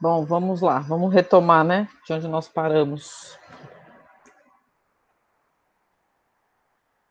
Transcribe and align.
Bom, 0.00 0.24
vamos 0.24 0.60
lá, 0.60 0.78
vamos 0.78 1.12
retomar, 1.12 1.64
né? 1.64 1.88
De 2.06 2.12
onde 2.12 2.28
nós 2.28 2.48
paramos. 2.48 3.36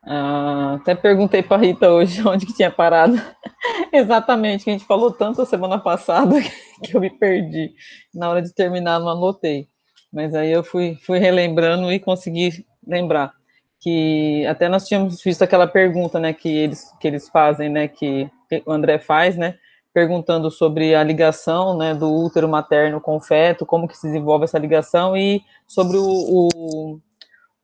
Ah, 0.06 0.76
até 0.76 0.96
perguntei 0.96 1.44
para 1.44 1.62
Rita 1.62 1.92
hoje 1.92 2.22
onde 2.26 2.46
que 2.46 2.54
tinha 2.54 2.72
parado. 2.72 3.16
Exatamente, 3.92 4.64
que 4.64 4.70
a 4.70 4.74
gente 4.74 4.86
falou 4.86 5.12
tanto 5.12 5.42
a 5.42 5.46
semana 5.46 5.78
passada 5.78 6.36
que 6.82 6.96
eu 6.96 7.02
me 7.02 7.10
perdi. 7.10 7.74
Na 8.14 8.30
hora 8.30 8.42
de 8.42 8.54
terminar, 8.54 9.00
não 9.00 9.10
anotei. 9.10 9.68
Mas 10.12 10.34
aí 10.34 10.50
eu 10.50 10.64
fui, 10.64 10.96
fui 11.06 11.20
relembrando 11.20 11.92
e 11.92 12.00
consegui 12.00 12.66
lembrar 12.88 13.34
que 13.82 14.46
até 14.48 14.70
nós 14.70 14.88
tínhamos 14.88 15.22
visto 15.22 15.42
aquela 15.42 15.68
pergunta, 15.68 16.20
né, 16.20 16.34
que 16.34 16.48
eles, 16.50 16.90
que 17.02 17.08
eles 17.08 17.28
fazem, 17.30 17.70
né, 17.70 17.88
que 17.88 18.30
o 18.66 18.72
André 18.72 18.98
faz, 18.98 19.36
né, 19.36 19.56
perguntando 19.98 20.52
sobre 20.52 20.94
a 20.94 21.04
ligação, 21.04 21.76
né, 21.76 21.96
do 21.96 22.08
útero 22.14 22.48
materno 22.48 23.02
com 23.02 23.18
o 23.18 23.20
feto, 23.20 23.66
como 23.66 23.88
que 23.88 23.98
se 23.98 24.06
desenvolve 24.06 24.44
essa 24.44 24.60
ligação 24.60 25.18
e 25.18 25.44
sobre 25.66 25.98
o, 25.98 26.06
o, 26.08 27.00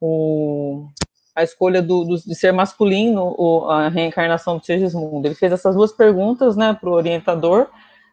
o 0.01 0.87
a 1.35 1.43
escolha 1.43 1.79
do, 1.79 2.03
do, 2.03 2.17
de 2.17 2.33
ser 2.33 2.51
masculino, 2.51 3.35
a 3.69 3.87
reencarnação 3.87 4.57
do 4.57 4.65
Segismundo. 4.65 5.27
Ele 5.27 5.35
fez 5.35 5.51
essas 5.51 5.75
duas 5.75 5.91
perguntas, 5.91 6.55
né, 6.55 6.73
para 6.73 6.89
o 6.89 6.93
orientador 6.93 7.67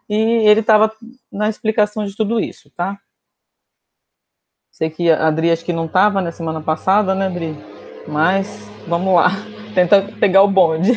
e 0.07 0.15
ele 0.15 0.61
estava 0.61 0.93
na 1.33 1.49
explicação 1.49 2.05
de 2.05 2.15
tudo 2.15 2.39
isso, 2.39 2.71
tá? 2.77 2.99
Sei 4.71 4.91
que 4.91 5.11
a 5.11 5.29
Adri 5.29 5.51
acho 5.51 5.65
que 5.65 5.73
não 5.73 5.87
estava 5.87 6.21
na 6.21 6.31
semana 6.31 6.61
passada, 6.61 7.15
né, 7.15 7.25
Adri? 7.25 7.57
Mas 8.07 8.69
vamos 8.87 9.15
lá, 9.15 9.31
tenta 9.75 10.03
pegar 10.21 10.43
o 10.43 10.49
bonde. 10.49 10.93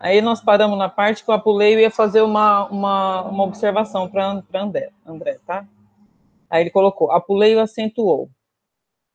Aí 0.00 0.20
nós 0.20 0.40
paramos 0.40 0.78
na 0.78 0.88
parte 0.88 1.24
que 1.24 1.30
o 1.30 1.34
Apuleio 1.34 1.80
ia 1.80 1.90
fazer 1.90 2.22
uma, 2.22 2.66
uma, 2.66 3.22
uma 3.22 3.44
observação 3.44 4.08
para 4.08 4.42
André, 4.52 4.90
André, 5.04 5.38
tá? 5.46 5.66
Aí 6.48 6.62
ele 6.62 6.70
colocou: 6.70 7.10
Apuleio 7.10 7.60
acentuou. 7.60 8.30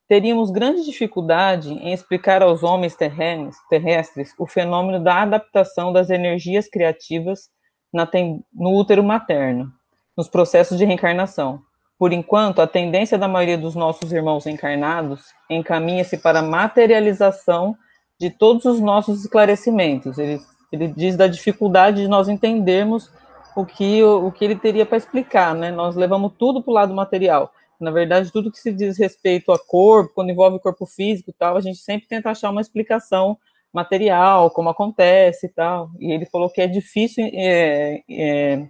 Teríamos 0.07 0.51
grande 0.51 0.83
dificuldade 0.83 1.71
em 1.71 1.93
explicar 1.93 2.43
aos 2.43 2.61
homens 2.61 2.95
terrenos, 2.95 3.55
terrestres 3.69 4.33
o 4.37 4.45
fenômeno 4.45 5.03
da 5.03 5.21
adaptação 5.21 5.93
das 5.93 6.09
energias 6.09 6.67
criativas 6.67 7.49
no 7.91 8.77
útero 8.77 9.03
materno, 9.03 9.71
nos 10.17 10.27
processos 10.27 10.77
de 10.77 10.85
reencarnação, 10.85 11.61
por 12.03 12.11
enquanto, 12.11 12.61
a 12.61 12.67
tendência 12.67 13.17
da 13.17 13.29
maioria 13.29 13.57
dos 13.57 13.75
nossos 13.75 14.11
irmãos 14.11 14.45
encarnados 14.45 15.33
encaminha-se 15.49 16.17
para 16.17 16.39
a 16.39 16.43
materialização 16.43 17.77
de 18.19 18.29
todos 18.29 18.65
os 18.65 18.81
nossos 18.81 19.21
esclarecimentos. 19.21 20.17
Ele, 20.17 20.37
ele 20.73 20.87
diz 20.87 21.15
da 21.15 21.27
dificuldade 21.27 22.01
de 22.01 22.07
nós 22.07 22.27
entendermos 22.27 23.11
o 23.55 23.65
que, 23.65 24.03
o, 24.03 24.27
o 24.27 24.31
que 24.31 24.43
ele 24.43 24.55
teria 24.55 24.85
para 24.85 24.97
explicar, 24.97 25.53
né? 25.53 25.71
Nós 25.71 25.95
levamos 25.95 26.33
tudo 26.37 26.61
para 26.61 26.71
o 26.71 26.73
lado 26.73 26.93
material. 26.93 27.53
Na 27.79 27.91
verdade, 27.91 28.31
tudo 28.31 28.51
que 28.51 28.59
se 28.59 28.71
diz 28.71 28.97
respeito 28.97 29.51
a 29.51 29.59
corpo, 29.59 30.13
quando 30.15 30.31
envolve 30.31 30.59
corpo 30.59 30.85
físico 30.85 31.29
e 31.29 31.33
tal, 31.33 31.55
a 31.55 31.61
gente 31.61 31.77
sempre 31.77 32.07
tenta 32.07 32.31
achar 32.31 32.49
uma 32.49 32.61
explicação 32.61 33.37
material, 33.71 34.49
como 34.51 34.69
acontece 34.69 35.45
e 35.45 35.49
tal. 35.49 35.91
E 35.99 36.11
ele 36.11 36.25
falou 36.25 36.49
que 36.49 36.61
é 36.61 36.67
difícil 36.67 37.29
é, 37.33 38.01
é, 38.09 38.67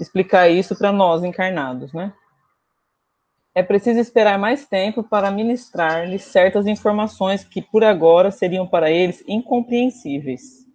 explicar 0.00 0.48
isso 0.48 0.76
para 0.76 0.92
nós 0.92 1.24
encarnados, 1.24 1.92
né? 1.92 2.12
é 3.58 3.62
preciso 3.62 3.98
esperar 3.98 4.38
mais 4.38 4.66
tempo 4.66 5.02
para 5.02 5.32
ministrar-lhes 5.32 6.22
certas 6.22 6.68
informações 6.68 7.42
que 7.42 7.60
por 7.60 7.82
agora 7.82 8.30
seriam 8.30 8.64
para 8.64 8.88
eles 8.88 9.24
incompreensíveis. 9.26 10.67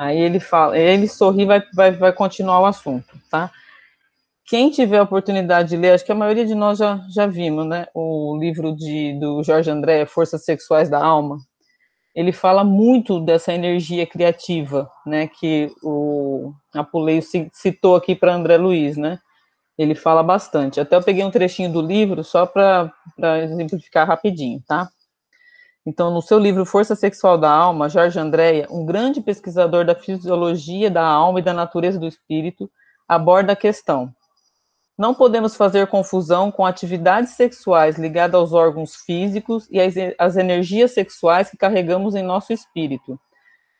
Aí 0.00 0.18
ele 0.18 0.40
fala, 0.40 0.78
ele 0.78 1.06
sorri 1.06 1.44
vai, 1.44 1.62
vai, 1.74 1.90
vai 1.90 2.10
continuar 2.10 2.60
o 2.60 2.64
assunto, 2.64 3.20
tá? 3.30 3.50
Quem 4.46 4.70
tiver 4.70 4.96
a 4.96 5.02
oportunidade 5.02 5.68
de 5.68 5.76
ler, 5.76 5.92
acho 5.92 6.04
que 6.06 6.10
a 6.10 6.14
maioria 6.14 6.46
de 6.46 6.54
nós 6.54 6.78
já, 6.78 7.04
já 7.14 7.26
vimos, 7.26 7.66
né? 7.66 7.86
O 7.94 8.34
livro 8.40 8.74
de, 8.74 9.18
do 9.20 9.42
Jorge 9.42 9.70
André, 9.70 10.06
Forças 10.06 10.42
Sexuais 10.42 10.88
da 10.88 11.04
Alma. 11.04 11.36
Ele 12.14 12.32
fala 12.32 12.64
muito 12.64 13.20
dessa 13.20 13.52
energia 13.52 14.06
criativa, 14.06 14.90
né? 15.04 15.28
Que 15.28 15.70
o 15.82 16.54
Apuleio 16.74 17.22
citou 17.52 17.94
aqui 17.94 18.14
para 18.14 18.34
André 18.34 18.56
Luiz, 18.56 18.96
né? 18.96 19.18
ele 19.82 19.94
fala 19.94 20.22
bastante. 20.22 20.78
Até 20.78 20.94
eu 20.94 21.02
peguei 21.02 21.24
um 21.24 21.30
trechinho 21.30 21.72
do 21.72 21.80
livro 21.80 22.22
só 22.22 22.44
para 22.44 22.92
exemplificar 23.42 24.06
rapidinho, 24.06 24.62
tá? 24.68 24.90
Então, 25.90 26.08
no 26.08 26.22
seu 26.22 26.38
livro 26.38 26.64
Força 26.64 26.94
Sexual 26.94 27.36
da 27.36 27.50
Alma, 27.50 27.88
Jorge 27.88 28.16
Andréia, 28.16 28.68
um 28.70 28.86
grande 28.86 29.20
pesquisador 29.20 29.84
da 29.84 29.92
fisiologia 29.92 30.88
da 30.88 31.02
alma 31.02 31.40
e 31.40 31.42
da 31.42 31.52
natureza 31.52 31.98
do 31.98 32.06
espírito, 32.06 32.70
aborda 33.08 33.54
a 33.54 33.56
questão. 33.56 34.14
Não 34.96 35.12
podemos 35.12 35.56
fazer 35.56 35.88
confusão 35.88 36.52
com 36.52 36.64
atividades 36.64 37.32
sexuais 37.32 37.98
ligadas 37.98 38.36
aos 38.36 38.52
órgãos 38.52 38.94
físicos 39.04 39.66
e 39.68 39.80
as 40.16 40.36
energias 40.36 40.92
sexuais 40.92 41.50
que 41.50 41.56
carregamos 41.56 42.14
em 42.14 42.22
nosso 42.22 42.52
espírito 42.52 43.18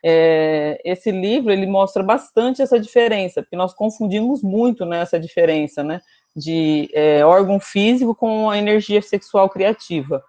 é, 0.02 0.80
esse 0.84 1.10
livro 1.10 1.52
ele 1.52 1.66
mostra 1.66 2.02
bastante 2.02 2.62
essa 2.62 2.80
diferença, 2.80 3.42
porque 3.42 3.56
nós 3.56 3.74
confundimos 3.74 4.42
muito 4.42 4.84
né, 4.84 5.04
diferença, 5.20 5.82
né, 5.82 6.00
de 6.34 6.88
é, 6.94 7.24
órgão 7.24 7.60
físico 7.60 8.14
com 8.14 8.48
a 8.48 8.56
energia 8.56 9.02
sexual 9.02 9.48
criativa. 9.48 10.22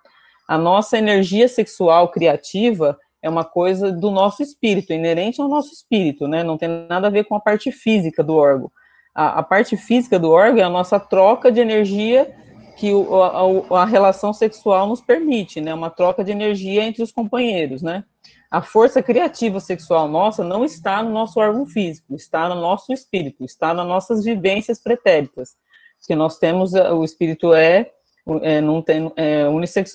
A 0.51 0.57
nossa 0.57 0.97
energia 0.97 1.47
sexual 1.47 2.09
criativa 2.09 2.99
é 3.21 3.29
uma 3.29 3.45
coisa 3.45 3.89
do 3.89 4.11
nosso 4.11 4.43
espírito, 4.43 4.91
inerente 4.91 5.39
ao 5.39 5.47
nosso 5.47 5.71
espírito, 5.71 6.27
né, 6.27 6.43
não 6.43 6.57
tem 6.57 6.67
nada 6.89 7.07
a 7.07 7.09
ver 7.09 7.23
com 7.23 7.35
a 7.37 7.39
parte 7.39 7.71
física 7.71 8.21
do 8.21 8.35
órgão. 8.35 8.69
A, 9.15 9.39
a 9.39 9.43
parte 9.43 9.77
física 9.77 10.19
do 10.19 10.29
órgão 10.29 10.59
é 10.59 10.63
a 10.63 10.69
nossa 10.69 10.99
troca 10.99 11.49
de 11.53 11.61
energia 11.61 12.35
que 12.75 12.93
o, 12.93 13.23
a, 13.23 13.81
a 13.83 13.85
relação 13.85 14.33
sexual 14.33 14.87
nos 14.87 14.99
permite, 14.99 15.61
né, 15.61 15.73
uma 15.73 15.89
troca 15.89 16.21
de 16.21 16.33
energia 16.33 16.83
entre 16.83 17.01
os 17.01 17.13
companheiros, 17.13 17.81
né, 17.81 18.03
a 18.51 18.61
força 18.61 19.01
criativa 19.01 19.61
sexual 19.61 20.09
nossa 20.09 20.43
não 20.43 20.65
está 20.65 21.01
no 21.01 21.11
nosso 21.11 21.39
órgão 21.39 21.65
físico, 21.65 22.13
está 22.13 22.49
no 22.49 22.55
nosso 22.55 22.91
espírito, 22.91 23.45
está 23.45 23.73
nas 23.73 23.87
nossas 23.87 24.25
vivências 24.25 24.83
pretéritas. 24.83 25.55
Que 26.05 26.13
nós 26.13 26.37
temos, 26.39 26.73
eh, 26.73 26.91
o 26.91 27.05
espírito 27.05 27.53
é, 27.53 27.91
é 28.41 28.61
não 28.61 28.81
tem 28.81 29.11
é, 29.15 29.45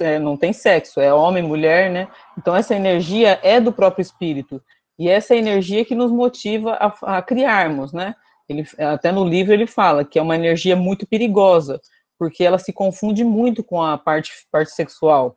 é, 0.00 0.18
não 0.18 0.36
tem 0.36 0.52
sexo, 0.52 1.00
é 1.00 1.12
homem, 1.12 1.42
mulher, 1.42 1.90
né? 1.90 2.08
Então 2.36 2.54
essa 2.54 2.74
energia 2.74 3.38
é 3.42 3.60
do 3.60 3.72
próprio 3.72 4.02
espírito 4.02 4.62
e 4.98 5.08
essa 5.08 5.34
energia 5.34 5.84
que 5.84 5.94
nos 5.94 6.10
motiva 6.10 6.72
a, 6.74 7.18
a 7.18 7.22
criarmos, 7.22 7.92
né? 7.92 8.14
Ele, 8.48 8.64
até 8.78 9.10
no 9.12 9.24
livro 9.24 9.52
ele 9.52 9.66
fala 9.66 10.04
que 10.04 10.18
é 10.18 10.22
uma 10.22 10.36
energia 10.36 10.76
muito 10.76 11.06
perigosa, 11.06 11.80
porque 12.18 12.44
ela 12.44 12.58
se 12.58 12.72
confunde 12.72 13.24
muito 13.24 13.62
com 13.62 13.82
a 13.82 13.98
parte, 13.98 14.32
parte 14.50 14.70
sexual. 14.70 15.36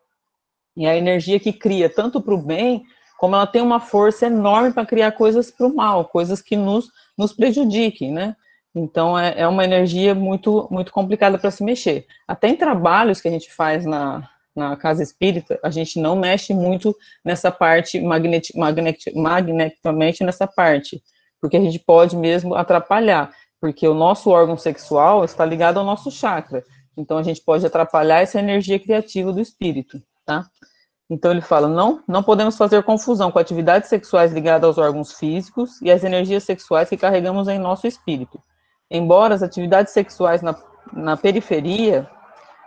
E 0.76 0.86
a 0.86 0.96
energia 0.96 1.40
que 1.40 1.52
cria 1.52 1.88
tanto 1.88 2.20
para 2.20 2.34
o 2.34 2.42
bem 2.42 2.84
como 3.18 3.36
ela 3.36 3.46
tem 3.46 3.60
uma 3.60 3.80
força 3.80 4.26
enorme 4.26 4.72
para 4.72 4.86
criar 4.86 5.12
coisas 5.12 5.50
para 5.50 5.66
o 5.66 5.74
mal, 5.74 6.06
coisas 6.06 6.40
que 6.40 6.56
nos, 6.56 6.88
nos 7.18 7.34
prejudiquem, 7.34 8.10
né? 8.10 8.34
Então 8.74 9.18
é, 9.18 9.40
é 9.40 9.48
uma 9.48 9.64
energia 9.64 10.14
muito 10.14 10.68
muito 10.70 10.92
complicada 10.92 11.38
para 11.38 11.50
se 11.50 11.62
mexer. 11.64 12.06
Até 12.26 12.48
em 12.48 12.56
trabalhos 12.56 13.20
que 13.20 13.28
a 13.28 13.30
gente 13.30 13.52
faz 13.52 13.84
na, 13.84 14.28
na 14.54 14.76
casa 14.76 15.02
espírita, 15.02 15.58
a 15.62 15.70
gente 15.70 16.00
não 16.00 16.16
mexe 16.16 16.54
muito 16.54 16.94
nessa 17.24 17.50
parte 17.50 18.00
magnet, 18.00 18.56
magnet, 18.56 19.12
magneticamente 19.14 20.24
nessa 20.24 20.46
parte, 20.46 21.02
porque 21.40 21.56
a 21.56 21.60
gente 21.60 21.78
pode 21.78 22.16
mesmo 22.16 22.54
atrapalhar, 22.54 23.32
porque 23.60 23.86
o 23.86 23.94
nosso 23.94 24.30
órgão 24.30 24.56
sexual 24.56 25.24
está 25.24 25.44
ligado 25.44 25.78
ao 25.78 25.84
nosso 25.84 26.10
chakra. 26.10 26.64
Então 26.96 27.18
a 27.18 27.22
gente 27.22 27.40
pode 27.40 27.64
atrapalhar 27.66 28.20
essa 28.20 28.38
energia 28.38 28.78
criativa 28.78 29.32
do 29.32 29.40
espírito, 29.40 30.02
tá? 30.24 30.46
Então 31.08 31.32
ele 31.32 31.40
fala: 31.40 31.66
não, 31.66 32.02
não 32.06 32.22
podemos 32.22 32.56
fazer 32.56 32.82
confusão 32.84 33.32
com 33.32 33.38
atividades 33.38 33.88
sexuais 33.88 34.32
ligadas 34.32 34.68
aos 34.68 34.78
órgãos 34.78 35.12
físicos 35.14 35.80
e 35.82 35.90
as 35.90 36.04
energias 36.04 36.44
sexuais 36.44 36.88
que 36.88 36.96
carregamos 36.96 37.48
em 37.48 37.58
nosso 37.58 37.86
espírito. 37.86 38.40
Embora 38.90 39.34
as 39.34 39.42
atividades 39.42 39.92
sexuais 39.92 40.42
na, 40.42 40.56
na 40.92 41.16
periferia 41.16 42.08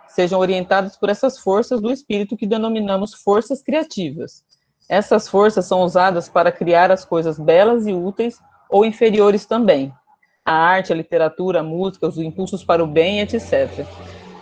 sejam 0.07 0.39
orientadas 0.39 0.95
por 0.95 1.09
essas 1.09 1.39
forças 1.39 1.81
do 1.81 1.91
espírito 1.91 2.37
que 2.37 2.45
denominamos 2.45 3.13
forças 3.15 3.61
criativas. 3.61 4.43
Essas 4.87 5.27
forças 5.27 5.65
são 5.65 5.81
usadas 5.81 6.29
para 6.29 6.51
criar 6.51 6.91
as 6.91 7.03
coisas 7.03 7.39
belas 7.39 7.87
e 7.87 7.93
úteis 7.93 8.39
ou 8.69 8.85
inferiores 8.85 9.45
também. 9.45 9.93
A 10.45 10.53
arte, 10.53 10.93
a 10.93 10.95
literatura, 10.95 11.61
a 11.61 11.63
música, 11.63 12.07
os 12.07 12.17
impulsos 12.17 12.63
para 12.63 12.83
o 12.83 12.87
bem, 12.87 13.21
etc. 13.21 13.85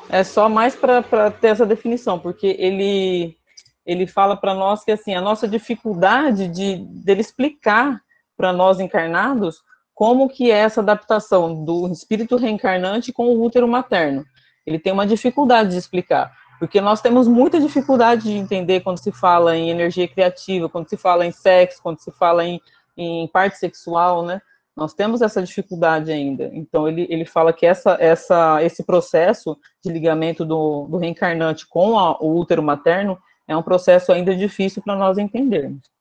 É 0.10 0.24
só 0.24 0.50
mais 0.50 0.76
para 0.76 1.32
ter 1.32 1.48
essa 1.48 1.66
definição, 1.66 2.20
porque 2.20 2.56
ele 2.60 3.38
ele 3.84 4.06
fala 4.06 4.38
para 4.38 4.54
nós 4.54 4.84
que 4.84 4.92
assim 4.92 5.16
a 5.16 5.22
nossa 5.22 5.48
dificuldade 5.48 6.48
de 6.48 6.78
dele 7.04 7.22
explicar 7.22 8.00
para 8.38 8.54
nós 8.54 8.80
encarnados 8.80 9.62
como 10.02 10.28
que 10.28 10.50
é 10.50 10.56
essa 10.56 10.82
adaptação 10.82 11.64
do 11.64 11.88
espírito 11.90 12.36
reencarnante 12.36 13.14
com 13.14 13.28
o 13.28 13.44
útero 13.44 13.68
materno. 13.68 14.26
Ele 14.66 14.80
tem 14.80 14.92
uma 14.92 15.06
dificuldade 15.06 15.70
de 15.70 15.78
explicar, 15.78 16.36
porque 16.58 16.82
nós 16.82 17.02
temos 17.02 17.28
muita 17.28 17.60
dificuldade 17.60 18.24
de 18.24 18.32
entender 18.32 18.80
quando 18.80 18.98
se 18.98 19.12
fala 19.12 19.56
em 19.56 19.70
energia 19.70 20.08
criativa, 20.08 20.68
quando 20.68 20.90
se 20.90 20.98
fala 20.98 21.24
em 21.24 21.32
sexo, 21.32 21.84
quando 21.84 22.00
se 22.00 22.12
fala 22.14 22.44
em, 22.44 22.60
em 22.98 23.28
parte 23.28 23.60
sexual, 23.60 24.26
né? 24.26 24.42
Nós 24.76 24.92
temos 24.96 25.22
essa 25.22 25.40
dificuldade 25.44 26.12
ainda. 26.12 26.50
Então, 26.52 26.88
ele, 26.88 27.06
ele 27.08 27.24
fala 27.24 27.54
que 27.54 27.68
essa, 27.68 27.96
essa, 28.00 28.58
esse 28.64 28.84
processo 28.84 29.56
de 29.86 29.92
ligamento 29.92 30.44
do, 30.44 30.88
do 30.88 30.98
reencarnante 30.98 31.68
com 31.70 32.00
a, 32.00 32.20
o 32.20 32.40
útero 32.40 32.64
materno 32.64 33.20
é 33.48 33.56
um 33.56 33.62
processo 33.62 34.12
ainda 34.12 34.36
difícil 34.36 34.82
para 34.82 34.96
nós 34.96 35.20
entendermos. 35.20 35.92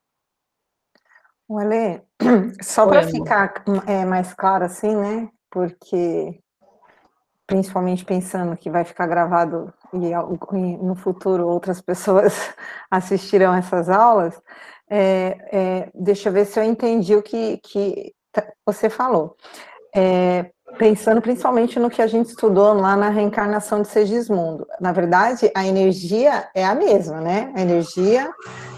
Olha, 1.47 2.03
só 2.61 2.87
para 2.87 3.03
ficar 3.03 3.63
é, 3.87 4.05
mais 4.05 4.33
claro 4.33 4.65
assim, 4.65 4.95
né? 4.95 5.29
Porque 5.49 6.39
principalmente 7.47 8.05
pensando 8.05 8.55
que 8.55 8.69
vai 8.69 8.85
ficar 8.85 9.07
gravado 9.07 9.73
e 9.93 10.77
no 10.77 10.95
futuro 10.95 11.47
outras 11.47 11.81
pessoas 11.81 12.33
assistirão 12.89 13.53
essas 13.53 13.89
aulas, 13.89 14.41
é, 14.89 15.37
é, 15.51 15.89
deixa 15.93 16.29
eu 16.29 16.33
ver 16.33 16.45
se 16.45 16.59
eu 16.59 16.63
entendi 16.63 17.15
o 17.15 17.21
que, 17.21 17.57
que 17.57 18.13
você 18.65 18.89
falou. 18.89 19.35
É, 19.93 20.49
pensando 20.77 21.21
principalmente 21.21 21.77
no 21.77 21.89
que 21.89 22.01
a 22.01 22.07
gente 22.07 22.27
estudou 22.27 22.73
lá 22.73 22.95
na 22.95 23.09
reencarnação 23.09 23.81
de 23.81 23.89
Segismundo. 23.89 24.65
Na 24.79 24.93
verdade, 24.93 25.51
a 25.53 25.65
energia 25.65 26.49
é 26.55 26.63
a 26.63 26.73
mesma, 26.73 27.19
né? 27.19 27.51
A 27.55 27.61
energia 27.61 28.31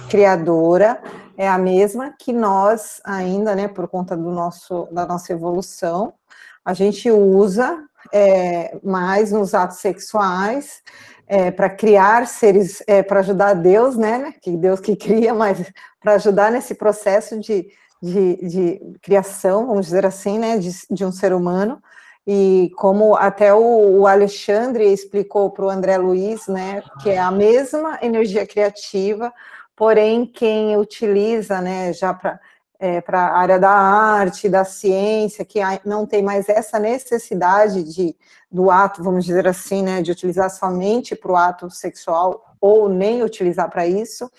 criadora 0.10 1.00
é 1.38 1.48
a 1.48 1.58
mesma 1.58 2.14
que 2.18 2.32
nós 2.32 3.02
ainda, 3.04 3.56
né, 3.56 3.68
por 3.68 3.88
conta 3.88 4.16
do 4.16 4.32
nosso, 4.32 4.88
da 4.92 5.06
nossa 5.06 5.32
evolução, 5.32 6.14
a 6.64 6.74
gente 6.74 7.10
usa 7.12 7.84
é, 8.12 8.78
mais 8.84 9.32
nos 9.32 9.54
atos 9.54 9.78
sexuais 9.78 10.82
é, 11.28 11.52
para 11.52 11.70
criar 11.70 12.28
seres, 12.28 12.84
é, 12.88 13.02
para 13.02 13.20
ajudar 13.20 13.54
Deus, 13.54 13.98
né, 13.98 14.18
né, 14.18 14.34
que 14.42 14.52
Deus 14.56 14.80
que 14.80 14.96
cria, 14.96 15.34
mas 15.36 15.72
para 16.00 16.14
ajudar 16.16 16.52
nesse 16.52 16.76
processo 16.76 17.40
de, 17.40 17.68
de, 18.02 18.36
de, 18.48 18.82
criação, 19.02 19.68
vamos 19.68 19.86
dizer 19.86 20.06
assim, 20.06 20.38
né, 20.38 20.58
de, 20.58 20.72
de 20.90 21.06
um 21.06 21.12
ser 21.12 21.34
humano, 21.34 21.82
e 22.26 22.72
como 22.78 23.16
até 23.16 23.54
o, 23.54 24.00
o 24.00 24.08
Alexandre 24.08 24.86
explicou 24.94 25.50
para 25.52 25.66
o 25.66 25.70
André 25.70 25.98
Luiz, 25.98 26.48
né, 26.48 26.82
que 27.02 27.10
é 27.10 27.20
a 27.20 27.32
mesma 27.32 28.00
energia 28.02 28.46
criativa, 28.46 29.34
porém 29.76 30.26
quem 30.26 30.78
utiliza, 30.78 31.62
né, 31.62 31.94
já 31.94 32.14
para 32.14 32.40
é, 32.84 33.00
para 33.00 33.22
a 33.22 33.38
área 33.38 33.58
da 33.58 33.70
arte, 33.70 34.50
da 34.50 34.66
ciência, 34.66 35.46
que 35.46 35.60
não 35.86 36.06
tem 36.06 36.22
mais 36.22 36.50
essa 36.50 36.78
necessidade 36.78 37.82
de, 37.82 38.14
do 38.52 38.70
ato, 38.70 39.02
vamos 39.02 39.24
dizer 39.24 39.48
assim, 39.48 39.82
né, 39.82 40.02
de 40.02 40.12
utilizar 40.12 40.50
somente 40.50 41.16
para 41.16 41.32
o 41.32 41.38
ato 41.38 41.70
sexual 41.70 42.44
ou 42.60 42.90
nem 42.90 43.24
utilizar 43.24 43.70
para 43.70 43.88
isso. 43.88 44.30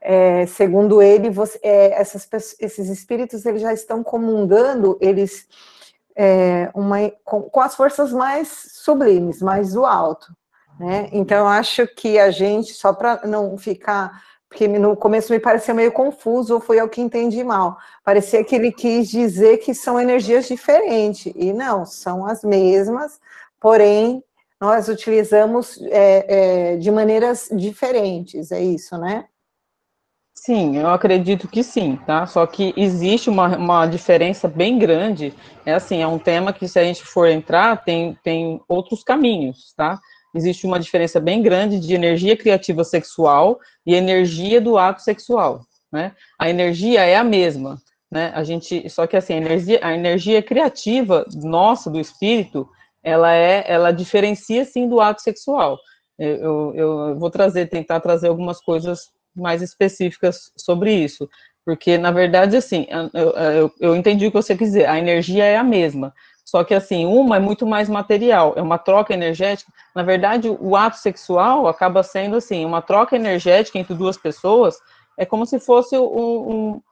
É, 0.00 0.44
segundo 0.46 1.00
ele, 1.00 1.30
você, 1.30 1.56
é, 1.62 1.92
essas, 2.00 2.28
esses 2.58 2.88
espíritos 2.88 3.46
eles 3.46 3.62
já 3.62 3.72
estão 3.72 4.02
comungando 4.02 4.98
eles 5.00 5.46
é, 6.16 6.68
uma, 6.74 6.96
com, 7.24 7.42
com, 7.42 7.60
as 7.60 7.76
forças 7.76 8.12
mais 8.12 8.48
sublimes, 8.72 9.40
mais 9.40 9.72
do 9.72 9.86
alto. 9.86 10.34
Né? 10.80 11.08
Então, 11.12 11.46
acho 11.46 11.86
que 11.86 12.18
a 12.18 12.32
gente, 12.32 12.74
só 12.74 12.92
para 12.92 13.24
não 13.24 13.56
ficar 13.56 14.20
porque 14.54 14.68
no 14.68 14.96
começo 14.96 15.32
me 15.32 15.40
pareceu 15.40 15.74
meio 15.74 15.90
confuso, 15.90 16.54
ou 16.54 16.60
foi 16.60 16.80
eu 16.80 16.88
que 16.88 17.00
entendi 17.00 17.42
mal. 17.42 17.76
Parecia 18.04 18.44
que 18.44 18.54
ele 18.54 18.70
quis 18.70 19.10
dizer 19.10 19.58
que 19.58 19.74
são 19.74 20.00
energias 20.00 20.46
diferentes, 20.46 21.32
e 21.34 21.52
não, 21.52 21.84
são 21.84 22.24
as 22.24 22.44
mesmas, 22.44 23.20
porém, 23.60 24.22
nós 24.60 24.86
utilizamos 24.88 25.76
é, 25.90 26.74
é, 26.74 26.76
de 26.76 26.88
maneiras 26.92 27.48
diferentes, 27.52 28.52
é 28.52 28.62
isso, 28.62 28.96
né? 28.96 29.24
Sim, 30.32 30.76
eu 30.76 30.88
acredito 30.88 31.48
que 31.48 31.64
sim, 31.64 31.98
tá? 32.06 32.24
Só 32.24 32.46
que 32.46 32.72
existe 32.76 33.28
uma, 33.28 33.56
uma 33.56 33.86
diferença 33.86 34.46
bem 34.46 34.78
grande, 34.78 35.34
é 35.66 35.74
assim, 35.74 36.00
é 36.00 36.06
um 36.06 36.18
tema 36.18 36.52
que 36.52 36.68
se 36.68 36.78
a 36.78 36.84
gente 36.84 37.04
for 37.04 37.26
entrar, 37.26 37.82
tem, 37.82 38.16
tem 38.22 38.60
outros 38.68 39.02
caminhos, 39.02 39.74
tá? 39.76 39.98
Existe 40.34 40.66
uma 40.66 40.80
diferença 40.80 41.20
bem 41.20 41.40
grande 41.42 41.78
de 41.78 41.94
energia 41.94 42.36
criativa 42.36 42.82
sexual 42.84 43.58
e 43.86 43.94
energia 43.94 44.60
do 44.60 44.76
ato 44.76 45.02
sexual, 45.02 45.64
né? 45.92 46.12
A 46.38 46.50
energia 46.50 47.04
é 47.04 47.16
a 47.16 47.24
mesma, 47.24 47.80
né? 48.10 48.32
A 48.34 48.42
gente, 48.42 48.88
só 48.90 49.06
que 49.06 49.16
assim, 49.16 49.34
a 49.34 49.38
energia, 49.38 49.80
a 49.82 49.94
energia 49.94 50.42
criativa 50.42 51.24
nossa, 51.34 51.90
do 51.90 52.00
espírito, 52.00 52.68
ela 53.02 53.32
é, 53.32 53.64
ela 53.66 53.92
diferencia 53.92 54.64
sim 54.64 54.88
do 54.88 55.00
ato 55.00 55.22
sexual. 55.22 55.78
Eu, 56.18 56.36
eu, 56.36 56.74
eu 56.74 57.18
vou 57.18 57.30
trazer, 57.30 57.68
tentar 57.68 58.00
trazer 58.00 58.28
algumas 58.28 58.60
coisas 58.60 59.10
mais 59.34 59.62
específicas 59.62 60.52
sobre 60.56 60.94
isso, 60.94 61.28
porque 61.64 61.98
na 61.98 62.10
verdade, 62.10 62.56
assim, 62.56 62.86
eu, 63.12 63.30
eu, 63.32 63.72
eu 63.80 63.96
entendi 63.96 64.26
o 64.26 64.30
que 64.30 64.36
você 64.36 64.56
quis 64.56 64.68
dizer, 64.68 64.86
a 64.86 64.98
energia 64.98 65.44
é 65.44 65.56
a 65.56 65.64
mesma, 65.64 66.14
só 66.44 66.62
que 66.62 66.74
assim, 66.74 67.06
uma 67.06 67.36
é 67.36 67.40
muito 67.40 67.66
mais 67.66 67.88
material, 67.88 68.52
é 68.56 68.62
uma 68.62 68.78
troca 68.78 69.14
energética. 69.14 69.72
Na 69.94 70.02
verdade, 70.02 70.48
o 70.48 70.76
ato 70.76 70.98
sexual 70.98 71.66
acaba 71.66 72.02
sendo 72.02 72.36
assim, 72.36 72.64
uma 72.64 72.82
troca 72.82 73.16
energética 73.16 73.78
entre 73.78 73.94
duas 73.94 74.16
pessoas, 74.16 74.78
é 75.16 75.24
como 75.24 75.46
se 75.46 75.58
fosse 75.58 75.96
um, 75.96 76.02
um 76.04 76.82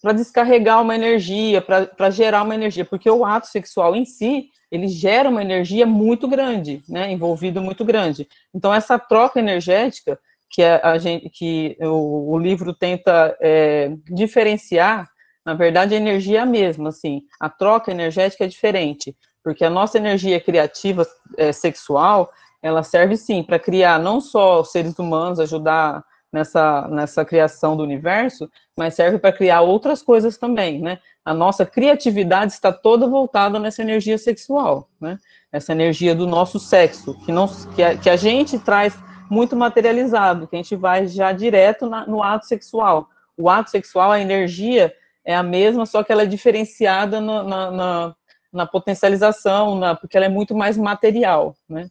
para 0.00 0.12
descarregar 0.12 0.80
uma 0.80 0.94
energia, 0.94 1.60
para 1.60 2.10
gerar 2.10 2.42
uma 2.42 2.54
energia, 2.54 2.84
porque 2.84 3.10
o 3.10 3.24
ato 3.24 3.48
sexual 3.48 3.94
em 3.94 4.04
si, 4.04 4.48
ele 4.70 4.88
gera 4.88 5.28
uma 5.28 5.42
energia 5.42 5.84
muito 5.84 6.26
grande, 6.26 6.82
né, 6.88 7.10
envolvido 7.12 7.60
muito 7.60 7.84
grande. 7.84 8.26
Então 8.54 8.72
essa 8.72 8.98
troca 8.98 9.38
energética 9.38 10.18
que 10.48 10.62
a, 10.62 10.96
gente, 10.98 11.28
que 11.30 11.76
o, 11.80 12.32
o 12.32 12.38
livro 12.38 12.72
tenta 12.72 13.36
é, 13.40 13.92
diferenciar 14.10 15.10
na 15.44 15.54
verdade, 15.54 15.94
a 15.94 15.98
energia 15.98 16.38
é 16.38 16.42
a 16.42 16.46
mesma, 16.46 16.90
assim, 16.90 17.22
a 17.40 17.48
troca 17.48 17.90
energética 17.90 18.44
é 18.44 18.48
diferente, 18.48 19.16
porque 19.42 19.64
a 19.64 19.70
nossa 19.70 19.98
energia 19.98 20.40
criativa 20.40 21.06
é, 21.36 21.52
sexual, 21.52 22.30
ela 22.62 22.82
serve 22.82 23.16
sim 23.16 23.42
para 23.42 23.58
criar 23.58 23.98
não 23.98 24.20
só 24.20 24.60
os 24.60 24.70
seres 24.70 24.96
humanos, 24.98 25.40
ajudar 25.40 26.04
nessa, 26.32 26.88
nessa 26.88 27.24
criação 27.24 27.76
do 27.76 27.82
universo, 27.82 28.48
mas 28.76 28.94
serve 28.94 29.18
para 29.18 29.32
criar 29.32 29.60
outras 29.60 30.02
coisas 30.02 30.38
também, 30.38 30.80
né? 30.80 30.98
A 31.24 31.34
nossa 31.34 31.66
criatividade 31.66 32.52
está 32.52 32.72
toda 32.72 33.06
voltada 33.06 33.58
nessa 33.58 33.82
energia 33.82 34.16
sexual, 34.16 34.88
né? 35.00 35.18
Essa 35.52 35.72
energia 35.72 36.14
do 36.14 36.26
nosso 36.26 36.58
sexo, 36.58 37.14
que, 37.24 37.32
não, 37.32 37.48
que, 37.74 37.82
a, 37.82 37.96
que 37.96 38.08
a 38.08 38.16
gente 38.16 38.58
traz 38.58 38.96
muito 39.28 39.54
materializado, 39.54 40.46
que 40.46 40.56
a 40.56 40.58
gente 40.58 40.74
vai 40.74 41.06
já 41.06 41.32
direto 41.32 41.86
na, 41.86 42.06
no 42.06 42.22
ato 42.22 42.46
sexual. 42.46 43.08
O 43.36 43.50
ato 43.50 43.70
sexual, 43.70 44.12
a 44.12 44.20
energia 44.20 44.92
é 45.24 45.34
a 45.34 45.42
mesma, 45.42 45.86
só 45.86 46.02
que 46.02 46.12
ela 46.12 46.22
é 46.22 46.26
diferenciada 46.26 47.20
no, 47.20 47.42
na, 47.44 47.70
na, 47.70 48.14
na, 48.52 48.66
potencialização, 48.66 49.76
na, 49.76 49.94
porque 49.94 50.16
ela 50.16 50.26
é 50.26 50.28
muito 50.28 50.54
mais 50.54 50.76
material, 50.76 51.54
né? 51.68 51.88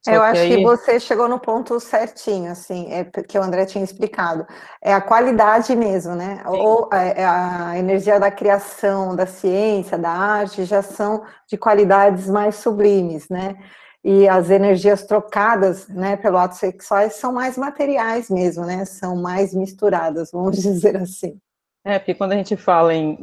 Só 0.00 0.12
eu 0.12 0.22
acho 0.22 0.40
que, 0.40 0.46
aí... 0.46 0.56
que 0.56 0.62
você 0.62 1.00
chegou 1.00 1.28
no 1.28 1.40
ponto 1.40 1.78
certinho, 1.80 2.50
assim, 2.50 2.92
é 2.92 3.04
que 3.04 3.38
o 3.38 3.42
André 3.42 3.66
tinha 3.66 3.82
explicado. 3.82 4.46
É 4.80 4.92
a 4.92 5.00
qualidade 5.00 5.74
mesmo, 5.74 6.14
né? 6.14 6.36
Sim. 6.36 6.56
Ou 6.60 6.88
a, 6.92 7.02
é 7.02 7.24
a, 7.24 7.78
energia 7.78 8.18
da 8.18 8.30
criação, 8.30 9.14
da 9.14 9.26
ciência, 9.26 9.98
da 9.98 10.10
arte, 10.10 10.64
já 10.64 10.82
são 10.82 11.24
de 11.48 11.56
qualidades 11.56 12.28
mais 12.28 12.56
sublimes, 12.56 13.28
né? 13.28 13.56
E 14.04 14.28
as 14.28 14.50
energias 14.50 15.04
trocadas, 15.04 15.86
né, 15.88 16.16
pelo 16.16 16.36
ato 16.36 16.56
sexual 16.56 17.08
são 17.10 17.32
mais 17.32 17.56
materiais 17.56 18.28
mesmo, 18.28 18.64
né? 18.64 18.84
São 18.84 19.16
mais 19.16 19.54
misturadas, 19.54 20.30
vamos 20.32 20.58
dizer 20.62 20.96
assim. 20.96 21.40
É, 21.84 21.98
porque 21.98 22.14
quando 22.14 22.32
a 22.32 22.36
gente 22.36 22.56
fala 22.56 22.94
em, 22.94 23.18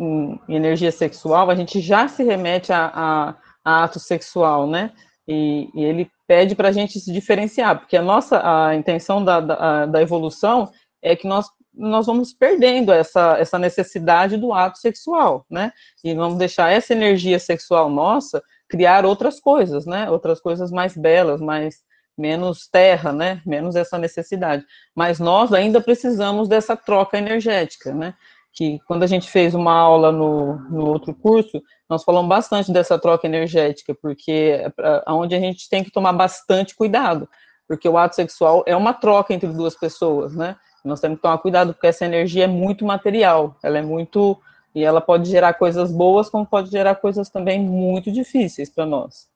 em 0.47 0.55
energia 0.55 0.91
sexual, 0.91 1.49
a 1.49 1.55
gente 1.55 1.79
já 1.79 2.07
se 2.07 2.23
remete 2.23 2.73
a, 2.73 2.91
a, 2.93 3.35
a 3.63 3.83
ato 3.85 3.99
sexual, 3.99 4.67
né? 4.67 4.91
E, 5.27 5.69
e 5.73 5.83
ele 5.83 6.11
pede 6.27 6.55
para 6.55 6.69
a 6.69 6.71
gente 6.71 6.99
se 6.99 7.11
diferenciar, 7.13 7.79
porque 7.79 7.95
a 7.95 8.01
nossa 8.01 8.41
a 8.43 8.75
intenção 8.75 9.23
da, 9.23 9.39
da, 9.39 9.85
da, 9.85 10.01
evolução 10.01 10.69
é 11.01 11.15
que 11.15 11.27
nós, 11.27 11.47
nós 11.73 12.07
vamos 12.07 12.33
perdendo 12.33 12.91
essa, 12.91 13.37
essa 13.37 13.57
necessidade 13.57 14.35
do 14.37 14.51
ato 14.51 14.79
sexual, 14.79 15.45
né? 15.49 15.71
E 16.03 16.13
vamos 16.13 16.37
deixar 16.37 16.71
essa 16.71 16.93
energia 16.93 17.39
sexual 17.39 17.89
nossa 17.89 18.41
criar 18.67 19.05
outras 19.05 19.39
coisas, 19.39 19.85
né? 19.85 20.09
Outras 20.09 20.41
coisas 20.41 20.69
mais 20.71 20.97
belas, 20.97 21.39
mais 21.39 21.77
menos 22.17 22.67
terra, 22.67 23.13
né? 23.13 23.41
Menos 23.45 23.75
essa 23.75 23.97
necessidade. 23.97 24.65
Mas 24.95 25.19
nós 25.19 25.53
ainda 25.53 25.79
precisamos 25.79 26.47
dessa 26.47 26.75
troca 26.75 27.17
energética, 27.17 27.93
né? 27.93 28.13
Que 28.53 28.79
quando 28.87 29.03
a 29.03 29.07
gente 29.07 29.29
fez 29.29 29.53
uma 29.53 29.73
aula 29.73 30.11
no, 30.11 30.55
no 30.69 30.85
outro 30.87 31.13
curso, 31.13 31.61
nós 31.89 32.03
falamos 32.03 32.29
bastante 32.29 32.71
dessa 32.71 32.99
troca 32.99 33.27
energética, 33.27 33.95
porque 34.01 34.61
é 35.07 35.11
onde 35.11 35.35
a 35.35 35.39
gente 35.39 35.69
tem 35.69 35.83
que 35.83 35.91
tomar 35.91 36.13
bastante 36.13 36.75
cuidado, 36.75 37.29
porque 37.67 37.87
o 37.87 37.97
ato 37.97 38.15
sexual 38.15 38.63
é 38.65 38.75
uma 38.75 38.93
troca 38.93 39.33
entre 39.33 39.47
duas 39.49 39.75
pessoas, 39.75 40.35
né? 40.35 40.57
Nós 40.83 40.99
temos 40.99 41.17
que 41.17 41.21
tomar 41.21 41.37
cuidado, 41.39 41.73
porque 41.73 41.87
essa 41.87 42.05
energia 42.05 42.45
é 42.45 42.47
muito 42.47 42.85
material, 42.85 43.57
ela 43.63 43.77
é 43.77 43.81
muito. 43.81 44.41
E 44.73 44.83
ela 44.83 45.01
pode 45.01 45.29
gerar 45.29 45.55
coisas 45.55 45.91
boas, 45.91 46.29
como 46.29 46.45
pode 46.45 46.69
gerar 46.69 46.95
coisas 46.95 47.29
também 47.29 47.59
muito 47.59 48.11
difíceis 48.11 48.69
para 48.69 48.85
nós. 48.85 49.27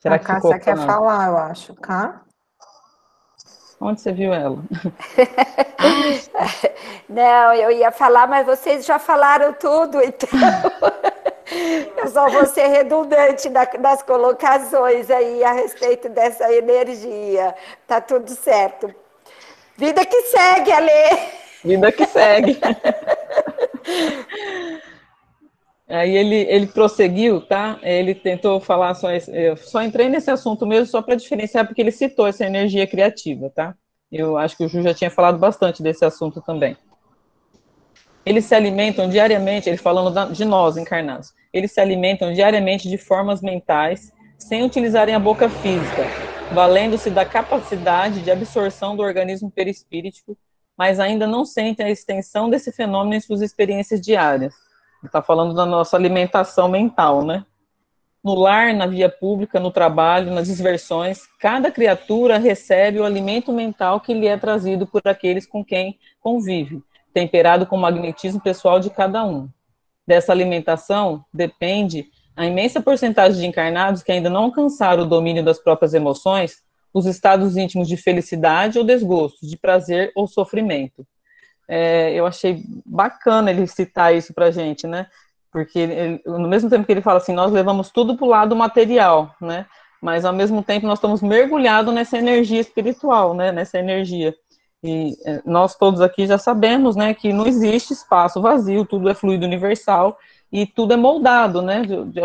Será 0.00 0.16
a 0.16 0.18
que 0.18 0.26
Cássia 0.26 0.58
quer 0.58 0.76
falar, 0.76 1.28
eu 1.28 1.38
acho, 1.38 1.74
tá? 1.76 2.24
Onde 3.84 4.00
você 4.00 4.12
viu 4.12 4.32
ela? 4.32 4.56
Não, 7.06 7.52
eu 7.52 7.70
ia 7.70 7.92
falar, 7.92 8.26
mas 8.26 8.46
vocês 8.46 8.86
já 8.86 8.98
falaram 8.98 9.52
tudo, 9.52 10.02
então. 10.02 10.30
Eu 11.94 12.08
só 12.08 12.26
vou 12.30 12.46
ser 12.46 12.68
redundante 12.68 13.50
nas 13.78 14.02
colocações 14.02 15.10
aí 15.10 15.44
a 15.44 15.52
respeito 15.52 16.08
dessa 16.08 16.50
energia. 16.50 17.54
Tá 17.86 18.00
tudo 18.00 18.30
certo. 18.30 18.92
Vida 19.76 20.06
que 20.06 20.22
segue, 20.22 20.72
Ale. 20.72 21.28
Vida 21.62 21.92
que 21.92 22.06
segue. 22.06 22.58
Aí 25.86 26.16
ele, 26.16 26.36
ele 26.48 26.66
prosseguiu, 26.66 27.42
tá? 27.42 27.78
Ele 27.82 28.14
tentou 28.14 28.58
falar 28.58 28.94
só. 28.94 29.10
Eu 29.12 29.56
só 29.56 29.82
entrei 29.82 30.08
nesse 30.08 30.30
assunto 30.30 30.66
mesmo 30.66 30.86
só 30.86 31.02
para 31.02 31.14
diferenciar, 31.14 31.66
porque 31.66 31.80
ele 31.80 31.90
citou 31.90 32.26
essa 32.26 32.44
energia 32.44 32.86
criativa, 32.86 33.50
tá? 33.50 33.74
Eu 34.10 34.38
acho 34.38 34.56
que 34.56 34.64
o 34.64 34.68
Ju 34.68 34.82
já 34.82 34.94
tinha 34.94 35.10
falado 35.10 35.38
bastante 35.38 35.82
desse 35.82 36.04
assunto 36.04 36.40
também. 36.40 36.76
Eles 38.24 38.46
se 38.46 38.54
alimentam 38.54 39.08
diariamente, 39.08 39.68
ele 39.68 39.76
falando 39.76 40.32
de 40.32 40.44
nós 40.46 40.78
encarnados, 40.78 41.34
eles 41.52 41.72
se 41.72 41.80
alimentam 41.80 42.32
diariamente 42.32 42.88
de 42.88 42.96
formas 42.96 43.42
mentais, 43.42 44.10
sem 44.38 44.62
utilizarem 44.62 45.14
a 45.14 45.18
boca 45.18 45.48
física, 45.50 46.06
valendo-se 46.54 47.10
da 47.10 47.26
capacidade 47.26 48.22
de 48.22 48.30
absorção 48.30 48.96
do 48.96 49.02
organismo 49.02 49.50
perispíritico, 49.50 50.38
mas 50.76 50.98
ainda 50.98 51.26
não 51.26 51.44
sentem 51.44 51.84
a 51.84 51.90
extensão 51.90 52.48
desse 52.48 52.72
fenômeno 52.72 53.14
em 53.14 53.20
suas 53.20 53.42
experiências 53.42 54.00
diárias. 54.00 54.54
Está 55.04 55.22
falando 55.22 55.54
da 55.54 55.66
nossa 55.66 55.96
alimentação 55.96 56.68
mental, 56.68 57.24
né? 57.24 57.44
No 58.22 58.34
lar, 58.34 58.72
na 58.72 58.86
via 58.86 59.08
pública, 59.08 59.60
no 59.60 59.70
trabalho, 59.70 60.32
nas 60.32 60.46
diversões, 60.46 61.26
cada 61.38 61.70
criatura 61.70 62.38
recebe 62.38 62.98
o 62.98 63.04
alimento 63.04 63.52
mental 63.52 64.00
que 64.00 64.14
lhe 64.14 64.26
é 64.26 64.36
trazido 64.36 64.86
por 64.86 65.02
aqueles 65.04 65.46
com 65.46 65.62
quem 65.62 65.98
convive, 66.20 66.82
temperado 67.12 67.66
com 67.66 67.76
o 67.76 67.80
magnetismo 67.80 68.40
pessoal 68.40 68.80
de 68.80 68.88
cada 68.88 69.22
um. 69.24 69.48
Dessa 70.06 70.32
alimentação 70.32 71.22
depende 71.32 72.06
a 72.34 72.46
imensa 72.46 72.80
porcentagem 72.80 73.40
de 73.40 73.46
encarnados 73.46 74.02
que 74.02 74.10
ainda 74.10 74.30
não 74.30 74.44
alcançaram 74.44 75.02
o 75.02 75.08
domínio 75.08 75.44
das 75.44 75.58
próprias 75.58 75.92
emoções, 75.92 76.62
os 76.94 77.06
estados 77.06 77.56
íntimos 77.56 77.88
de 77.88 77.96
felicidade 77.96 78.78
ou 78.78 78.84
desgosto, 78.84 79.46
de 79.46 79.56
prazer 79.56 80.12
ou 80.14 80.26
sofrimento. 80.26 81.06
É, 81.66 82.12
eu 82.12 82.26
achei 82.26 82.62
bacana 82.84 83.50
ele 83.50 83.66
citar 83.66 84.14
isso 84.14 84.34
para 84.34 84.50
gente, 84.50 84.86
né? 84.86 85.06
porque 85.54 85.78
ele, 85.78 86.20
no 86.26 86.48
mesmo 86.48 86.68
tempo 86.68 86.84
que 86.84 86.90
ele 86.90 87.00
fala 87.00 87.18
assim, 87.18 87.32
nós 87.32 87.52
levamos 87.52 87.88
tudo 87.88 88.16
para 88.16 88.26
o 88.26 88.28
lado 88.28 88.56
material, 88.56 89.36
né? 89.40 89.66
Mas 90.02 90.24
ao 90.24 90.32
mesmo 90.32 90.64
tempo 90.64 90.84
nós 90.84 90.98
estamos 90.98 91.22
mergulhados 91.22 91.94
nessa 91.94 92.18
energia 92.18 92.60
espiritual, 92.60 93.34
né? 93.34 93.52
Nessa 93.52 93.78
energia. 93.78 94.34
E 94.82 95.16
é, 95.24 95.40
nós 95.46 95.76
todos 95.76 96.00
aqui 96.00 96.26
já 96.26 96.38
sabemos, 96.38 96.96
né, 96.96 97.14
que 97.14 97.32
não 97.32 97.46
existe 97.46 97.92
espaço 97.92 98.42
vazio, 98.42 98.84
tudo 98.84 99.08
é 99.08 99.14
fluido 99.14 99.46
universal 99.46 100.18
e 100.50 100.66
tudo 100.66 100.92
é 100.92 100.96
moldado, 100.96 101.62
né, 101.62 101.82
de, 101.82 102.04
de, 102.06 102.20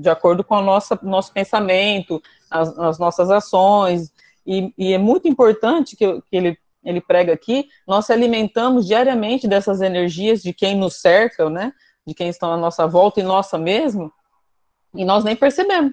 de 0.00 0.10
acordo 0.10 0.42
com 0.42 0.56
o 0.56 0.60
nosso, 0.60 0.98
pensamento, 1.32 2.20
as, 2.50 2.76
as 2.80 2.98
nossas 2.98 3.30
ações. 3.30 4.12
E, 4.44 4.74
e, 4.76 4.92
é 4.92 4.98
muito 4.98 5.28
importante 5.28 5.94
que, 5.94 6.20
que 6.22 6.36
ele 6.36 6.58
ele 6.84 7.00
prega 7.00 7.32
aqui, 7.32 7.68
nós 7.86 8.06
se 8.06 8.12
alimentamos 8.12 8.86
diariamente 8.86 9.46
dessas 9.46 9.80
energias 9.80 10.42
de 10.42 10.52
quem 10.52 10.76
nos 10.76 11.00
cerca, 11.00 11.48
né? 11.48 11.72
de 12.06 12.14
quem 12.14 12.28
estão 12.28 12.52
à 12.52 12.56
nossa 12.56 12.86
volta 12.86 13.20
e 13.20 13.22
nossa 13.22 13.58
mesmo, 13.58 14.12
e 14.94 15.04
nós 15.04 15.24
nem 15.24 15.36
percebemos. 15.36 15.92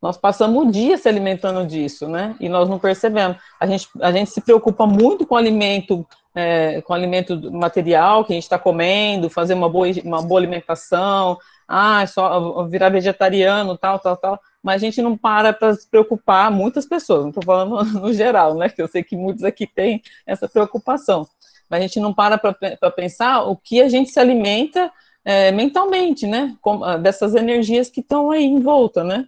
Nós 0.00 0.16
passamos 0.16 0.64
o 0.64 0.70
dia 0.70 0.96
se 0.96 1.08
alimentando 1.08 1.66
disso, 1.66 2.08
né? 2.08 2.36
E 2.38 2.48
nós 2.48 2.68
não 2.68 2.78
percebemos. 2.78 3.36
A 3.58 3.66
gente, 3.66 3.88
a 4.00 4.12
gente 4.12 4.30
se 4.30 4.40
preocupa 4.40 4.86
muito 4.86 5.26
com 5.26 5.34
alimento, 5.34 6.06
é, 6.36 6.80
com 6.82 6.94
alimento 6.94 7.50
material 7.50 8.24
que 8.24 8.32
a 8.32 8.34
gente 8.34 8.44
está 8.44 8.56
comendo, 8.56 9.28
fazer 9.28 9.54
uma 9.54 9.68
boa, 9.68 9.88
uma 10.04 10.22
boa 10.22 10.38
alimentação, 10.38 11.36
ah, 11.66 12.06
só 12.06 12.64
virar 12.68 12.90
vegetariano, 12.90 13.76
tal, 13.76 13.98
tal, 13.98 14.16
tal. 14.16 14.40
Mas 14.62 14.82
a 14.82 14.84
gente 14.84 15.00
não 15.00 15.16
para 15.16 15.52
para 15.52 15.74
se 15.74 15.88
preocupar, 15.88 16.50
muitas 16.50 16.84
pessoas, 16.84 17.22
não 17.22 17.28
estou 17.30 17.44
falando 17.44 17.82
no 18.00 18.12
geral, 18.12 18.54
né? 18.54 18.68
Que 18.68 18.82
eu 18.82 18.88
sei 18.88 19.02
que 19.02 19.16
muitos 19.16 19.44
aqui 19.44 19.66
têm 19.66 20.02
essa 20.26 20.48
preocupação. 20.48 21.26
Mas 21.68 21.80
a 21.80 21.82
gente 21.82 22.00
não 22.00 22.14
para 22.14 22.38
para 22.38 22.90
pensar 22.90 23.42
o 23.44 23.56
que 23.56 23.80
a 23.80 23.88
gente 23.88 24.10
se 24.10 24.18
alimenta 24.18 24.90
é, 25.24 25.52
mentalmente, 25.52 26.26
né? 26.26 26.56
Com, 26.60 26.82
ah, 26.82 26.96
dessas 26.96 27.34
energias 27.34 27.90
que 27.90 28.00
estão 28.00 28.30
aí 28.30 28.44
em 28.44 28.60
volta, 28.60 29.04
né? 29.04 29.26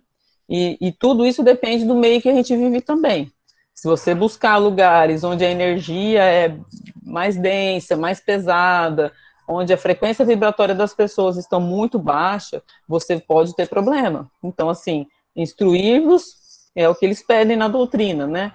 E, 0.49 0.77
e 0.81 0.93
tudo 0.93 1.25
isso 1.27 1.43
depende 1.45 1.85
do 1.85 1.95
meio 1.95 2.21
que 2.21 2.29
a 2.29 2.35
gente 2.35 2.57
vive 2.57 2.81
também. 2.81 3.31
Se 3.75 3.87
você 3.87 4.15
buscar 4.15 4.57
lugares 4.57 5.23
onde 5.23 5.45
a 5.45 5.51
energia 5.51 6.23
é 6.25 6.57
mais 7.03 7.37
densa, 7.37 7.97
mais 7.97 8.21
pesada, 8.21 9.13
onde 9.47 9.73
a 9.73 9.79
frequência 9.79 10.25
vibratória 10.25 10.75
das 10.75 10.95
pessoas 10.95 11.37
estão 11.37 11.61
muito 11.61 11.99
baixa, 11.99 12.63
você 12.87 13.19
pode 13.19 13.55
ter 13.55 13.69
problema. 13.69 14.31
Então, 14.43 14.69
assim, 14.69 15.07
instruir-vos 15.35 16.39
é 16.75 16.89
o 16.89 16.95
que 16.95 17.05
eles 17.05 17.25
pedem 17.25 17.57
na 17.57 17.69
doutrina, 17.69 18.27
né? 18.27 18.53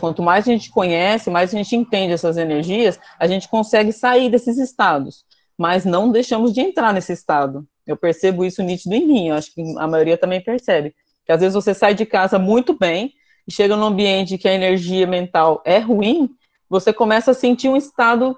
Quanto 0.00 0.22
mais 0.22 0.46
a 0.46 0.50
gente 0.52 0.70
conhece, 0.70 1.30
mais 1.30 1.54
a 1.54 1.56
gente 1.56 1.76
entende 1.76 2.12
essas 2.12 2.36
energias, 2.36 2.98
a 3.18 3.26
gente 3.26 3.48
consegue 3.48 3.92
sair 3.92 4.30
desses 4.30 4.58
estados 4.58 5.24
mas 5.56 5.84
não 5.84 6.10
deixamos 6.10 6.52
de 6.52 6.60
entrar 6.60 6.92
nesse 6.92 7.12
estado. 7.12 7.66
Eu 7.86 7.96
percebo 7.96 8.44
isso 8.44 8.62
nítido 8.62 8.94
em 8.94 9.06
mim, 9.06 9.30
acho 9.30 9.54
que 9.54 9.62
a 9.78 9.86
maioria 9.86 10.18
também 10.18 10.40
percebe. 10.40 10.94
Que 11.24 11.32
às 11.32 11.40
vezes 11.40 11.54
você 11.54 11.72
sai 11.72 11.94
de 11.94 12.04
casa 12.04 12.38
muito 12.38 12.76
bem 12.76 13.12
e 13.46 13.52
chega 13.52 13.76
num 13.76 13.86
ambiente 13.86 14.38
que 14.38 14.48
a 14.48 14.54
energia 14.54 15.06
mental 15.06 15.62
é 15.64 15.78
ruim, 15.78 16.28
você 16.68 16.92
começa 16.92 17.30
a 17.30 17.34
sentir 17.34 17.68
um 17.68 17.76
estado, 17.76 18.36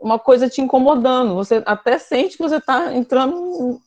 uma 0.00 0.18
coisa 0.18 0.48
te 0.48 0.60
incomodando. 0.60 1.34
Você 1.34 1.62
até 1.66 1.98
sente 1.98 2.36
que 2.36 2.42
você 2.42 2.56
está 2.56 2.94
entrando 2.94 3.80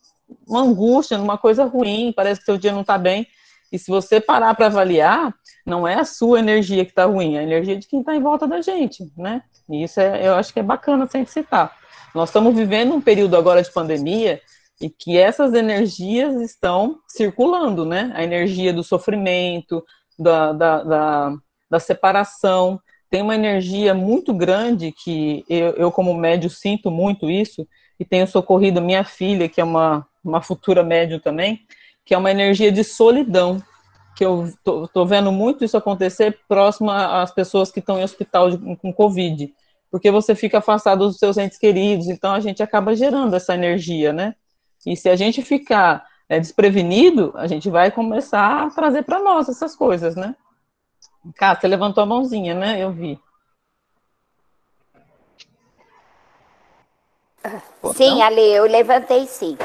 numa 0.46 0.62
angústia, 0.62 1.18
numa 1.18 1.38
coisa 1.38 1.64
ruim, 1.64 2.12
parece 2.14 2.40
que 2.40 2.46
seu 2.46 2.58
dia 2.58 2.72
não 2.72 2.82
está 2.82 2.98
bem. 2.98 3.26
E 3.70 3.78
se 3.78 3.90
você 3.90 4.20
parar 4.20 4.54
para 4.54 4.66
avaliar, 4.66 5.34
não 5.66 5.86
é 5.86 5.94
a 5.96 6.04
sua 6.04 6.38
energia 6.38 6.84
que 6.84 6.90
está 6.90 7.04
ruim, 7.04 7.36
é 7.36 7.40
a 7.40 7.42
energia 7.42 7.76
de 7.76 7.86
quem 7.86 8.00
está 8.00 8.14
em 8.14 8.22
volta 8.22 8.46
da 8.46 8.60
gente, 8.62 9.04
né? 9.16 9.42
E 9.68 9.82
isso 9.82 10.00
é, 10.00 10.26
eu 10.26 10.34
acho 10.34 10.52
que 10.52 10.60
é 10.60 10.62
bacana 10.62 11.06
sempre 11.06 11.30
citar. 11.30 11.76
Nós 12.14 12.30
estamos 12.30 12.54
vivendo 12.54 12.94
um 12.94 13.00
período 13.00 13.36
agora 13.36 13.62
de 13.62 13.70
pandemia 13.70 14.40
e 14.80 14.88
que 14.88 15.18
essas 15.18 15.52
energias 15.52 16.34
estão 16.40 16.98
circulando, 17.06 17.84
né? 17.84 18.10
A 18.14 18.24
energia 18.24 18.72
do 18.72 18.82
sofrimento, 18.82 19.84
da, 20.18 20.52
da, 20.52 20.82
da, 20.82 21.32
da 21.70 21.80
separação. 21.80 22.80
Tem 23.10 23.20
uma 23.20 23.34
energia 23.34 23.92
muito 23.92 24.32
grande 24.32 24.92
que 24.92 25.44
eu, 25.48 25.70
eu, 25.72 25.92
como 25.92 26.14
médio, 26.14 26.48
sinto 26.48 26.90
muito 26.90 27.30
isso, 27.30 27.66
e 27.98 28.04
tenho 28.04 28.26
socorrido 28.26 28.80
minha 28.80 29.04
filha, 29.04 29.48
que 29.48 29.60
é 29.60 29.64
uma, 29.64 30.06
uma 30.28 30.42
futura 30.42 30.82
médio 30.82 31.20
também, 31.20 31.60
que 32.04 32.14
é 32.14 32.18
uma 32.18 32.30
energia 32.30 32.70
de 32.70 32.84
solidão, 32.84 33.62
que 34.16 34.24
eu 34.24 34.52
tô, 34.64 35.06
vendo 35.06 35.30
muito 35.30 35.64
isso 35.64 35.76
acontecer 35.76 36.38
próximo 36.48 36.90
às 36.90 37.30
pessoas 37.30 37.70
que 37.70 37.78
estão 37.78 37.98
em 37.98 38.02
hospital 38.02 38.50
de, 38.50 38.76
com 38.76 38.92
Covid 38.92 39.52
porque 39.90 40.10
você 40.10 40.34
fica 40.34 40.58
afastado 40.58 41.06
dos 41.06 41.18
seus 41.18 41.36
entes 41.36 41.58
queridos, 41.58 42.08
então 42.08 42.32
a 42.32 42.40
gente 42.40 42.62
acaba 42.62 42.94
gerando 42.94 43.34
essa 43.34 43.54
energia, 43.54 44.12
né? 44.12 44.34
E 44.86 44.96
se 44.96 45.08
a 45.08 45.16
gente 45.16 45.42
ficar 45.42 46.06
é, 46.28 46.38
desprevenido, 46.38 47.32
a 47.36 47.46
gente 47.46 47.68
vai 47.70 47.90
começar 47.90 48.64
a 48.64 48.70
trazer 48.70 49.02
para 49.02 49.18
nós 49.18 49.48
essas 49.48 49.74
coisas, 49.74 50.14
né? 50.14 50.36
Cá, 51.34 51.54
você 51.54 51.66
levantou 51.66 52.02
a 52.02 52.06
mãozinha, 52.06 52.54
né? 52.54 52.78
Eu 52.82 52.92
vi. 52.92 53.18
Sim, 57.94 58.20
Ale, 58.20 58.40
eu 58.40 58.64
levantei 58.64 59.26
sim. 59.26 59.56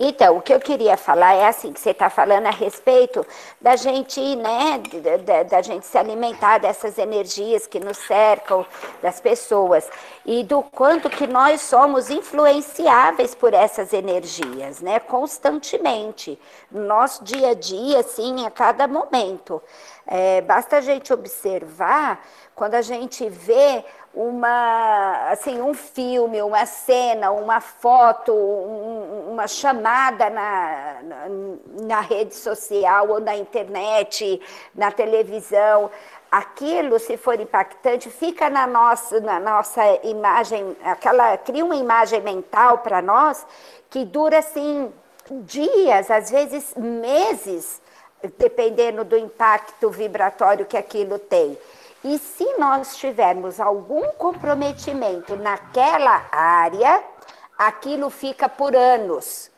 Então, 0.00 0.36
o 0.36 0.42
que 0.42 0.52
eu 0.52 0.58
queria 0.58 0.96
falar 0.96 1.34
é 1.34 1.46
assim, 1.46 1.72
que 1.72 1.80
você 1.80 1.90
está 1.90 2.10
falando 2.10 2.46
a 2.46 2.50
respeito 2.50 3.24
da 3.60 3.76
gente, 3.76 4.36
né, 4.36 4.80
da, 5.24 5.42
da, 5.42 5.62
gente 5.62 5.86
se 5.86 5.96
alimentar 5.96 6.58
dessas 6.58 6.98
energias 6.98 7.66
que 7.66 7.78
nos 7.78 7.98
cercam, 7.98 8.66
das 9.02 9.20
pessoas, 9.20 9.88
e 10.24 10.42
do 10.42 10.62
quanto 10.62 11.08
que 11.10 11.26
nós 11.26 11.60
somos 11.60 12.10
influenciáveis 12.10 13.34
por 13.34 13.54
essas 13.54 13.92
energias, 13.92 14.80
né, 14.80 14.98
constantemente, 14.98 16.38
no 16.70 16.84
nosso 16.84 17.22
dia 17.22 17.50
a 17.50 17.54
dia, 17.54 18.00
assim, 18.00 18.44
a 18.46 18.50
cada 18.50 18.88
momento. 18.88 19.62
É, 20.06 20.40
basta 20.40 20.78
a 20.78 20.80
gente 20.80 21.12
observar 21.12 22.24
quando 22.54 22.74
a 22.74 22.82
gente 22.82 23.28
vê 23.28 23.84
uma 24.14 25.30
assim 25.30 25.60
um 25.62 25.72
filme, 25.72 26.42
uma 26.42 26.66
cena, 26.66 27.30
uma 27.30 27.60
foto, 27.60 28.32
um, 28.32 29.30
uma 29.32 29.48
chamada 29.48 30.28
na, 30.28 30.96
na, 31.02 31.16
na, 31.86 32.00
rede 32.00 32.34
social 32.34 33.08
ou 33.08 33.20
na 33.20 33.34
internet, 33.36 34.40
na 34.74 34.90
televisão, 34.90 35.90
aquilo 36.30 36.98
se 36.98 37.16
for 37.16 37.40
impactante 37.40 38.10
fica 38.10 38.50
na 38.50 38.66
nossa 38.66 39.18
na 39.20 39.40
nossa 39.40 39.82
imagem, 40.04 40.76
aquela 40.84 41.36
cria 41.38 41.64
uma 41.64 41.76
imagem 41.76 42.20
mental 42.20 42.78
para 42.78 43.00
nós 43.00 43.46
que 43.88 44.04
dura 44.04 44.38
assim 44.38 44.92
dias, 45.44 46.10
às 46.10 46.30
vezes 46.30 46.74
meses, 46.76 47.80
dependendo 48.38 49.04
do 49.04 49.16
impacto 49.16 49.88
vibratório 49.90 50.66
que 50.66 50.76
aquilo 50.76 51.18
tem. 51.18 51.56
E 52.04 52.18
se 52.18 52.44
nós 52.58 52.96
tivermos 52.96 53.60
algum 53.60 54.12
comprometimento 54.12 55.36
naquela 55.36 56.26
área, 56.32 57.02
aquilo 57.56 58.10
fica 58.10 58.48
por 58.48 58.74
anos. 58.74 59.50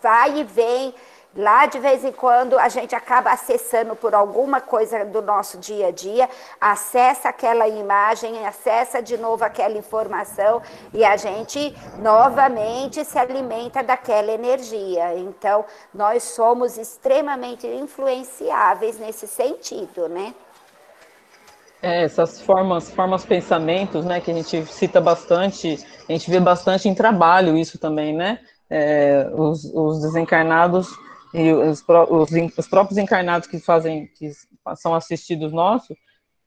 Vai 0.00 0.38
e 0.38 0.44
vem, 0.44 0.94
Lá, 1.36 1.66
de 1.66 1.80
vez 1.80 2.04
em 2.04 2.12
quando, 2.12 2.56
a 2.56 2.68
gente 2.68 2.94
acaba 2.94 3.32
acessando 3.32 3.96
por 3.96 4.14
alguma 4.14 4.60
coisa 4.60 5.04
do 5.04 5.20
nosso 5.20 5.58
dia 5.58 5.88
a 5.88 5.90
dia, 5.90 6.30
acessa 6.60 7.28
aquela 7.28 7.66
imagem, 7.66 8.46
acessa 8.46 9.02
de 9.02 9.18
novo 9.18 9.44
aquela 9.44 9.76
informação 9.76 10.62
e 10.92 11.04
a 11.04 11.16
gente 11.16 11.76
novamente 11.98 13.04
se 13.04 13.18
alimenta 13.18 13.82
daquela 13.82 14.30
energia. 14.30 15.18
Então, 15.18 15.64
nós 15.92 16.22
somos 16.22 16.78
extremamente 16.78 17.66
influenciáveis 17.66 18.96
nesse 19.00 19.26
sentido, 19.26 20.08
né? 20.08 20.32
É, 21.84 22.04
essas 22.04 22.40
formas, 22.40 22.90
formas 22.90 23.26
pensamentos, 23.26 24.06
né, 24.06 24.18
que 24.18 24.30
a 24.30 24.34
gente 24.34 24.64
cita 24.72 25.02
bastante, 25.02 25.78
a 26.08 26.12
gente 26.12 26.30
vê 26.30 26.40
bastante 26.40 26.88
em 26.88 26.94
trabalho 26.94 27.58
isso 27.58 27.78
também, 27.78 28.14
né? 28.14 28.40
É, 28.70 29.30
os, 29.34 29.66
os 29.66 30.00
desencarnados 30.00 30.88
e 31.34 31.52
os, 31.52 31.84
os, 31.86 32.30
os, 32.56 32.66
próprios 32.66 32.96
encarnados 32.96 33.46
que 33.46 33.58
fazem, 33.58 34.06
que 34.18 34.30
são 34.76 34.94
assistidos 34.94 35.52
nossos, 35.52 35.94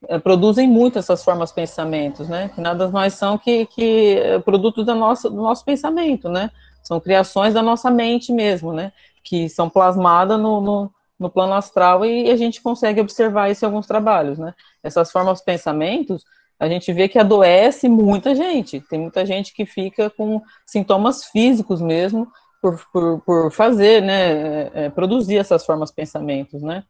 é, 0.10 0.17
produzem 0.17 0.67
muito 0.67 0.98
essas 0.98 1.24
formas 1.24 1.51
pensamentos, 1.51 2.27
né? 2.27 2.50
Que 2.56 2.60
nada 2.60 2.88
mais 2.89 3.13
são 3.13 3.38
que, 3.38 3.67
que 3.67 4.20
produtos 4.44 4.88
da 4.88 4.96
nossa, 4.96 5.29
do 5.29 5.36
nosso 5.36 5.63
pensamento, 5.63 6.29
né? 6.29 6.50
São 6.82 7.00
criações 7.00 7.53
da 7.53 7.62
nossa 7.62 7.91
mente 7.91 8.34
mesmo, 8.34 8.74
né? 8.74 8.91
Que 9.24 9.48
são 9.48 9.70
plasmadas 9.70 10.39
no, 10.39 10.60
no, 10.60 10.91
no 11.19 11.29
plano 11.29 11.53
astral 11.53 12.05
e 12.05 12.29
a 12.29 12.36
gente 12.36 12.62
consegue 12.62 13.01
observar 13.01 13.50
isso 13.50 13.65
em 13.65 13.67
alguns 13.67 13.88
trabalhos, 13.88 14.38
né? 14.38 14.53
Essas 14.83 15.12
formas 15.12 15.39
de 15.39 15.45
pensamentos, 15.45 16.24
a 16.59 16.67
gente 16.67 16.91
vê 16.93 17.07
que 17.07 17.19
adoece 17.19 17.89
muita 17.89 18.36
gente. 18.36 18.81
Tem 18.81 19.00
muita 19.00 19.25
gente 19.25 19.53
que 19.53 19.65
fica 19.65 20.09
com 20.09 20.41
sintomas 20.65 21.25
físicos 21.25 21.81
mesmo, 21.81 22.27
por, 22.62 22.79
por, 22.91 23.21
por 23.21 23.51
fazer, 23.51 24.01
né, 24.01 24.31
é, 24.31 24.71
é, 24.74 24.89
produzir 24.89 25.38
essas 25.38 25.65
formas 25.65 25.89
de 25.89 25.95
pensamentos, 25.95 26.62
né, 26.62 26.83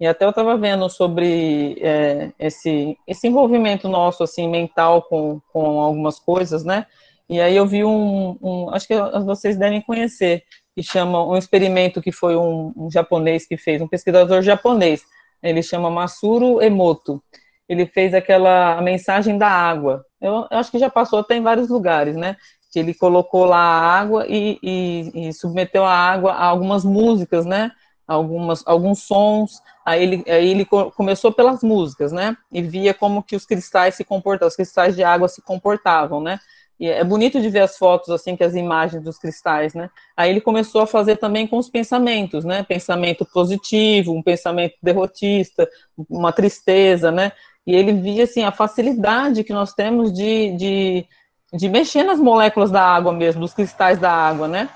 e 0.00 0.06
até 0.06 0.24
eu 0.24 0.30
estava 0.30 0.56
vendo 0.56 0.88
sobre 0.88 1.76
é, 1.80 2.32
esse, 2.38 2.96
esse 3.06 3.26
envolvimento 3.26 3.88
nosso, 3.88 4.22
assim, 4.22 4.48
mental 4.48 5.02
com, 5.02 5.40
com 5.52 5.80
algumas 5.80 6.18
coisas, 6.18 6.64
né, 6.64 6.86
e 7.28 7.40
aí 7.40 7.56
eu 7.56 7.66
vi 7.66 7.84
um, 7.84 8.38
um 8.40 8.70
acho 8.70 8.86
que 8.86 8.94
vocês 9.24 9.56
devem 9.56 9.82
conhecer, 9.82 10.44
que 10.78 10.82
chama 10.84 11.26
um 11.26 11.36
experimento 11.36 12.00
que 12.00 12.12
foi 12.12 12.36
um, 12.36 12.72
um 12.76 12.88
japonês 12.88 13.44
que 13.44 13.56
fez, 13.56 13.82
um 13.82 13.88
pesquisador 13.88 14.42
japonês, 14.42 15.02
ele 15.42 15.60
chama 15.60 15.90
Masuro 15.90 16.62
Emoto, 16.62 17.20
ele 17.68 17.84
fez 17.84 18.14
aquela 18.14 18.80
mensagem 18.80 19.36
da 19.36 19.48
água, 19.48 20.04
eu, 20.20 20.46
eu 20.48 20.56
acho 20.56 20.70
que 20.70 20.78
já 20.78 20.88
passou 20.88 21.18
até 21.18 21.34
em 21.34 21.42
vários 21.42 21.68
lugares, 21.68 22.14
né, 22.14 22.36
que 22.70 22.78
ele 22.78 22.94
colocou 22.94 23.44
lá 23.44 23.58
a 23.58 23.98
água 23.98 24.24
e, 24.28 24.56
e, 24.62 25.28
e, 25.28 25.32
submeteu 25.32 25.84
a 25.84 25.92
água 25.92 26.34
a 26.34 26.44
algumas 26.44 26.84
músicas, 26.84 27.44
né? 27.44 27.72
Algumas, 28.06 28.62
alguns 28.66 29.04
sons. 29.04 29.62
Aí 29.86 30.02
ele, 30.02 30.24
aí 30.28 30.50
ele 30.50 30.66
começou 30.94 31.32
pelas 31.32 31.62
músicas, 31.62 32.12
né? 32.12 32.36
E 32.52 32.60
via 32.60 32.92
como 32.92 33.22
que 33.22 33.34
os 33.34 33.46
cristais 33.46 33.94
se 33.94 34.04
comportavam, 34.04 34.48
os 34.48 34.56
cristais 34.56 34.94
de 34.94 35.02
água 35.02 35.28
se 35.28 35.40
comportavam, 35.40 36.20
né? 36.20 36.38
E 36.78 36.86
é 36.86 37.02
bonito 37.02 37.40
de 37.40 37.50
ver 37.50 37.60
as 37.60 37.76
fotos, 37.76 38.10
assim, 38.10 38.36
que 38.36 38.44
as 38.44 38.54
imagens 38.54 39.02
dos 39.02 39.18
cristais, 39.18 39.74
né? 39.74 39.90
Aí 40.16 40.30
ele 40.30 40.40
começou 40.40 40.80
a 40.82 40.86
fazer 40.86 41.16
também 41.16 41.46
com 41.46 41.58
os 41.58 41.68
pensamentos, 41.68 42.44
né? 42.44 42.62
Pensamento 42.62 43.26
positivo, 43.26 44.12
um 44.12 44.22
pensamento 44.22 44.74
derrotista, 44.82 45.68
uma 46.08 46.32
tristeza, 46.32 47.10
né? 47.10 47.32
E 47.66 47.74
ele 47.74 47.92
via, 47.92 48.24
assim, 48.24 48.44
a 48.44 48.52
facilidade 48.52 49.44
que 49.44 49.52
nós 49.52 49.74
temos 49.74 50.12
de, 50.12 50.56
de 50.56 51.06
de 51.52 51.68
mexer 51.68 52.02
nas 52.02 52.18
moléculas 52.18 52.70
da 52.70 52.82
água 52.82 53.12
mesmo, 53.12 53.40
dos 53.40 53.54
cristais 53.54 53.98
da 53.98 54.12
água, 54.12 54.46
né? 54.46 54.68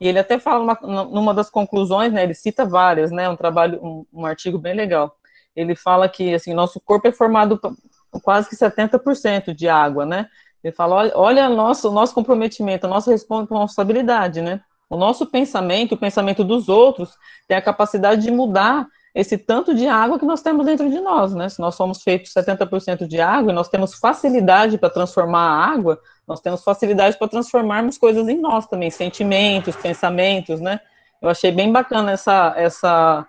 E 0.00 0.08
ele 0.08 0.18
até 0.18 0.38
fala 0.38 0.62
uma, 0.62 1.04
numa 1.04 1.32
das 1.32 1.48
conclusões, 1.48 2.12
né? 2.12 2.24
Ele 2.24 2.34
cita 2.34 2.64
várias, 2.66 3.10
né? 3.10 3.28
Um 3.28 3.36
trabalho, 3.36 3.82
um, 3.82 4.06
um 4.12 4.26
artigo 4.26 4.58
bem 4.58 4.74
legal. 4.74 5.16
Ele 5.54 5.74
fala 5.74 6.08
que 6.08 6.34
assim, 6.34 6.52
nosso 6.52 6.80
corpo 6.80 7.08
é 7.08 7.12
formado 7.12 7.58
quase 8.22 8.48
que 8.48 8.56
70% 8.56 9.54
de 9.54 9.68
água, 9.68 10.04
né? 10.04 10.28
Ele 10.66 10.74
fala, 10.74 11.12
olha, 11.14 11.48
nosso, 11.48 11.88
o 11.88 11.92
nosso 11.92 12.12
comprometimento, 12.12 12.86
a 12.86 12.90
nossa 12.90 13.12
responsabilidade, 13.12 14.42
né? 14.42 14.60
O 14.90 14.96
nosso 14.96 15.24
pensamento, 15.24 15.94
o 15.94 15.96
pensamento 15.96 16.42
dos 16.42 16.68
outros, 16.68 17.10
tem 17.46 17.56
a 17.56 17.62
capacidade 17.62 18.22
de 18.22 18.32
mudar 18.32 18.88
esse 19.14 19.38
tanto 19.38 19.72
de 19.72 19.86
água 19.86 20.18
que 20.18 20.24
nós 20.24 20.42
temos 20.42 20.66
dentro 20.66 20.90
de 20.90 20.98
nós, 20.98 21.32
né? 21.34 21.48
Se 21.48 21.60
nós 21.60 21.76
somos 21.76 22.02
feitos 22.02 22.32
70% 22.32 23.06
de 23.06 23.20
água 23.20 23.52
e 23.52 23.54
nós 23.54 23.68
temos 23.68 23.94
facilidade 23.94 24.76
para 24.76 24.90
transformar 24.90 25.38
a 25.38 25.66
água, 25.66 26.00
nós 26.26 26.40
temos 26.40 26.64
facilidade 26.64 27.16
para 27.16 27.28
transformarmos 27.28 27.96
coisas 27.96 28.26
em 28.26 28.40
nós 28.40 28.66
também, 28.66 28.90
sentimentos, 28.90 29.76
pensamentos, 29.76 30.60
né? 30.60 30.80
Eu 31.22 31.28
achei 31.28 31.52
bem 31.52 31.70
bacana 31.70 32.10
essa 32.10 32.52
essa 32.56 33.24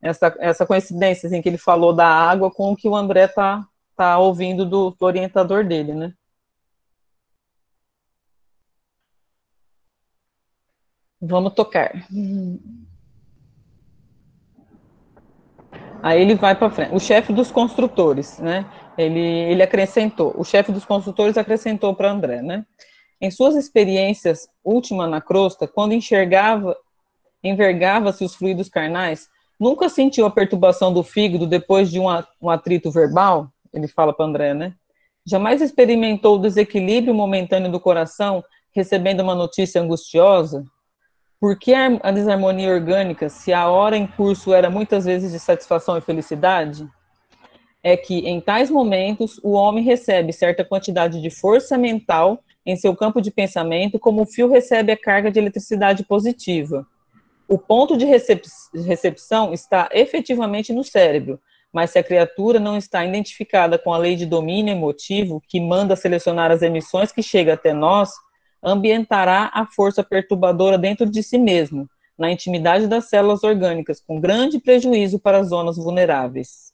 essa, 0.00 0.36
essa 0.38 0.64
coincidência 0.64 1.26
assim, 1.26 1.42
que 1.42 1.48
ele 1.48 1.58
falou 1.58 1.92
da 1.92 2.06
água 2.06 2.48
com 2.48 2.70
o 2.70 2.76
que 2.76 2.88
o 2.88 2.94
André 2.94 3.26
tá, 3.26 3.66
tá 3.96 4.18
ouvindo 4.18 4.64
do, 4.64 4.90
do 4.92 5.04
orientador 5.04 5.64
dele, 5.64 5.94
né? 5.94 6.12
Vamos 11.20 11.52
tocar. 11.52 11.92
Aí 16.02 16.22
ele 16.22 16.34
vai 16.34 16.54
para 16.54 16.70
frente. 16.70 16.94
O 16.94 16.98
chefe 16.98 17.32
dos 17.32 17.50
construtores, 17.50 18.38
né? 18.38 18.64
Ele, 18.96 19.20
ele 19.20 19.62
acrescentou, 19.62 20.34
o 20.36 20.44
chefe 20.44 20.72
dos 20.72 20.84
construtores 20.84 21.36
acrescentou 21.36 21.94
para 21.94 22.10
André, 22.10 22.42
né? 22.42 22.64
Em 23.20 23.30
suas 23.30 23.54
experiências 23.54 24.48
última 24.64 25.06
na 25.06 25.20
crosta, 25.20 25.68
quando 25.68 25.92
enxergava, 25.92 26.76
envergava-se 27.44 28.24
os 28.24 28.34
fluidos 28.34 28.68
carnais, 28.68 29.28
nunca 29.58 29.88
sentiu 29.90 30.24
a 30.24 30.30
perturbação 30.30 30.92
do 30.92 31.02
fígado 31.02 31.46
depois 31.46 31.90
de 31.90 32.00
um, 32.00 32.06
um 32.40 32.48
atrito 32.48 32.90
verbal? 32.90 33.50
Ele 33.72 33.86
fala 33.86 34.12
para 34.14 34.24
André, 34.24 34.54
né? 34.54 34.74
Jamais 35.24 35.60
experimentou 35.60 36.36
o 36.36 36.40
desequilíbrio 36.40 37.14
momentâneo 37.14 37.70
do 37.70 37.78
coração 37.78 38.42
recebendo 38.74 39.20
uma 39.20 39.34
notícia 39.34 39.80
angustiosa? 39.82 40.64
Por 41.40 41.58
que 41.58 41.72
a 41.72 42.10
desarmonia 42.10 42.70
orgânica, 42.70 43.30
se 43.30 43.50
a 43.50 43.66
hora 43.66 43.96
em 43.96 44.06
curso 44.06 44.52
era 44.52 44.68
muitas 44.68 45.06
vezes 45.06 45.32
de 45.32 45.38
satisfação 45.38 45.96
e 45.96 46.02
felicidade? 46.02 46.86
É 47.82 47.96
que, 47.96 48.18
em 48.28 48.42
tais 48.42 48.70
momentos, 48.70 49.40
o 49.42 49.52
homem 49.52 49.82
recebe 49.82 50.34
certa 50.34 50.62
quantidade 50.62 51.18
de 51.22 51.30
força 51.30 51.78
mental 51.78 52.40
em 52.66 52.76
seu 52.76 52.94
campo 52.94 53.22
de 53.22 53.30
pensamento, 53.30 53.98
como 53.98 54.20
o 54.20 54.26
fio 54.26 54.50
recebe 54.50 54.92
a 54.92 54.96
carga 54.98 55.30
de 55.30 55.38
eletricidade 55.38 56.04
positiva. 56.04 56.86
O 57.48 57.56
ponto 57.56 57.96
de 57.96 58.04
recep 58.04 58.42
recepção 58.74 59.54
está 59.54 59.88
efetivamente 59.92 60.74
no 60.74 60.84
cérebro, 60.84 61.40
mas 61.72 61.90
se 61.90 61.98
a 61.98 62.04
criatura 62.04 62.60
não 62.60 62.76
está 62.76 63.02
identificada 63.02 63.78
com 63.78 63.94
a 63.94 63.98
lei 63.98 64.14
de 64.14 64.26
domínio 64.26 64.72
emotivo, 64.72 65.42
que 65.48 65.58
manda 65.58 65.96
selecionar 65.96 66.50
as 66.50 66.60
emissões 66.60 67.10
que 67.10 67.22
chegam 67.22 67.54
até 67.54 67.72
nós, 67.72 68.10
ambientará 68.62 69.50
a 69.52 69.66
força 69.66 70.02
perturbadora 70.02 70.76
dentro 70.76 71.06
de 71.06 71.22
si 71.22 71.38
mesmo, 71.38 71.88
na 72.18 72.30
intimidade 72.30 72.86
das 72.86 73.08
células 73.08 73.42
orgânicas, 73.42 74.00
com 74.00 74.20
grande 74.20 74.58
prejuízo 74.58 75.18
para 75.18 75.38
as 75.38 75.48
zonas 75.48 75.76
vulneráveis. 75.76 76.70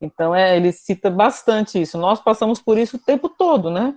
Então, 0.00 0.34
é, 0.34 0.56
ele 0.56 0.72
cita 0.72 1.08
bastante 1.08 1.80
isso. 1.80 1.96
Nós 1.96 2.20
passamos 2.20 2.60
por 2.60 2.76
isso 2.76 2.96
o 2.96 3.00
tempo 3.00 3.28
todo, 3.28 3.70
né? 3.70 3.94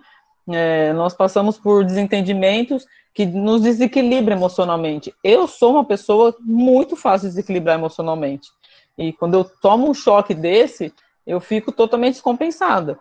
É, 0.47 0.93
nós 0.93 1.13
passamos 1.13 1.57
por 1.57 1.83
desentendimentos 1.83 2.85
que 3.13 3.25
nos 3.25 3.61
desequilibram 3.61 4.35
emocionalmente. 4.35 5.13
Eu 5.23 5.47
sou 5.47 5.73
uma 5.73 5.85
pessoa 5.85 6.35
muito 6.39 6.95
fácil 6.95 7.27
de 7.27 7.35
desequilibrar 7.35 7.77
emocionalmente. 7.77 8.49
E 8.97 9.11
quando 9.13 9.35
eu 9.35 9.43
tomo 9.43 9.89
um 9.89 9.93
choque 9.93 10.33
desse, 10.33 10.93
eu 11.25 11.39
fico 11.39 11.71
totalmente 11.71 12.13
descompensada. 12.13 12.99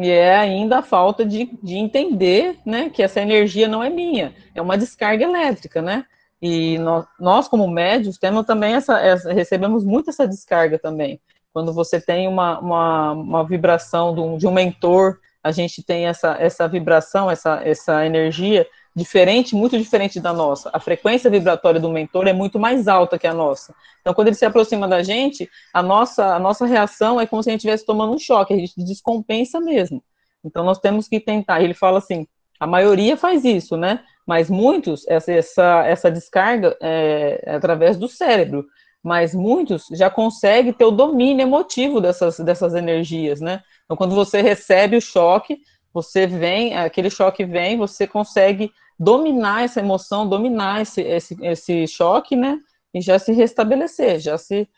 E 0.00 0.08
é 0.10 0.34
ainda 0.34 0.78
a 0.78 0.82
falta 0.82 1.26
de, 1.26 1.50
de 1.62 1.76
entender 1.76 2.58
né, 2.64 2.88
que 2.88 3.02
essa 3.02 3.20
energia 3.20 3.68
não 3.68 3.82
é 3.82 3.90
minha, 3.90 4.34
é 4.54 4.62
uma 4.62 4.78
descarga 4.78 5.24
elétrica, 5.24 5.82
né? 5.82 6.06
E 6.40 6.78
nós, 6.78 7.04
nós 7.18 7.48
como 7.48 7.68
médios, 7.68 8.16
temos 8.16 8.46
também 8.46 8.72
essa, 8.72 8.98
essa, 8.98 9.30
recebemos 9.30 9.84
muito 9.84 10.08
essa 10.08 10.26
descarga 10.26 10.78
também. 10.78 11.20
Quando 11.52 11.74
você 11.74 12.00
tem 12.00 12.26
uma, 12.26 12.58
uma, 12.60 13.12
uma 13.12 13.44
vibração 13.44 14.14
de 14.14 14.20
um, 14.20 14.38
de 14.38 14.46
um 14.46 14.52
mentor, 14.52 15.18
a 15.44 15.52
gente 15.52 15.82
tem 15.82 16.06
essa, 16.06 16.34
essa 16.40 16.66
vibração, 16.66 17.30
essa, 17.30 17.60
essa 17.62 18.06
energia, 18.06 18.66
diferente, 18.94 19.54
muito 19.54 19.78
diferente 19.78 20.18
da 20.18 20.32
nossa. 20.32 20.70
A 20.72 20.80
frequência 20.80 21.30
vibratória 21.30 21.80
do 21.80 21.90
mentor 21.90 22.26
é 22.26 22.32
muito 22.32 22.58
mais 22.58 22.88
alta 22.88 23.18
que 23.18 23.26
a 23.26 23.34
nossa. 23.34 23.74
Então, 24.00 24.12
quando 24.12 24.28
ele 24.28 24.36
se 24.36 24.44
aproxima 24.44 24.88
da 24.88 25.02
gente, 25.02 25.48
a 25.72 25.82
nossa, 25.82 26.34
a 26.34 26.38
nossa 26.38 26.66
reação 26.66 27.20
é 27.20 27.26
como 27.26 27.42
se 27.42 27.50
a 27.50 27.52
gente 27.52 27.60
estivesse 27.60 27.86
tomando 27.86 28.12
um 28.12 28.18
choque, 28.18 28.52
a 28.52 28.56
gente 28.56 28.74
descompensa 28.76 29.60
mesmo. 29.60 30.02
Então, 30.44 30.64
nós 30.64 30.78
temos 30.78 31.06
que 31.06 31.20
tentar. 31.20 31.62
Ele 31.62 31.74
fala 31.74 31.98
assim: 31.98 32.26
a 32.58 32.66
maioria 32.66 33.16
faz 33.16 33.44
isso, 33.44 33.76
né? 33.76 34.00
Mas 34.26 34.50
muitos, 34.50 35.06
essa, 35.08 35.32
essa, 35.32 35.84
essa 35.86 36.10
descarga 36.10 36.76
é, 36.80 37.40
é 37.44 37.54
através 37.54 37.96
do 37.96 38.08
cérebro. 38.08 38.66
mas 39.02 39.34
muitos 39.34 39.86
já 39.92 40.10
conseguem 40.10 40.72
ter 40.72 40.84
o 40.84 40.90
domínio 40.90 41.42
emotivo 41.42 42.00
dessas, 42.00 42.38
dessas 42.38 42.74
energias, 42.74 43.40
né? 43.40 43.62
Então, 43.84 43.96
quando 43.96 44.14
você 44.14 44.42
recebe 44.42 44.96
o 44.96 45.00
choque, 45.00 45.58
você 45.92 46.26
vem, 46.26 46.76
aquele 46.76 47.10
choque 47.10 47.44
vem, 47.44 47.76
você 47.76 48.06
consegue 48.06 48.70
dominar 49.00 49.64
essa 49.64 49.80
emoção, 49.80 50.28
dominar 50.28 50.82
esse, 50.82 51.00
esse, 51.00 51.34
esse 51.42 51.86
choque, 51.86 52.36
né? 52.36 52.60
E 52.92 53.00
já 53.00 53.18
se 53.18 53.32
restabelecer, 53.32 54.20
já 54.20 54.36
se 54.36 54.68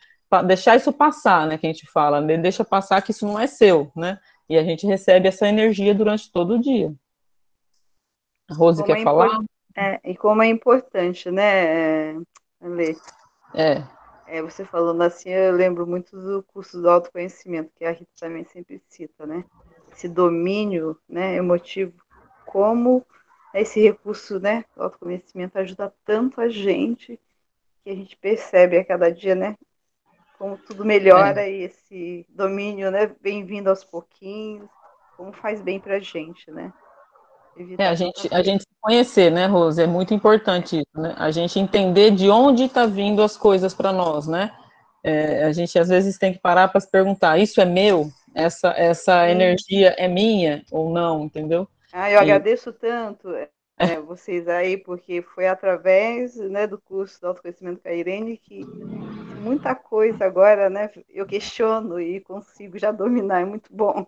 deixar 0.45 0.77
isso 0.77 0.93
passar, 0.93 1.45
né? 1.45 1.57
Que 1.57 1.67
a 1.67 1.69
gente 1.69 1.85
fala, 1.85 2.21
né? 2.21 2.37
deixa 2.37 2.63
passar 2.63 3.01
que 3.01 3.11
isso 3.11 3.27
não 3.27 3.37
é 3.37 3.47
seu, 3.47 3.91
né? 3.93 4.17
E 4.47 4.57
a 4.57 4.63
gente 4.63 4.87
recebe 4.87 5.27
essa 5.27 5.45
energia 5.45 5.93
durante 5.93 6.31
todo 6.31 6.55
o 6.55 6.59
dia. 6.59 6.93
A 8.49 8.53
Rose 8.53 8.81
como 8.81 8.93
quer 8.93 9.01
é 9.01 9.03
falar? 9.03 9.39
É, 9.75 9.99
e 10.05 10.15
como 10.15 10.41
é 10.41 10.47
importante, 10.47 11.29
né, 11.29 12.13
Lê? 12.61 12.95
É. 13.53 13.83
é. 14.27 14.41
Você 14.41 14.63
falando 14.63 15.01
assim, 15.01 15.29
eu 15.29 15.53
lembro 15.53 15.85
muito 15.85 16.15
do 16.15 16.43
curso 16.43 16.81
do 16.81 16.89
autoconhecimento, 16.89 17.71
que 17.75 17.83
a 17.83 17.91
Rita 17.91 18.11
também 18.19 18.45
sempre 18.45 18.81
cita, 18.87 19.25
né? 19.25 19.43
Esse 19.91 20.07
domínio 20.07 20.97
né, 21.09 21.35
emotivo, 21.35 21.93
como 22.45 23.05
esse 23.61 23.81
recurso, 23.81 24.39
né, 24.39 24.65
do 24.75 24.83
autoconhecimento 24.83 25.57
ajuda 25.57 25.93
tanto 26.05 26.41
a 26.41 26.49
gente 26.49 27.19
que 27.83 27.89
a 27.89 27.95
gente 27.95 28.15
percebe 28.15 28.77
a 28.77 28.85
cada 28.85 29.11
dia, 29.11 29.35
né, 29.35 29.57
como 30.39 30.57
tudo 30.57 30.85
melhora 30.85 31.41
é. 31.41 31.51
e 31.51 31.63
esse 31.63 32.25
domínio, 32.29 32.89
né, 32.91 33.11
vem 33.21 33.45
vindo 33.45 33.69
aos 33.69 33.83
pouquinhos, 33.83 34.67
como 35.15 35.31
faz 35.33 35.61
bem 35.61 35.79
para 35.79 35.95
a 35.95 35.99
gente, 35.99 36.49
né? 36.51 36.73
É, 37.77 37.87
a 37.87 37.93
gente, 37.93 38.27
a 38.33 38.41
gente 38.41 38.61
se 38.61 38.75
conhecer, 38.81 39.31
né, 39.31 39.45
Rose? 39.45 39.81
É 39.81 39.85
muito 39.85 40.13
importante 40.13 40.77
isso, 40.77 41.01
né? 41.01 41.13
A 41.17 41.29
gente 41.29 41.59
entender 41.59 42.11
de 42.11 42.29
onde 42.29 42.63
está 42.63 42.85
vindo 42.85 43.21
as 43.21 43.37
coisas 43.37 43.73
para 43.73 43.93
nós, 43.93 44.27
né? 44.27 44.51
É, 45.03 45.43
a 45.43 45.51
gente 45.51 45.77
às 45.77 45.89
vezes 45.89 46.17
tem 46.17 46.33
que 46.33 46.39
parar 46.39 46.69
para 46.69 46.81
se 46.81 46.89
perguntar: 46.89 47.37
isso 47.37 47.61
é 47.61 47.65
meu? 47.65 48.09
Essa, 48.33 48.69
essa 48.69 49.29
energia 49.29 49.93
é 49.97 50.07
minha 50.07 50.63
ou 50.71 50.89
não? 50.89 51.23
Entendeu? 51.23 51.67
Ah, 51.95 52.09
eu 52.09 52.19
agradeço 52.19 52.73
tanto 52.73 53.29
é, 53.35 53.47
vocês 54.01 54.47
aí, 54.47 54.77
porque 54.77 55.21
foi 55.21 55.47
através 55.47 56.35
né, 56.35 56.65
do 56.65 56.81
curso 56.81 57.21
do 57.21 57.27
autoconhecimento 57.27 57.81
com 57.81 57.87
a 57.87 57.93
Irene 57.93 58.35
que 58.35 58.65
muita 59.41 59.75
coisa 59.75 60.25
agora, 60.25 60.71
né, 60.71 60.89
eu 61.07 61.23
questiono 61.27 61.99
e 61.99 62.19
consigo 62.19 62.79
já 62.79 62.91
dominar, 62.91 63.41
é 63.41 63.45
muito 63.45 63.69
bom. 63.71 64.07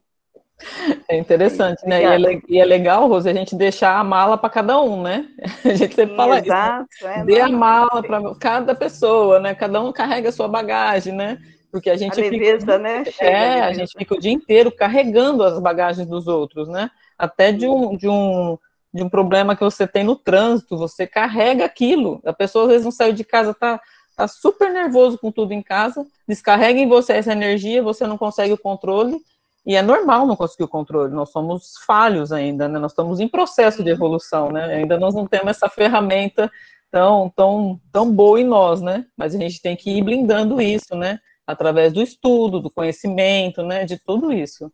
É 1.07 1.17
interessante, 1.17 1.85
né? 1.85 2.01
E 2.01 2.25
é, 2.25 2.41
e 2.47 2.59
é, 2.59 2.65
legal, 2.65 3.07
Rose, 3.07 3.29
a 3.29 3.33
gente 3.33 3.55
deixar 3.55 3.99
a 3.99 4.03
mala 4.03 4.37
para 4.37 4.49
cada 4.49 4.79
um, 4.81 5.03
né? 5.03 5.27
A 5.65 5.73
gente 5.73 5.93
sempre 5.93 6.11
Sim, 6.11 6.15
fala 6.15 6.39
exato, 6.39 6.87
isso. 6.93 7.03
Né? 7.03 7.19
É, 7.19 7.25
Dê 7.25 7.41
a 7.41 7.49
mala 7.49 8.01
para 8.01 8.35
cada 8.35 8.73
pessoa, 8.73 9.37
né? 9.37 9.53
Cada 9.53 9.81
um 9.81 9.91
carrega 9.91 10.29
a 10.29 10.31
sua 10.31 10.47
bagagem, 10.47 11.13
né? 11.13 11.37
Porque 11.69 11.89
a 11.89 11.97
gente 11.97 12.17
a 12.17 12.23
leveza, 12.23 12.59
fica, 12.61 12.77
né? 12.79 13.03
é, 13.19 13.59
a, 13.59 13.65
a 13.67 13.73
gente 13.73 13.91
fica 13.97 14.15
o 14.15 14.19
dia 14.19 14.31
inteiro 14.31 14.71
carregando 14.71 15.43
as 15.43 15.59
bagagens 15.59 16.07
dos 16.07 16.25
outros, 16.25 16.69
né? 16.69 16.89
Até 17.17 17.51
de 17.51 17.67
um, 17.67 17.95
de 17.95 18.07
um 18.07 18.57
de 18.95 19.03
um 19.03 19.09
problema 19.09 19.57
que 19.57 19.63
você 19.63 19.85
tem 19.85 20.05
no 20.05 20.15
trânsito, 20.15 20.77
você 20.77 21.05
carrega 21.05 21.65
aquilo. 21.65 22.21
A 22.25 22.31
pessoa 22.31 22.63
às 22.63 22.69
vezes 22.71 22.85
não 22.85 22.91
saiu 22.91 23.11
de 23.11 23.25
casa, 23.25 23.53
tá, 23.53 23.77
tá 24.15 24.25
super 24.25 24.71
nervoso 24.71 25.17
com 25.17 25.33
tudo 25.33 25.51
em 25.51 25.61
casa, 25.61 26.07
descarrega 26.25 26.79
em 26.79 26.87
você 26.87 27.11
essa 27.11 27.33
energia, 27.33 27.83
você 27.83 28.07
não 28.07 28.17
consegue 28.17 28.53
o 28.53 28.57
controle, 28.57 29.19
e 29.65 29.75
é 29.75 29.81
normal 29.81 30.25
não 30.25 30.37
conseguir 30.37 30.63
o 30.63 30.67
controle, 30.69 31.13
nós 31.13 31.29
somos 31.29 31.73
falhos 31.85 32.31
ainda, 32.31 32.69
né? 32.69 32.79
Nós 32.79 32.93
estamos 32.93 33.19
em 33.19 33.27
processo 33.27 33.83
de 33.83 33.89
evolução, 33.89 34.49
né? 34.49 34.75
Ainda 34.75 34.97
nós 34.97 35.13
não 35.13 35.27
temos 35.27 35.49
essa 35.49 35.67
ferramenta 35.67 36.49
tão, 36.89 37.29
tão, 37.35 37.81
tão 37.91 38.09
boa 38.09 38.39
em 38.39 38.45
nós, 38.45 38.81
né? 38.81 39.05
Mas 39.17 39.35
a 39.35 39.37
gente 39.37 39.61
tem 39.61 39.75
que 39.75 39.89
ir 39.89 40.03
blindando 40.03 40.61
isso, 40.61 40.95
né? 40.95 41.19
Através 41.45 41.91
do 41.91 42.01
estudo, 42.01 42.61
do 42.61 42.69
conhecimento, 42.69 43.61
né? 43.61 43.83
De 43.83 43.97
tudo 43.97 44.31
isso. 44.31 44.71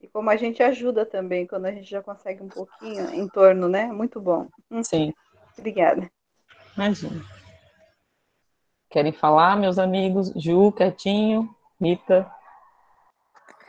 E 0.00 0.08
como 0.08 0.30
a 0.30 0.36
gente 0.36 0.62
ajuda 0.62 1.04
também, 1.04 1.46
quando 1.46 1.66
a 1.66 1.72
gente 1.72 1.90
já 1.90 2.02
consegue 2.02 2.42
um 2.42 2.48
pouquinho 2.48 3.12
em 3.14 3.28
torno, 3.28 3.68
né? 3.68 3.86
Muito 3.86 4.20
bom. 4.20 4.46
Hum. 4.70 4.82
Sim. 4.82 5.12
Obrigada. 5.58 6.08
Imagina. 6.76 7.20
Querem 8.90 9.12
falar, 9.12 9.56
meus 9.56 9.78
amigos? 9.78 10.32
Ju, 10.36 10.72
quietinho, 10.72 11.54
Rita. 11.80 12.30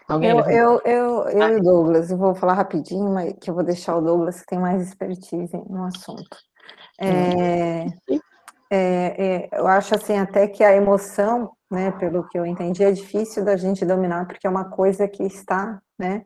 Alguém 0.07 0.29
eu, 0.29 0.39
eu, 0.39 0.81
eu, 0.85 1.29
eu 1.29 1.43
ah. 1.43 1.51
e 1.51 1.55
o 1.55 1.61
Douglas, 1.61 2.09
eu 2.09 2.17
vou 2.17 2.33
falar 2.33 2.53
rapidinho, 2.53 3.11
mas 3.13 3.33
que 3.33 3.49
eu 3.49 3.53
vou 3.53 3.63
deixar 3.63 3.95
o 3.95 4.01
Douglas 4.01 4.41
que 4.41 4.47
tem 4.47 4.59
mais 4.59 4.81
expertise 4.81 5.55
no 5.69 5.85
assunto. 5.85 6.37
É, 6.99 7.85
é, 8.69 9.47
é, 9.49 9.59
eu 9.59 9.67
acho 9.67 9.95
assim 9.95 10.17
até 10.17 10.47
que 10.47 10.63
a 10.63 10.75
emoção, 10.75 11.51
né, 11.69 11.91
pelo 11.91 12.27
que 12.27 12.37
eu 12.37 12.45
entendi, 12.45 12.83
é 12.83 12.91
difícil 12.91 13.43
da 13.43 13.57
gente 13.57 13.85
dominar 13.85 14.27
porque 14.27 14.45
é 14.45 14.49
uma 14.49 14.65
coisa 14.69 15.07
que 15.07 15.23
está, 15.23 15.81
né, 15.97 16.23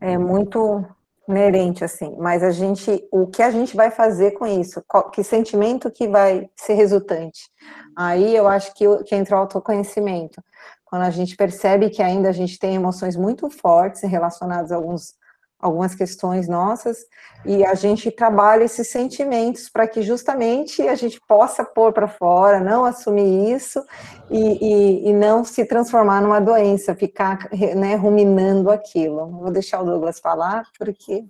é 0.00 0.16
muito 0.18 0.84
inerente 1.28 1.84
assim. 1.84 2.16
Mas 2.18 2.42
a 2.42 2.50
gente, 2.50 3.06
o 3.12 3.26
que 3.26 3.42
a 3.42 3.50
gente 3.50 3.76
vai 3.76 3.90
fazer 3.90 4.32
com 4.32 4.46
isso? 4.46 4.82
Qual, 4.88 5.10
que 5.10 5.22
sentimento 5.22 5.90
que 5.90 6.08
vai 6.08 6.48
ser 6.56 6.74
resultante? 6.74 7.50
Aí 7.96 8.34
eu 8.34 8.48
acho 8.48 8.74
que, 8.74 8.84
que 9.04 9.14
entra 9.14 9.36
o 9.36 9.40
autoconhecimento 9.40 10.42
quando 10.88 11.02
a 11.02 11.10
gente 11.10 11.36
percebe 11.36 11.90
que 11.90 12.02
ainda 12.02 12.30
a 12.30 12.32
gente 12.32 12.58
tem 12.58 12.74
emoções 12.74 13.14
muito 13.14 13.50
fortes 13.50 14.02
relacionadas 14.02 14.72
a 14.72 14.76
alguns, 14.76 15.14
algumas 15.60 15.94
questões 15.94 16.48
nossas, 16.48 16.98
e 17.44 17.64
a 17.64 17.74
gente 17.74 18.10
trabalha 18.10 18.64
esses 18.64 18.88
sentimentos 18.88 19.68
para 19.68 19.88
que 19.88 20.02
justamente 20.02 20.82
a 20.82 20.94
gente 20.94 21.20
possa 21.26 21.64
pôr 21.64 21.92
para 21.92 22.06
fora, 22.06 22.60
não 22.60 22.84
assumir 22.84 23.52
isso 23.54 23.84
e, 24.30 24.38
e, 24.38 25.08
e, 25.08 25.12
não 25.12 25.44
se 25.44 25.64
transformar 25.64 26.22
numa 26.22 26.40
doença, 26.40 26.94
ficar 26.94 27.48
né, 27.76 27.96
ruminando 27.96 28.70
aquilo. 28.70 29.26
Vou 29.30 29.50
deixar 29.50 29.82
o 29.82 29.84
Douglas 29.84 30.20
falar, 30.20 30.64
porque 30.78 31.24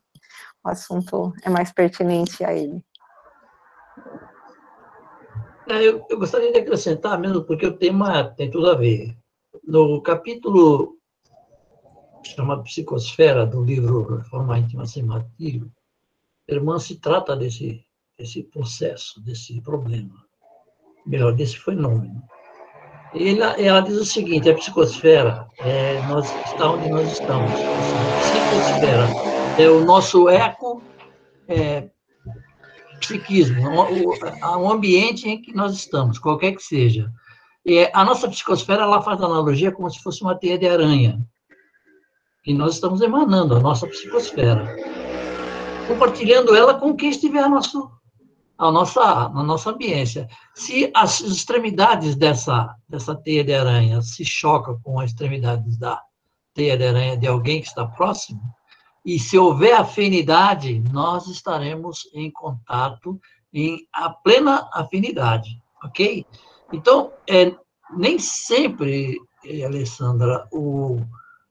o 0.62 0.68
assunto 0.68 1.32
é 1.42 1.48
mais 1.48 1.72
pertinente 1.72 2.44
a 2.44 2.52
ele. 2.52 2.84
É, 5.68 5.86
eu, 5.86 6.04
eu, 6.08 6.18
gostaria 6.18 6.52
de 6.52 6.58
acrescentar 6.58 7.18
mesmo, 7.18 7.44
porque 7.44 7.66
o 7.66 7.76
tema 7.76 8.24
tem 8.36 8.50
tudo 8.50 8.70
a 8.70 8.74
ver. 8.74 9.16
No 9.64 10.02
capítulo 10.02 10.97
chamado 12.34 12.62
Psicosfera, 12.62 13.46
do 13.46 13.62
livro 13.64 14.22
Forma 14.30 14.58
Íntima 14.58 14.86
Sem 14.86 15.02
Martírio, 15.02 15.70
irmã 16.48 16.78
se 16.78 16.96
trata 16.96 17.36
desse, 17.36 17.84
desse 18.18 18.42
processo, 18.42 19.20
desse 19.22 19.60
problema, 19.60 20.14
melhor, 21.06 21.34
desse 21.34 21.58
fenômeno. 21.58 22.22
Ela, 23.14 23.60
ela 23.60 23.80
diz 23.80 23.96
o 23.96 24.04
seguinte, 24.04 24.50
a 24.50 24.54
psicosfera 24.54 25.48
é 25.58 26.00
nós, 26.08 26.30
está 26.46 26.70
onde 26.70 26.90
nós 26.90 27.12
estamos. 27.12 27.50
A 27.50 28.20
psicosfera 28.20 29.62
é 29.62 29.68
o 29.70 29.84
nosso 29.84 30.28
eco 30.28 30.82
é, 31.48 31.88
psiquismo, 33.00 33.62
o, 33.70 34.62
o 34.62 34.70
ambiente 34.70 35.28
em 35.28 35.40
que 35.40 35.54
nós 35.54 35.74
estamos, 35.74 36.18
qualquer 36.18 36.52
que 36.52 36.62
seja. 36.62 37.10
E 37.64 37.90
a 37.92 38.04
nossa 38.04 38.28
psicosfera, 38.28 38.82
ela 38.82 39.02
faz 39.02 39.20
analogia 39.22 39.72
como 39.72 39.90
se 39.90 40.02
fosse 40.02 40.22
uma 40.22 40.34
teia 40.34 40.58
de 40.58 40.68
aranha. 40.68 41.18
E 42.48 42.54
nós 42.54 42.76
estamos 42.76 43.02
emanando 43.02 43.54
a 43.54 43.60
nossa 43.60 43.86
psicosfera. 43.86 44.74
Compartilhando 45.86 46.56
ela 46.56 46.80
com 46.80 46.96
quem 46.96 47.10
estiver 47.10 47.44
a, 47.44 47.48
nosso, 47.48 47.90
a 48.56 48.72
nossa, 48.72 49.28
na 49.28 49.42
nossa 49.42 49.68
ambiência. 49.68 50.26
Se 50.54 50.90
as 50.94 51.20
extremidades 51.20 52.16
dessa, 52.16 52.74
dessa 52.88 53.14
teia 53.14 53.44
de 53.44 53.52
aranha 53.52 54.00
se 54.00 54.24
chocam 54.24 54.80
com 54.82 54.98
as 54.98 55.10
extremidades 55.10 55.76
da 55.76 56.00
teia 56.54 56.74
de 56.78 56.86
aranha 56.86 57.18
de 57.18 57.26
alguém 57.26 57.60
que 57.60 57.66
está 57.66 57.84
próximo, 57.84 58.40
e 59.04 59.18
se 59.18 59.36
houver 59.36 59.74
afinidade, 59.74 60.82
nós 60.90 61.26
estaremos 61.26 62.08
em 62.14 62.30
contato 62.30 63.20
em 63.52 63.86
a 63.92 64.08
plena 64.08 64.70
afinidade, 64.72 65.50
ok? 65.84 66.24
Então, 66.72 67.12
é, 67.28 67.54
nem 67.94 68.18
sempre, 68.18 69.18
é, 69.44 69.64
Alessandra, 69.64 70.48
o, 70.50 70.98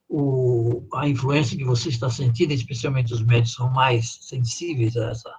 o, 0.09 0.87
a 0.93 1.07
influência 1.07 1.57
que 1.57 1.65
você 1.65 1.89
está 1.89 2.09
sentindo, 2.09 2.53
especialmente 2.53 3.13
os 3.13 3.21
médicos 3.21 3.53
são 3.53 3.69
mais 3.69 4.17
sensíveis 4.21 4.95
a 4.95 5.11
essa, 5.11 5.35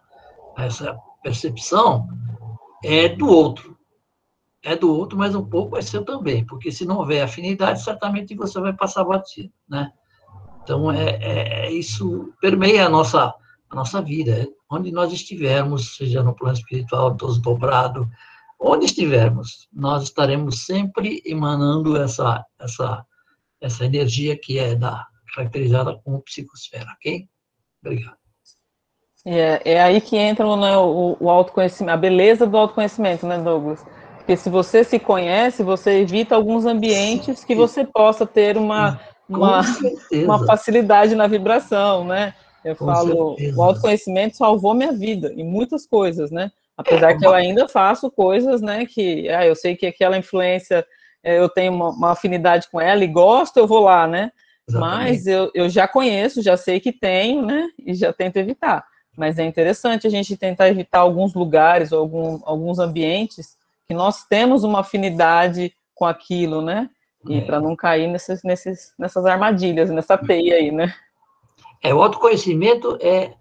a 0.57 0.65
essa 0.65 0.99
percepção, 1.23 2.09
é 2.85 3.09
do 3.09 3.27
outro. 3.27 3.77
É 4.63 4.77
do 4.77 4.93
outro, 4.93 5.17
mas 5.17 5.35
um 5.35 5.45
pouco 5.45 5.77
é 5.77 5.83
seu 5.83 6.05
também, 6.05 6.45
porque 6.45 6.71
se 6.71 6.85
não 6.85 6.99
houver 6.99 7.23
afinidade, 7.23 7.83
certamente 7.83 8.35
você 8.35 8.61
vai 8.61 8.73
passar 8.73 9.05
batido, 9.05 9.53
né? 9.69 9.93
Então, 10.63 10.91
é, 10.93 11.11
é, 11.23 11.67
é 11.67 11.73
isso 11.73 12.35
permeia 12.41 12.87
a 12.87 12.89
nossa, 12.89 13.35
a 13.71 13.75
nossa 13.75 14.03
vida, 14.03 14.47
onde 14.71 14.91
nós 14.91 15.13
estivermos, 15.13 15.97
seja 15.97 16.23
no 16.23 16.35
plano 16.35 16.59
espiritual, 16.59 17.17
todos 17.17 17.39
dobrados, 17.39 18.07
onde 18.61 18.85
estivermos, 18.85 19.69
nós 19.73 20.03
estaremos 20.03 20.67
sempre 20.67 21.23
emanando 21.25 21.97
essa, 21.97 22.45
essa, 22.59 23.07
essa 23.61 23.85
energia 23.85 24.37
que 24.37 24.59
é 24.59 24.75
da, 24.75 25.07
caracterizada 25.35 25.99
como 26.05 26.23
psicosfera, 26.23 26.87
ok? 26.97 27.27
Obrigado. 27.85 28.16
É, 29.25 29.73
é 29.73 29.81
aí 29.81 30.01
que 30.01 30.16
entra 30.16 30.44
né, 30.57 30.77
o, 30.77 31.16
o 31.21 31.29
autoconhecimento, 31.29 31.92
a 31.92 31.97
beleza 31.97 32.47
do 32.47 32.57
autoconhecimento, 32.57 33.27
né, 33.27 33.38
Douglas? 33.38 33.85
Porque 34.16 34.37
se 34.37 34.49
você 34.51 34.85
se 34.85 34.99
conhece, 34.99 35.62
você 35.62 36.01
evita 36.01 36.35
alguns 36.35 36.66
ambientes 36.66 37.44
que 37.44 37.55
você 37.55 37.85
possa 37.85 38.27
ter 38.27 38.57
uma, 38.57 39.01
uma, 39.29 39.62
uma 40.12 40.47
facilidade 40.47 41.14
na 41.14 41.27
vibração, 41.27 42.05
né? 42.05 42.35
Eu 42.64 42.77
Com 42.77 42.87
falo, 42.87 43.37
certeza. 43.37 43.59
o 43.59 43.62
autoconhecimento 43.62 44.37
salvou 44.37 44.75
minha 44.75 44.92
vida 44.92 45.33
em 45.35 45.44
muitas 45.44 45.87
coisas, 45.87 46.31
né? 46.31 46.51
Apesar 46.77 47.11
é, 47.11 47.18
que 47.18 47.27
eu 47.27 47.33
ainda 47.35 47.68
faço 47.68 48.11
coisas, 48.11 48.61
né, 48.61 48.87
que 48.87 49.29
ah, 49.31 49.44
eu 49.44 49.57
sei 49.57 49.75
que 49.75 49.85
aquela 49.85 50.16
influência, 50.16 50.87
eu 51.23 51.49
tenho 51.49 51.73
uma, 51.73 51.91
uma, 51.91 52.11
afinidade 52.13 52.69
com 52.71 52.81
ela 52.81 53.03
e 53.03 53.07
gosto, 53.07 53.57
eu 53.57 53.67
vou 53.67 53.81
lá, 53.81 54.07
né? 54.07 54.33
Exatamente. 54.69 54.99
Mas 54.99 55.27
eu, 55.27 55.51
eu 55.55 55.69
já 55.69 55.89
conheço, 55.89 56.43
já 56.43 56.57
sei 56.57 56.79
que 56.81 56.93
tenho, 56.93 57.45
né? 57.45 57.69
E 57.79 57.95
já 57.95 58.13
tento 58.13 58.37
evitar. 58.37 58.87
Mas 59.17 59.39
é 59.39 59.45
interessante 59.45 60.07
a 60.07 60.11
gente 60.11 60.37
tentar 60.37 60.69
evitar 60.69 61.01
alguns 61.01 61.35
lugares, 61.35 61.93
algum, 61.93 62.41
alguns 62.45 62.79
ambientes 62.79 63.57
que 63.87 63.95
nós 63.95 64.25
temos 64.25 64.63
uma 64.63 64.81
afinidade 64.81 65.75
com 65.95 66.05
aquilo, 66.05 66.63
né? 66.63 66.89
E 67.27 67.39
é. 67.39 67.41
para 67.41 67.61
não 67.61 67.75
cair 67.75 68.07
nesses, 68.07 68.43
nesses, 68.45 68.93
nessas 68.99 69.27
armadilhas, 69.27 69.91
nessa 69.91 70.17
teia 70.17 70.55
aí, 70.55 70.71
né? 70.71 70.95
É, 71.83 71.93
o 71.93 72.03
autoconhecimento 72.03 72.97
é, 73.01 73.35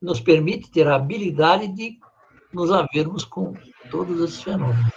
nos 0.00 0.20
permite 0.20 0.70
ter 0.70 0.86
a 0.86 0.96
habilidade 0.96 1.68
de 1.68 1.98
nos 2.52 2.70
havermos 2.70 3.24
com 3.24 3.54
todos 3.90 4.20
esses 4.20 4.42
fenômenos 4.42 4.92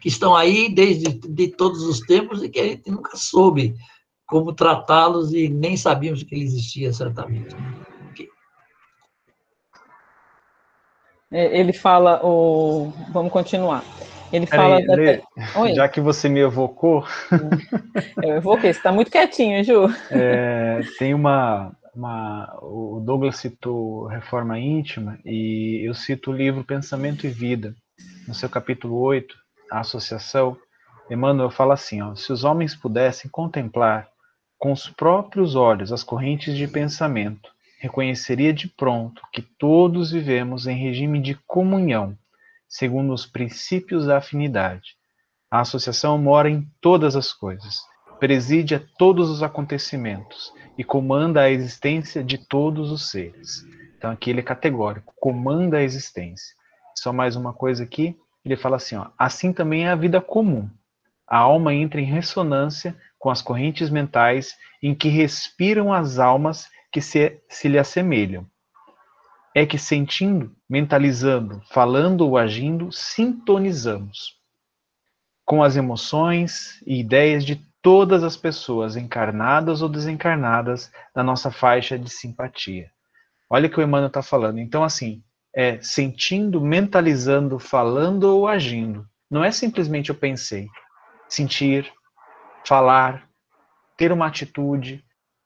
que 0.00 0.08
estão 0.08 0.34
aí 0.34 0.72
desde 0.72 1.10
de 1.12 1.48
todos 1.48 1.82
os 1.82 2.00
tempos 2.00 2.42
e 2.42 2.48
que 2.48 2.58
a 2.58 2.64
gente 2.64 2.90
nunca 2.90 3.16
soube 3.16 3.74
como 4.26 4.52
tratá-los 4.52 5.32
e 5.32 5.48
nem 5.48 5.76
sabíamos 5.76 6.22
que 6.22 6.34
ele 6.34 6.44
existia 6.44 6.92
certamente. 6.92 7.54
É, 11.32 11.58
ele 11.58 11.72
fala, 11.72 12.20
o... 12.24 12.92
vamos 13.12 13.30
continuar. 13.30 13.84
Ele 14.32 14.46
fala. 14.46 14.76
Aí, 14.76 14.86
da... 14.86 14.94
Lê, 14.94 15.22
já 15.74 15.88
que 15.88 16.00
você 16.00 16.28
me 16.28 16.40
evocou. 16.40 17.04
Eu 18.22 18.36
evoquei, 18.36 18.72
você 18.72 18.78
está 18.78 18.92
muito 18.92 19.10
quietinho, 19.10 19.62
Ju. 19.62 19.88
É, 20.10 20.80
tem 20.98 21.14
uma, 21.14 21.72
uma. 21.94 22.58
O 22.62 23.00
Douglas 23.04 23.36
citou 23.36 24.06
Reforma 24.06 24.58
Íntima, 24.58 25.18
e 25.24 25.82
eu 25.84 25.94
cito 25.94 26.30
o 26.30 26.34
livro 26.34 26.64
Pensamento 26.64 27.26
e 27.26 27.30
Vida, 27.30 27.74
no 28.26 28.34
seu 28.34 28.48
capítulo 28.48 28.96
8, 28.98 29.34
a 29.70 29.80
Associação. 29.80 30.56
Emmanuel 31.10 31.50
fala 31.50 31.74
assim: 31.74 32.02
ó, 32.02 32.14
se 32.14 32.32
os 32.32 32.44
homens 32.44 32.74
pudessem 32.74 33.30
contemplar 33.30 34.08
com 34.58 34.72
os 34.72 34.88
próprios 34.88 35.54
olhos 35.54 35.92
as 35.92 36.02
correntes 36.02 36.56
de 36.56 36.68
pensamento, 36.68 37.50
reconheceria 37.78 38.52
de 38.52 38.68
pronto 38.68 39.22
que 39.32 39.40
todos 39.40 40.10
vivemos 40.10 40.66
em 40.66 40.76
regime 40.76 41.20
de 41.20 41.34
comunhão 41.46 42.16
segundo 42.70 43.12
os 43.12 43.26
princípios 43.26 44.06
da 44.06 44.18
afinidade. 44.18 44.94
A 45.50 45.60
associação 45.60 46.16
mora 46.16 46.48
em 46.48 46.64
todas 46.80 47.16
as 47.16 47.32
coisas, 47.32 47.80
preside 48.20 48.76
a 48.76 48.80
todos 48.96 49.28
os 49.28 49.42
acontecimentos 49.42 50.54
e 50.78 50.84
comanda 50.84 51.40
a 51.40 51.50
existência 51.50 52.22
de 52.22 52.38
todos 52.38 52.92
os 52.92 53.10
seres. 53.10 53.66
Então 53.98 54.12
aqui 54.12 54.30
ele 54.30 54.38
é 54.38 54.44
categórico, 54.44 55.12
comanda 55.18 55.78
a 55.78 55.82
existência. 55.82 56.54
Só 56.94 57.12
mais 57.12 57.34
uma 57.34 57.52
coisa 57.52 57.82
aqui, 57.82 58.16
ele 58.44 58.56
fala 58.56 58.76
assim, 58.76 58.96
ó, 58.96 59.08
assim 59.18 59.52
também 59.52 59.86
é 59.86 59.90
a 59.90 59.96
vida 59.96 60.20
comum. 60.20 60.68
A 61.26 61.38
alma 61.38 61.74
entra 61.74 62.00
em 62.00 62.04
ressonância 62.04 62.96
com 63.18 63.30
as 63.30 63.42
correntes 63.42 63.90
mentais 63.90 64.56
em 64.82 64.94
que 64.94 65.08
respiram 65.08 65.92
as 65.92 66.18
almas 66.18 66.68
que 66.90 67.00
se, 67.00 67.40
se 67.48 67.68
lhe 67.68 67.78
assemelham 67.78 68.46
é 69.54 69.66
que 69.66 69.78
sentindo, 69.78 70.54
mentalizando, 70.68 71.60
falando 71.70 72.22
ou 72.22 72.38
agindo, 72.38 72.92
sintonizamos 72.92 74.38
com 75.44 75.62
as 75.62 75.76
emoções 75.76 76.80
e 76.86 77.00
ideias 77.00 77.44
de 77.44 77.56
todas 77.82 78.22
as 78.22 78.36
pessoas, 78.36 78.96
encarnadas 78.96 79.82
ou 79.82 79.88
desencarnadas, 79.88 80.92
da 81.14 81.22
nossa 81.22 81.50
faixa 81.50 81.98
de 81.98 82.08
simpatia. 82.08 82.90
Olha 83.48 83.66
o 83.66 83.70
que 83.70 83.80
o 83.80 83.82
Emmanuel 83.82 84.06
está 84.08 84.22
falando. 84.22 84.58
Então, 84.58 84.84
assim, 84.84 85.24
é 85.54 85.80
sentindo, 85.80 86.60
mentalizando, 86.60 87.58
falando 87.58 88.24
ou 88.24 88.46
agindo. 88.46 89.06
Não 89.30 89.44
é 89.44 89.50
simplesmente 89.50 90.10
eu 90.10 90.14
pensei. 90.14 90.68
Sentir, 91.28 91.90
falar, 92.66 93.28
ter 93.96 94.12
uma 94.12 94.26
atitude, 94.26 95.04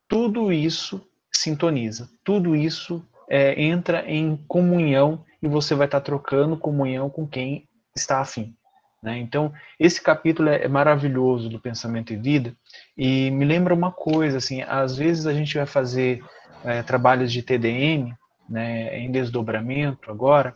tudo 0.08 0.52
isso 0.52 1.06
sintoniza, 1.32 2.08
tudo 2.22 2.54
isso 2.54 3.04
é, 3.28 3.60
entra 3.60 4.04
em 4.06 4.36
comunhão 4.48 5.24
e 5.42 5.48
você 5.48 5.74
vai 5.74 5.86
estar 5.86 6.00
trocando 6.00 6.56
comunhão 6.56 7.10
com 7.10 7.26
quem 7.26 7.68
está 7.94 8.20
afim. 8.20 8.54
Né? 9.02 9.18
Então, 9.18 9.52
esse 9.78 10.00
capítulo 10.00 10.48
é, 10.48 10.64
é 10.64 10.68
maravilhoso 10.68 11.48
do 11.48 11.60
Pensamento 11.60 12.12
e 12.12 12.16
Vida 12.16 12.54
e 12.96 13.30
me 13.30 13.44
lembra 13.44 13.74
uma 13.74 13.92
coisa, 13.92 14.38
assim, 14.38 14.62
às 14.62 14.96
vezes 14.96 15.26
a 15.26 15.34
gente 15.34 15.56
vai 15.56 15.66
fazer 15.66 16.24
é, 16.64 16.82
trabalhos 16.82 17.30
de 17.30 17.42
TDM, 17.42 18.14
né, 18.48 18.98
em 18.98 19.11
desdobramento 19.11 20.11
agora, 20.11 20.54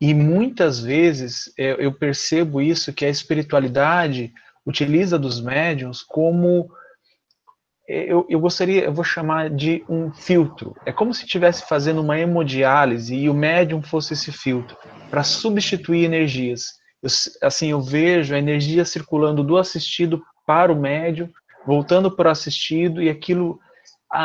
e 0.00 0.14
muitas 0.14 0.80
vezes 0.80 1.52
eu, 1.56 1.76
eu 1.76 1.92
percebo 1.92 2.60
isso, 2.60 2.92
que 2.92 3.04
a 3.04 3.10
espiritualidade 3.10 4.32
utiliza 4.64 5.18
dos 5.18 5.40
médiums 5.40 6.02
como 6.02 6.70
eu, 7.88 8.26
eu 8.28 8.38
gostaria, 8.38 8.84
eu 8.84 8.92
vou 8.92 9.02
chamar 9.02 9.48
de 9.48 9.82
um 9.88 10.12
filtro. 10.12 10.76
É 10.84 10.92
como 10.92 11.14
se 11.14 11.24
estivesse 11.24 11.66
fazendo 11.66 12.02
uma 12.02 12.18
hemodiálise 12.18 13.14
e 13.14 13.30
o 13.30 13.34
médium 13.34 13.82
fosse 13.82 14.12
esse 14.12 14.30
filtro 14.30 14.76
para 15.08 15.22
substituir 15.22 16.04
energias. 16.04 16.74
Eu, 17.02 17.08
assim, 17.42 17.70
eu 17.70 17.80
vejo 17.80 18.34
a 18.34 18.38
energia 18.38 18.84
circulando 18.84 19.42
do 19.42 19.56
assistido 19.56 20.22
para 20.46 20.70
o 20.70 20.78
médium, 20.78 21.30
voltando 21.66 22.14
para 22.14 22.28
o 22.28 22.32
assistido 22.32 23.02
e 23.02 23.08
aquilo 23.08 23.58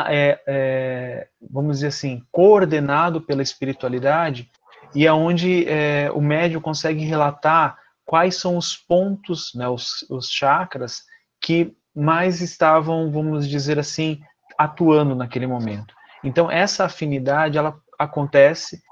é, 0.08 0.40
é, 0.46 1.28
vamos 1.50 1.76
dizer 1.76 1.88
assim, 1.88 2.22
coordenado 2.32 3.20
pela 3.20 3.42
espiritualidade 3.42 4.50
e 4.94 5.06
aonde 5.06 5.68
é, 5.68 6.10
o 6.12 6.20
médium 6.20 6.60
consegue 6.60 7.04
relatar 7.04 7.78
quais 8.04 8.36
são 8.36 8.56
os 8.56 8.76
pontos, 8.76 9.52
né, 9.54 9.68
os, 9.68 10.06
os 10.10 10.28
chakras 10.28 11.02
que 11.40 11.74
mais 11.94 12.40
estavam, 12.40 13.10
vamos 13.10 13.48
dizer 13.48 13.78
assim, 13.78 14.20
atuando 14.58 15.14
naquele 15.14 15.46
momento. 15.46 15.94
Então 16.22 16.50
essa 16.50 16.84
afinidade 16.84 17.58
ela 17.58 17.76
acontece 17.98 18.82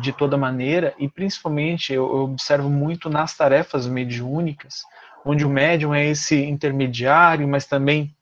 de 0.00 0.12
toda 0.12 0.36
maneira 0.36 0.94
e 0.98 1.08
principalmente 1.08 1.92
eu, 1.92 2.04
observo 2.04 2.68
muito 2.68 3.08
nas 3.08 3.36
tarefas 3.36 3.86
mediúnicas, 3.86 4.82
onde 5.24 5.44
o 5.44 5.50
médium 5.50 5.94
é 5.94 6.06
esse 6.06 6.44
intermediário, 6.44 7.48
mas 7.48 7.66
também 7.66 8.14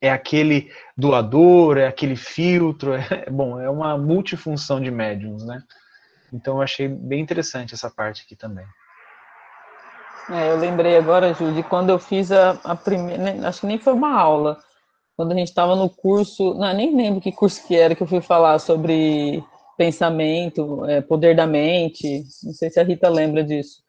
é 0.00 0.10
aquele 0.10 0.70
doador, 0.96 1.78
é 1.78 1.86
aquele 1.86 2.16
filtro, 2.16 2.94
é, 2.94 3.28
bom, 3.30 3.60
é 3.60 3.68
uma 3.68 3.96
multifunção 3.98 4.80
de 4.80 4.90
médiums, 4.90 5.44
né? 5.44 5.62
Então 6.32 6.56
eu 6.56 6.62
achei 6.62 6.88
bem 6.88 7.20
interessante 7.20 7.74
essa 7.74 7.90
parte 7.90 8.22
aqui 8.24 8.36
também. 8.36 8.66
É, 10.30 10.50
eu 10.50 10.58
lembrei 10.58 10.96
agora, 10.96 11.32
Ju, 11.32 11.52
de 11.52 11.62
quando 11.62 11.88
eu 11.88 11.98
fiz 11.98 12.30
a, 12.30 12.50
a 12.62 12.76
primeira, 12.76 13.48
acho 13.48 13.62
que 13.62 13.66
nem 13.66 13.78
foi 13.78 13.94
uma 13.94 14.12
aula, 14.12 14.58
quando 15.16 15.32
a 15.32 15.34
gente 15.34 15.48
estava 15.48 15.74
no 15.74 15.88
curso, 15.88 16.54
não, 16.54 16.72
nem 16.74 16.94
lembro 16.94 17.20
que 17.20 17.32
curso 17.32 17.66
que 17.66 17.74
era 17.74 17.94
que 17.94 18.02
eu 18.02 18.06
fui 18.06 18.20
falar 18.20 18.58
sobre 18.58 19.42
pensamento, 19.76 20.84
é, 20.84 21.00
poder 21.00 21.34
da 21.34 21.46
mente, 21.46 22.24
não 22.44 22.52
sei 22.52 22.68
se 22.68 22.78
a 22.78 22.84
Rita 22.84 23.08
lembra 23.08 23.42
disso, 23.42 23.82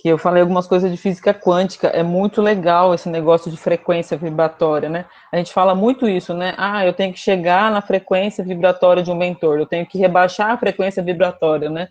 que 0.00 0.08
eu 0.08 0.16
falei 0.16 0.40
algumas 0.40 0.66
coisas 0.66 0.90
de 0.90 0.96
física 0.96 1.34
quântica, 1.34 1.88
é 1.88 2.02
muito 2.02 2.40
legal 2.40 2.94
esse 2.94 3.08
negócio 3.08 3.50
de 3.50 3.56
frequência 3.56 4.16
vibratória, 4.16 4.88
né? 4.88 5.04
A 5.30 5.36
gente 5.36 5.52
fala 5.52 5.74
muito 5.74 6.08
isso, 6.08 6.32
né? 6.32 6.54
Ah, 6.56 6.86
eu 6.86 6.92
tenho 6.92 7.12
que 7.12 7.18
chegar 7.18 7.70
na 7.70 7.82
frequência 7.82 8.42
vibratória 8.42 9.02
de 9.02 9.10
um 9.10 9.14
mentor, 9.16 9.58
eu 9.58 9.66
tenho 9.66 9.84
que 9.86 9.98
rebaixar 9.98 10.52
a 10.52 10.58
frequência 10.58 11.02
vibratória, 11.02 11.68
né? 11.68 11.88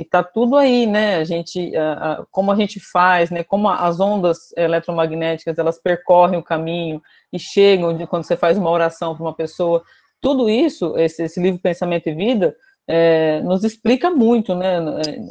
e 0.00 0.02
está 0.02 0.22
tudo 0.22 0.56
aí, 0.56 0.86
né? 0.86 1.16
A 1.16 1.24
gente, 1.24 1.76
a, 1.76 1.92
a, 1.92 2.26
como 2.30 2.50
a 2.50 2.56
gente 2.56 2.80
faz, 2.80 3.30
né? 3.30 3.44
Como 3.44 3.68
as 3.68 4.00
ondas 4.00 4.50
eletromagnéticas 4.56 5.58
elas 5.58 5.78
percorrem 5.78 6.38
o 6.38 6.42
caminho 6.42 7.02
e 7.30 7.38
chegam 7.38 7.94
de 7.94 8.06
quando 8.06 8.24
você 8.24 8.36
faz 8.36 8.56
uma 8.56 8.70
oração 8.70 9.14
para 9.14 9.22
uma 9.22 9.34
pessoa. 9.34 9.82
Tudo 10.20 10.48
isso, 10.48 10.96
esse, 10.98 11.22
esse 11.24 11.40
livro 11.40 11.60
Pensamento 11.60 12.08
e 12.08 12.14
Vida, 12.14 12.56
é, 12.92 13.40
nos 13.42 13.62
explica 13.62 14.10
muito, 14.10 14.52
né? 14.52 14.78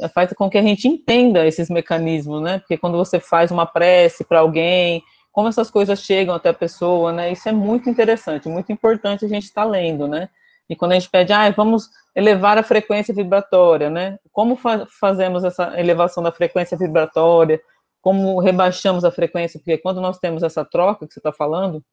É, 0.00 0.08
faz 0.08 0.32
com 0.32 0.48
que 0.48 0.56
a 0.56 0.62
gente 0.62 0.88
entenda 0.88 1.46
esses 1.46 1.68
mecanismos, 1.68 2.40
né? 2.40 2.58
Porque 2.60 2.78
quando 2.78 2.96
você 2.96 3.20
faz 3.20 3.50
uma 3.50 3.66
prece 3.66 4.24
para 4.24 4.40
alguém, 4.40 5.02
como 5.30 5.46
essas 5.46 5.70
coisas 5.70 6.00
chegam 6.00 6.34
até 6.34 6.48
a 6.48 6.54
pessoa, 6.54 7.12
né? 7.12 7.30
Isso 7.30 7.46
é 7.46 7.52
muito 7.52 7.90
interessante, 7.90 8.48
muito 8.48 8.72
importante 8.72 9.26
a 9.26 9.28
gente 9.28 9.44
estar 9.44 9.64
tá 9.64 9.68
lendo, 9.68 10.08
né? 10.08 10.30
E 10.70 10.74
quando 10.74 10.92
a 10.92 10.94
gente 10.94 11.10
pede, 11.10 11.34
ah, 11.34 11.50
vamos 11.50 11.90
elevar 12.16 12.56
a 12.56 12.62
frequência 12.62 13.12
vibratória, 13.12 13.90
né? 13.90 14.18
Como 14.32 14.56
fa 14.56 14.86
fazemos 14.98 15.44
essa 15.44 15.78
elevação 15.78 16.22
da 16.22 16.32
frequência 16.32 16.78
vibratória? 16.78 17.60
Como 18.00 18.40
rebaixamos 18.40 19.04
a 19.04 19.10
frequência? 19.10 19.60
Porque 19.60 19.76
quando 19.76 20.00
nós 20.00 20.18
temos 20.18 20.42
essa 20.42 20.64
troca 20.64 21.06
que 21.06 21.12
você 21.12 21.20
está 21.20 21.32
falando, 21.32 21.84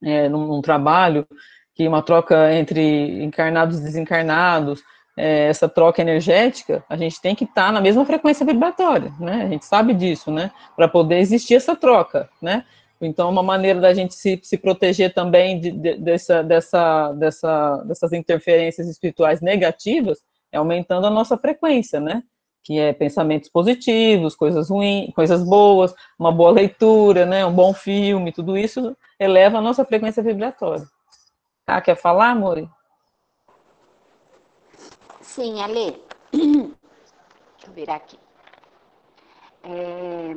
é, 0.00 0.28
num, 0.28 0.46
num, 0.46 0.62
trabalho, 0.62 1.26
que 1.74 1.88
uma 1.88 2.02
troca 2.02 2.52
entre 2.54 3.24
encarnados 3.24 3.80
e 3.80 3.82
desencarnados, 3.82 4.82
é, 5.16 5.48
essa 5.48 5.68
troca 5.68 6.00
energética, 6.00 6.84
a 6.88 6.96
gente 6.96 7.20
tem 7.20 7.34
que 7.34 7.44
estar 7.44 7.66
tá 7.66 7.72
na 7.72 7.80
mesma 7.80 8.04
frequência 8.04 8.46
vibratória, 8.46 9.12
né? 9.20 9.42
A 9.42 9.48
gente 9.48 9.64
sabe 9.64 9.92
disso, 9.94 10.30
né? 10.30 10.50
Para 10.74 10.88
poder 10.88 11.18
existir 11.18 11.54
essa 11.54 11.76
troca, 11.76 12.28
né? 12.40 12.64
Então, 13.00 13.28
uma 13.28 13.42
maneira 13.42 13.80
da 13.80 13.92
gente 13.92 14.14
se, 14.14 14.40
se 14.42 14.56
proteger 14.56 15.12
também 15.12 15.58
de, 15.60 15.72
de, 15.72 15.96
dessa, 15.96 16.42
dessa, 16.42 17.12
dessa, 17.12 17.76
dessas 17.78 18.12
interferências 18.12 18.88
espirituais 18.88 19.40
negativas 19.40 20.20
é 20.52 20.58
aumentando 20.58 21.06
a 21.06 21.10
nossa 21.10 21.36
frequência, 21.36 21.98
né? 21.98 22.22
Que 22.62 22.78
é 22.78 22.92
pensamentos 22.92 23.50
positivos, 23.50 24.36
coisas 24.36 24.70
ruins, 24.70 25.12
coisas 25.14 25.42
boas, 25.42 25.92
uma 26.16 26.30
boa 26.30 26.52
leitura, 26.52 27.26
né? 27.26 27.44
Um 27.44 27.52
bom 27.52 27.74
filme, 27.74 28.32
tudo 28.32 28.56
isso 28.56 28.96
eleva 29.18 29.58
a 29.58 29.62
nossa 29.62 29.84
frequência 29.84 30.22
vibratória. 30.22 30.84
Ah, 31.66 31.80
quer 31.80 31.96
falar, 31.96 32.30
Amore? 32.30 32.68
Sim, 35.34 35.62
Ale. 35.62 35.98
Deixa 36.30 37.66
eu 37.66 37.72
virar 37.72 37.94
aqui. 37.94 38.18
É, 39.64 40.36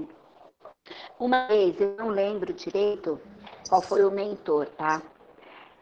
uma 1.20 1.48
vez, 1.48 1.82
eu 1.82 1.98
não 1.98 2.08
lembro 2.08 2.54
direito 2.54 3.20
qual 3.68 3.82
foi 3.82 4.06
o 4.06 4.12
mentor, 4.12 4.68
tá? 4.78 5.02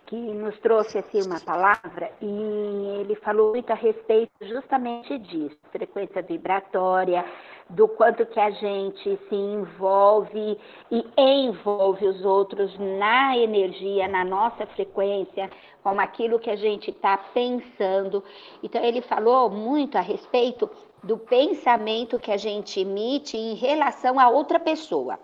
Que 0.08 0.16
nos 0.16 0.58
trouxe 0.62 0.98
assim 0.98 1.22
uma 1.22 1.40
palavra 1.40 2.12
e 2.20 3.02
ele 3.02 3.16
falou 3.18 3.52
muito 3.52 3.70
a 3.70 3.76
respeito 3.76 4.32
justamente 4.48 5.20
disso, 5.20 5.60
frequência 5.72 6.24
vibratória, 6.24 7.24
do 7.70 7.88
quanto 7.88 8.26
que 8.26 8.40
a 8.40 8.52
gente 8.52 9.20
se 9.30 9.36
envolve 9.36 10.60
e 10.92 11.06
envolve 11.18 12.06
os 12.08 12.24
outros 12.24 12.78
na 12.78 13.38
energia, 13.38 14.08
na 14.08 14.24
nossa 14.24 14.66
frequência, 14.66 15.50
como 15.82 16.00
aquilo 16.00 16.40
que 16.40 16.50
a 16.50 16.56
gente 16.56 16.92
está 16.92 17.18
pensando. 17.18 18.24
Então 18.62 18.84
ele 18.84 19.02
falou 19.02 19.50
muito 19.50 19.98
a 19.98 20.02
respeito 20.02 20.70
do 21.04 21.18
pensamento 21.18 22.20
que 22.20 22.32
a 22.32 22.38
gente 22.38 22.80
emite 22.80 23.38
em 23.38 23.56
relação 23.56 24.20
a 24.20 24.30
outra 24.30 24.60
pessoa. 24.60 25.20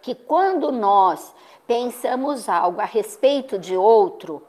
Que 0.00 0.14
quando 0.14 0.72
nós 0.72 1.34
pensamos 1.66 2.48
algo 2.48 2.80
a 2.80 2.84
respeito 2.84 3.58
de 3.58 3.76
outro, 3.76 4.42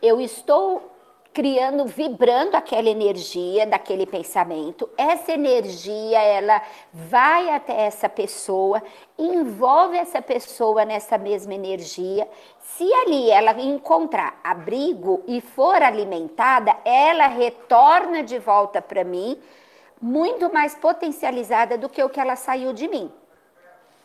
eu 0.00 0.20
estou 0.20 0.91
criando, 1.32 1.86
vibrando 1.86 2.56
aquela 2.56 2.88
energia 2.88 3.66
daquele 3.66 4.06
pensamento. 4.06 4.88
Essa 4.96 5.32
energia, 5.32 6.20
ela 6.20 6.62
vai 6.92 7.48
até 7.50 7.82
essa 7.82 8.08
pessoa, 8.08 8.82
envolve 9.18 9.96
essa 9.96 10.20
pessoa 10.20 10.84
nessa 10.84 11.16
mesma 11.16 11.54
energia. 11.54 12.28
Se 12.60 12.84
ali 12.92 13.30
ela 13.30 13.52
encontrar 13.60 14.38
abrigo 14.44 15.22
e 15.26 15.40
for 15.40 15.82
alimentada, 15.82 16.76
ela 16.84 17.26
retorna 17.26 18.22
de 18.22 18.38
volta 18.38 18.82
para 18.82 19.02
mim 19.02 19.40
muito 20.00 20.52
mais 20.52 20.74
potencializada 20.74 21.78
do 21.78 21.88
que 21.88 22.02
o 22.02 22.10
que 22.10 22.20
ela 22.20 22.36
saiu 22.36 22.72
de 22.72 22.88
mim. 22.88 23.10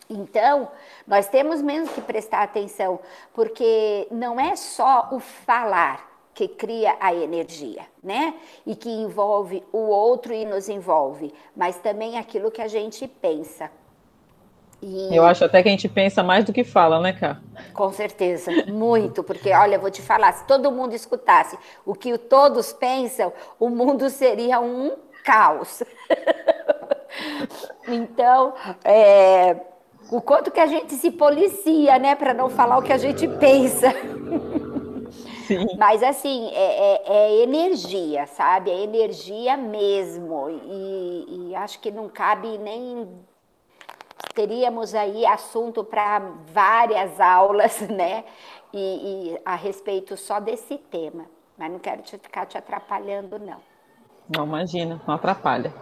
Então, 0.09 0.71
nós 1.05 1.27
temos 1.27 1.61
mesmo 1.61 1.93
que 1.93 1.99
prestar 1.99 2.43
atenção, 2.43 2.99
porque 3.33 4.07
não 4.09 4.39
é 4.39 4.55
só 4.55 5.09
o 5.11 5.19
falar 5.19 6.16
que 6.37 6.47
cria 6.47 6.95
a 6.99 7.11
energia, 7.11 7.81
né? 8.03 8.35
E 8.63 8.75
que 8.75 8.87
envolve 8.87 9.63
o 9.73 9.79
outro 9.79 10.31
e 10.31 10.45
nos 10.45 10.69
envolve, 10.69 11.33
mas 11.55 11.77
também 11.77 12.15
aquilo 12.15 12.51
que 12.51 12.61
a 12.61 12.67
gente 12.67 13.07
pensa. 13.07 13.71
E... 14.79 15.15
Eu 15.15 15.25
acho 15.25 15.43
até 15.43 15.63
que 15.63 15.67
a 15.67 15.71
gente 15.71 15.89
pensa 15.89 16.21
mais 16.21 16.45
do 16.45 16.53
que 16.53 16.63
fala, 16.63 16.99
né, 16.99 17.11
Cá? 17.11 17.41
Com 17.73 17.91
certeza, 17.91 18.51
muito, 18.67 19.23
porque 19.23 19.51
olha, 19.51 19.79
vou 19.79 19.89
te 19.89 20.03
falar, 20.03 20.31
se 20.31 20.45
todo 20.45 20.71
mundo 20.71 20.93
escutasse 20.93 21.57
o 21.83 21.95
que 21.95 22.15
todos 22.19 22.71
pensam, 22.71 23.33
o 23.59 23.67
mundo 23.67 24.07
seria 24.07 24.59
um 24.59 24.95
caos. 25.23 25.81
então, 27.89 28.53
é, 28.85 29.55
o 30.11 30.21
quanto 30.21 30.51
que 30.51 30.59
a 30.59 30.67
gente 30.67 30.93
se 30.93 31.09
policia, 31.09 31.97
né, 31.97 32.13
para 32.13 32.31
não 32.31 32.47
falar 32.47 32.77
o 32.77 32.83
que 32.83 32.93
a 32.93 32.97
gente 32.99 33.27
pensa. 33.27 33.91
Sim. 35.47 35.65
Mas 35.77 36.03
assim, 36.03 36.49
é, 36.53 36.93
é, 36.93 37.03
é, 37.05 37.43
energia, 37.43 38.27
sabe? 38.27 38.69
É 38.69 38.83
energia 38.83 39.55
mesmo. 39.55 40.49
E, 40.49 41.49
e 41.49 41.55
acho 41.55 41.79
que 41.79 41.89
não 41.89 42.09
cabe 42.09 42.57
nem. 42.57 43.07
Teríamos 44.35 44.93
aí 44.93 45.25
assunto 45.25 45.83
para 45.83 46.19
várias 46.51 47.19
aulas, 47.19 47.79
né? 47.87 48.25
E, 48.73 48.79
e, 49.33 49.41
a 49.45 49.55
respeito 49.55 50.17
só 50.17 50.39
desse 50.41 50.77
tema. 50.77 51.25
Mas 51.57 51.71
não 51.71 51.79
quero 51.79 52.01
te, 52.01 52.17
ficar 52.17 52.45
te 52.45 52.57
atrapalhando, 52.57 53.39
não. 53.39 53.61
Não, 54.29 54.45
imagina, 54.45 55.01
não 55.07 55.15
atrapalha. 55.15 55.73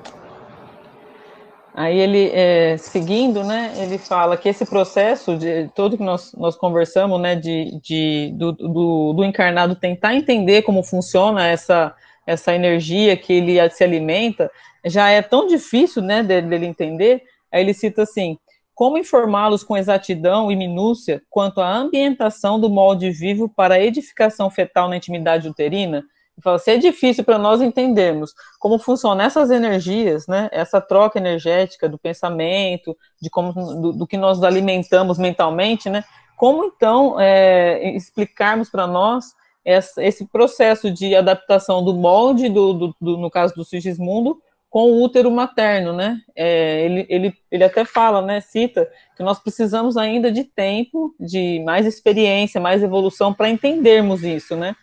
Aí 1.78 2.00
ele, 2.00 2.32
é, 2.34 2.78
seguindo, 2.78 3.44
né, 3.44 3.74
ele 3.76 3.98
fala 3.98 4.38
que 4.38 4.48
esse 4.48 4.66
processo 4.66 5.38
de 5.38 5.68
todo 5.76 5.98
que 5.98 6.04
nós, 6.04 6.32
nós 6.34 6.56
conversamos, 6.56 7.20
né, 7.20 7.36
de, 7.36 7.78
de 7.82 8.32
do, 8.34 8.54
do, 8.54 9.14
do, 9.14 9.24
encarnado 9.26 9.76
tentar 9.76 10.16
entender 10.16 10.62
como 10.62 10.82
funciona 10.82 11.46
essa, 11.46 11.94
essa 12.26 12.56
energia 12.56 13.18
que 13.18 13.34
ele 13.34 13.70
se 13.72 13.84
alimenta, 13.84 14.50
já 14.86 15.10
é 15.10 15.22
tão 15.22 15.48
difícil, 15.48 16.02
né, 16.02 16.24
dele, 16.24 16.66
entender. 16.66 17.24
Aí 17.52 17.62
ele 17.62 17.74
cita 17.74 18.04
assim: 18.04 18.38
como 18.74 18.98
informá-los 18.98 19.62
com 19.62 19.76
exatidão 19.76 20.50
e 20.50 20.56
minúcia 20.56 21.22
quanto 21.30 21.60
à 21.60 21.76
ambientação 21.76 22.58
do 22.58 22.70
molde 22.70 23.12
vivo 23.12 23.50
para 23.50 23.82
edificação 23.82 24.50
fetal 24.50 24.88
na 24.88 24.96
intimidade 24.96 25.50
uterina? 25.50 26.06
Fala, 26.42 26.60
se 26.60 26.72
é 26.72 26.78
difícil 26.78 27.24
para 27.24 27.38
nós 27.38 27.62
entendermos 27.62 28.34
como 28.60 28.78
funcionam 28.78 29.24
essas 29.24 29.50
energias, 29.50 30.28
né, 30.28 30.50
essa 30.52 30.82
troca 30.82 31.18
energética 31.18 31.88
do 31.88 31.98
pensamento, 31.98 32.96
de 33.22 33.30
como 33.30 33.54
do, 33.54 33.94
do 33.94 34.08
que 34.08 34.18
nós 34.18 34.44
alimentamos 34.44 35.18
mentalmente, 35.18 35.90
né, 35.90 36.04
como 36.36 36.66
então 36.66 37.20
é, 37.20 37.96
explicarmos 37.96 38.70
para 38.70 38.86
nós 38.86 39.34
essa, 39.64 40.04
esse 40.04 40.26
processo 40.28 40.92
de 40.92 41.16
adaptação 41.16 41.84
do 41.84 41.94
molde, 41.94 42.50
do, 42.50 42.74
do, 42.74 42.96
do, 43.00 43.18
no 43.18 43.32
caso 43.32 43.56
do 43.56 43.66
Sigismundo, 43.66 44.40
com 44.70 44.92
o 44.92 45.02
útero 45.02 45.32
materno, 45.32 45.94
né? 45.94 46.20
É, 46.36 46.84
ele, 46.84 47.06
ele, 47.08 47.34
ele 47.50 47.64
até 47.64 47.86
fala, 47.86 48.22
né, 48.22 48.42
cita, 48.42 48.86
que 49.16 49.24
nós 49.24 49.40
precisamos 49.40 49.96
ainda 49.96 50.30
de 50.30 50.44
tempo, 50.44 51.16
de 51.18 51.64
mais 51.66 51.86
experiência, 51.86 52.60
mais 52.60 52.84
evolução 52.84 53.34
para 53.34 53.50
entendermos 53.50 54.22
isso, 54.22 54.54
né? 54.58 54.76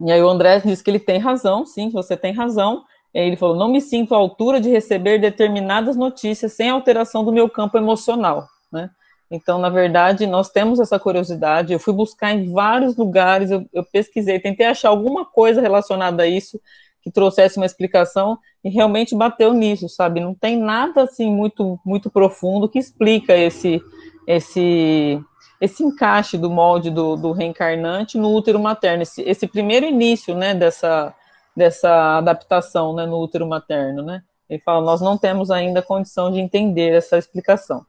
E 0.00 0.12
aí 0.12 0.22
o 0.22 0.28
André 0.28 0.60
disse 0.60 0.84
que 0.84 0.90
ele 0.90 1.00
tem 1.00 1.18
razão, 1.18 1.64
sim, 1.64 1.90
você 1.90 2.16
tem 2.16 2.32
razão. 2.32 2.84
Ele 3.14 3.36
falou: 3.36 3.56
não 3.56 3.68
me 3.68 3.80
sinto 3.80 4.14
à 4.14 4.18
altura 4.18 4.60
de 4.60 4.68
receber 4.68 5.18
determinadas 5.18 5.96
notícias 5.96 6.52
sem 6.52 6.68
alteração 6.68 7.24
do 7.24 7.32
meu 7.32 7.48
campo 7.48 7.78
emocional, 7.78 8.46
né? 8.70 8.90
Então, 9.30 9.58
na 9.58 9.68
verdade, 9.68 10.26
nós 10.26 10.50
temos 10.50 10.78
essa 10.78 10.98
curiosidade. 10.98 11.72
Eu 11.72 11.80
fui 11.80 11.92
buscar 11.92 12.32
em 12.32 12.52
vários 12.52 12.96
lugares, 12.96 13.50
eu, 13.50 13.66
eu 13.72 13.84
pesquisei, 13.84 14.38
tentei 14.38 14.66
achar 14.66 14.90
alguma 14.90 15.24
coisa 15.24 15.60
relacionada 15.60 16.22
a 16.22 16.26
isso 16.26 16.60
que 17.02 17.10
trouxesse 17.10 17.56
uma 17.56 17.66
explicação 17.66 18.38
e 18.64 18.68
realmente 18.68 19.14
bateu 19.14 19.52
nisso, 19.52 19.88
sabe? 19.88 20.20
Não 20.20 20.34
tem 20.34 20.56
nada 20.56 21.02
assim 21.02 21.30
muito 21.30 21.78
muito 21.84 22.10
profundo 22.10 22.68
que 22.68 22.78
explica 22.78 23.36
esse 23.36 23.80
esse 24.26 25.20
esse 25.60 25.82
encaixe 25.82 26.36
do 26.36 26.50
molde 26.50 26.90
do, 26.90 27.16
do 27.16 27.32
reencarnante 27.32 28.18
no 28.18 28.34
útero 28.34 28.58
materno, 28.58 29.02
esse, 29.02 29.22
esse, 29.22 29.46
primeiro 29.46 29.86
início, 29.86 30.34
né, 30.34 30.54
dessa, 30.54 31.14
dessa 31.56 32.18
adaptação, 32.18 32.94
né, 32.94 33.06
no 33.06 33.18
útero 33.18 33.46
materno, 33.46 34.02
né, 34.02 34.22
ele 34.48 34.60
fala, 34.60 34.84
nós 34.84 35.00
não 35.00 35.16
temos 35.16 35.50
ainda 35.50 35.82
condição 35.82 36.30
de 36.30 36.38
entender 36.38 36.94
essa 36.94 37.18
explicação. 37.18 37.84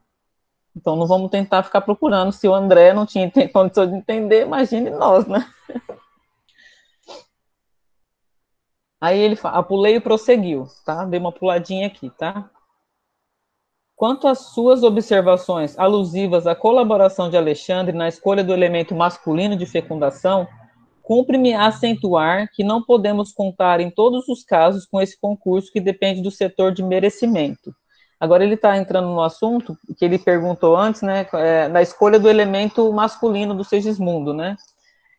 Então, 0.74 0.96
não 0.96 1.06
vamos 1.06 1.30
tentar 1.30 1.62
ficar 1.62 1.80
procurando, 1.80 2.32
se 2.32 2.46
o 2.46 2.54
André 2.54 2.92
não 2.92 3.04
tinha 3.04 3.30
condição 3.52 3.86
de 3.86 3.96
entender, 3.96 4.42
imagine 4.42 4.90
nós, 4.90 5.26
né. 5.26 5.46
Aí 9.00 9.18
ele 9.18 9.36
fala, 9.36 9.62
pulei 9.62 9.96
e 9.96 10.00
prosseguiu, 10.00 10.66
tá, 10.84 11.04
dei 11.04 11.20
uma 11.20 11.30
puladinha 11.30 11.86
aqui, 11.86 12.10
tá. 12.10 12.50
Quanto 13.98 14.28
às 14.28 14.38
suas 14.54 14.84
observações 14.84 15.76
alusivas 15.76 16.46
à 16.46 16.54
colaboração 16.54 17.28
de 17.28 17.36
Alexandre 17.36 17.92
na 17.92 18.06
escolha 18.06 18.44
do 18.44 18.52
elemento 18.52 18.94
masculino 18.94 19.56
de 19.56 19.66
fecundação, 19.66 20.46
cumpre-me 21.02 21.52
acentuar 21.52 22.48
que 22.54 22.62
não 22.62 22.80
podemos 22.80 23.32
contar 23.32 23.80
em 23.80 23.90
todos 23.90 24.28
os 24.28 24.44
casos 24.44 24.86
com 24.86 25.02
esse 25.02 25.20
concurso 25.20 25.72
que 25.72 25.80
depende 25.80 26.22
do 26.22 26.30
setor 26.30 26.70
de 26.70 26.80
merecimento. 26.80 27.74
Agora 28.20 28.44
ele 28.44 28.54
está 28.54 28.78
entrando 28.78 29.08
no 29.08 29.20
assunto 29.20 29.76
que 29.98 30.04
ele 30.04 30.16
perguntou 30.16 30.76
antes, 30.76 31.02
né, 31.02 31.26
é, 31.32 31.66
na 31.66 31.82
escolha 31.82 32.20
do 32.20 32.30
elemento 32.30 32.92
masculino 32.92 33.52
do 33.52 33.64
Segismundo, 33.64 34.32
né? 34.32 34.54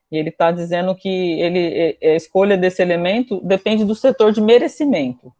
E 0.10 0.18
ele 0.18 0.30
está 0.30 0.54
dizendo 0.54 0.96
que 0.96 1.10
ele, 1.42 1.98
é, 2.02 2.12
a 2.14 2.16
escolha 2.16 2.58
desse 2.58 2.82
elemento 2.82 3.42
depende 3.44 3.84
do 3.84 3.94
setor 3.94 4.32
de 4.32 4.40
merecimento. 4.40 5.34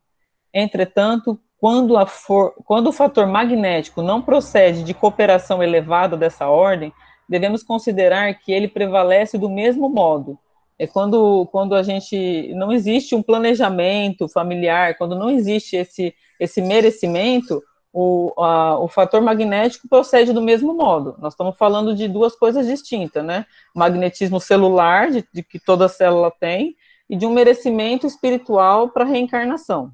Entretanto, 0.54 1.40
quando, 1.60 2.06
for, 2.08 2.54
quando 2.66 2.88
o 2.88 2.94
fator 2.94 3.28
magnético 3.28 4.02
não 4.02 4.22
procede 4.22 4.84
de 4.84 4.94
cooperação 4.94 5.62
elevada 5.62 6.16
dessa 6.16 6.48
ordem, 6.48 6.94
devemos 7.28 7.62
considerar 7.62 8.34
que 8.36 8.52
ele 8.52 8.68
prevalece 8.68 9.38
do 9.38 9.50
mesmo 9.50 9.90
modo, 9.90 10.40
É 10.80 10.88
quando, 10.88 11.46
quando 11.52 11.76
a 11.76 11.84
gente 11.84 12.54
não 12.56 12.72
existe 12.72 13.14
um 13.14 13.22
planejamento 13.22 14.28
familiar, 14.30 14.98
quando 14.98 15.16
não 15.16 15.30
existe 15.30 15.76
esse, 15.76 16.16
esse 16.40 16.62
merecimento, 16.62 17.62
o, 17.92 18.34
a, 18.38 18.80
o 18.80 18.88
fator 18.88 19.22
magnético 19.22 19.88
procede 19.90 20.32
do 20.32 20.42
mesmo 20.42 20.74
modo. 20.74 21.16
Nós 21.20 21.34
estamos 21.34 21.58
falando 21.58 21.94
de 21.94 22.08
duas 22.08 22.36
coisas 22.36 22.66
distintas, 22.66 23.26
né? 23.26 23.46
magnetismo 23.76 24.40
celular, 24.40 25.12
de, 25.12 25.28
de 25.34 25.44
que 25.44 25.60
toda 25.60 25.90
célula 25.90 26.32
tem, 26.32 26.76
e 27.10 27.18
de 27.18 27.26
um 27.26 27.34
merecimento 27.34 28.08
espiritual 28.08 28.90
para 28.90 29.04
reencarnação? 29.04 29.92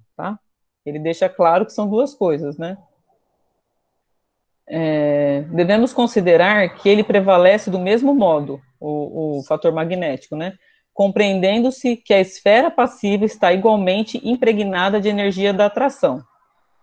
Ele 0.85 0.99
deixa 0.99 1.27
claro 1.27 1.65
que 1.65 1.73
são 1.73 1.89
duas 1.89 2.13
coisas, 2.13 2.57
né? 2.57 2.77
É, 4.67 5.41
devemos 5.51 5.93
considerar 5.93 6.75
que 6.75 6.89
ele 6.89 7.03
prevalece 7.03 7.69
do 7.69 7.79
mesmo 7.79 8.13
modo, 8.13 8.61
o, 8.79 9.39
o 9.39 9.43
fator 9.43 9.71
magnético, 9.71 10.35
né? 10.35 10.53
Compreendendo-se 10.93 11.97
que 11.97 12.13
a 12.13 12.21
esfera 12.21 12.71
passiva 12.71 13.25
está 13.25 13.51
igualmente 13.51 14.19
impregnada 14.23 15.01
de 15.01 15.09
energia 15.09 15.53
da 15.53 15.65
atração. 15.65 16.23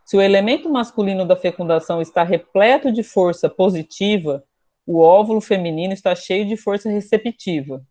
Se 0.05 0.17
o 0.17 0.21
elemento 0.21 0.69
masculino 0.69 1.25
da 1.25 1.37
fecundação 1.37 2.01
está 2.01 2.23
repleto 2.23 2.93
de 2.93 3.03
força 3.03 3.49
positiva, 3.49 4.45
o 4.87 5.01
óvulo 5.01 5.41
feminino 5.41 5.93
está 5.93 6.15
cheio 6.15 6.47
de 6.47 6.57
força 6.57 6.91
receptiva. 6.91 7.83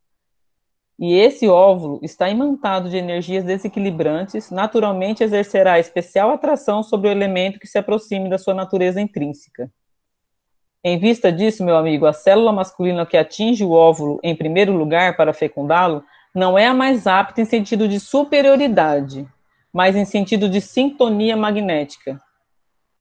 E 1.01 1.15
esse 1.15 1.47
óvulo 1.49 1.99
está 2.03 2.29
imantado 2.29 2.87
de 2.87 2.95
energias 2.95 3.43
desequilibrantes, 3.43 4.51
naturalmente 4.51 5.23
exercerá 5.23 5.79
especial 5.79 6.29
atração 6.29 6.83
sobre 6.83 7.09
o 7.09 7.11
elemento 7.11 7.59
que 7.59 7.65
se 7.65 7.79
aproxime 7.79 8.29
da 8.29 8.37
sua 8.37 8.53
natureza 8.53 9.01
intrínseca. 9.01 9.67
Em 10.83 10.99
vista 10.99 11.31
disso, 11.31 11.65
meu 11.65 11.75
amigo, 11.75 12.05
a 12.05 12.13
célula 12.13 12.51
masculina 12.51 13.03
que 13.03 13.17
atinge 13.17 13.63
o 13.63 13.71
óvulo 13.71 14.19
em 14.21 14.35
primeiro 14.35 14.77
lugar 14.77 15.17
para 15.17 15.33
fecundá-lo 15.33 16.03
não 16.35 16.55
é 16.55 16.67
a 16.67 16.73
mais 16.73 17.07
apta 17.07 17.41
em 17.41 17.45
sentido 17.45 17.87
de 17.87 17.99
superioridade, 17.99 19.27
mas 19.73 19.95
em 19.95 20.05
sentido 20.05 20.47
de 20.47 20.61
sintonia 20.61 21.35
magnética. 21.35 22.21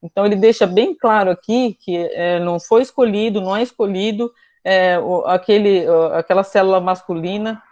Então, 0.03 0.25
ele 0.25 0.37
deixa 0.37 0.67
bem 0.67 0.95
claro 0.95 1.31
aqui 1.31 1.77
que 1.79 1.99
é, 1.99 2.41
não 2.41 2.59
foi 2.59 2.81
escolhido, 2.81 3.43
não 3.43 3.55
é 3.55 3.63
escolhido 3.63 4.33
é, 4.65 4.99
o, 4.99 5.27
aquele, 5.27 5.85
aquela 6.15 6.43
célula 6.43 6.81
masculina 6.81 7.63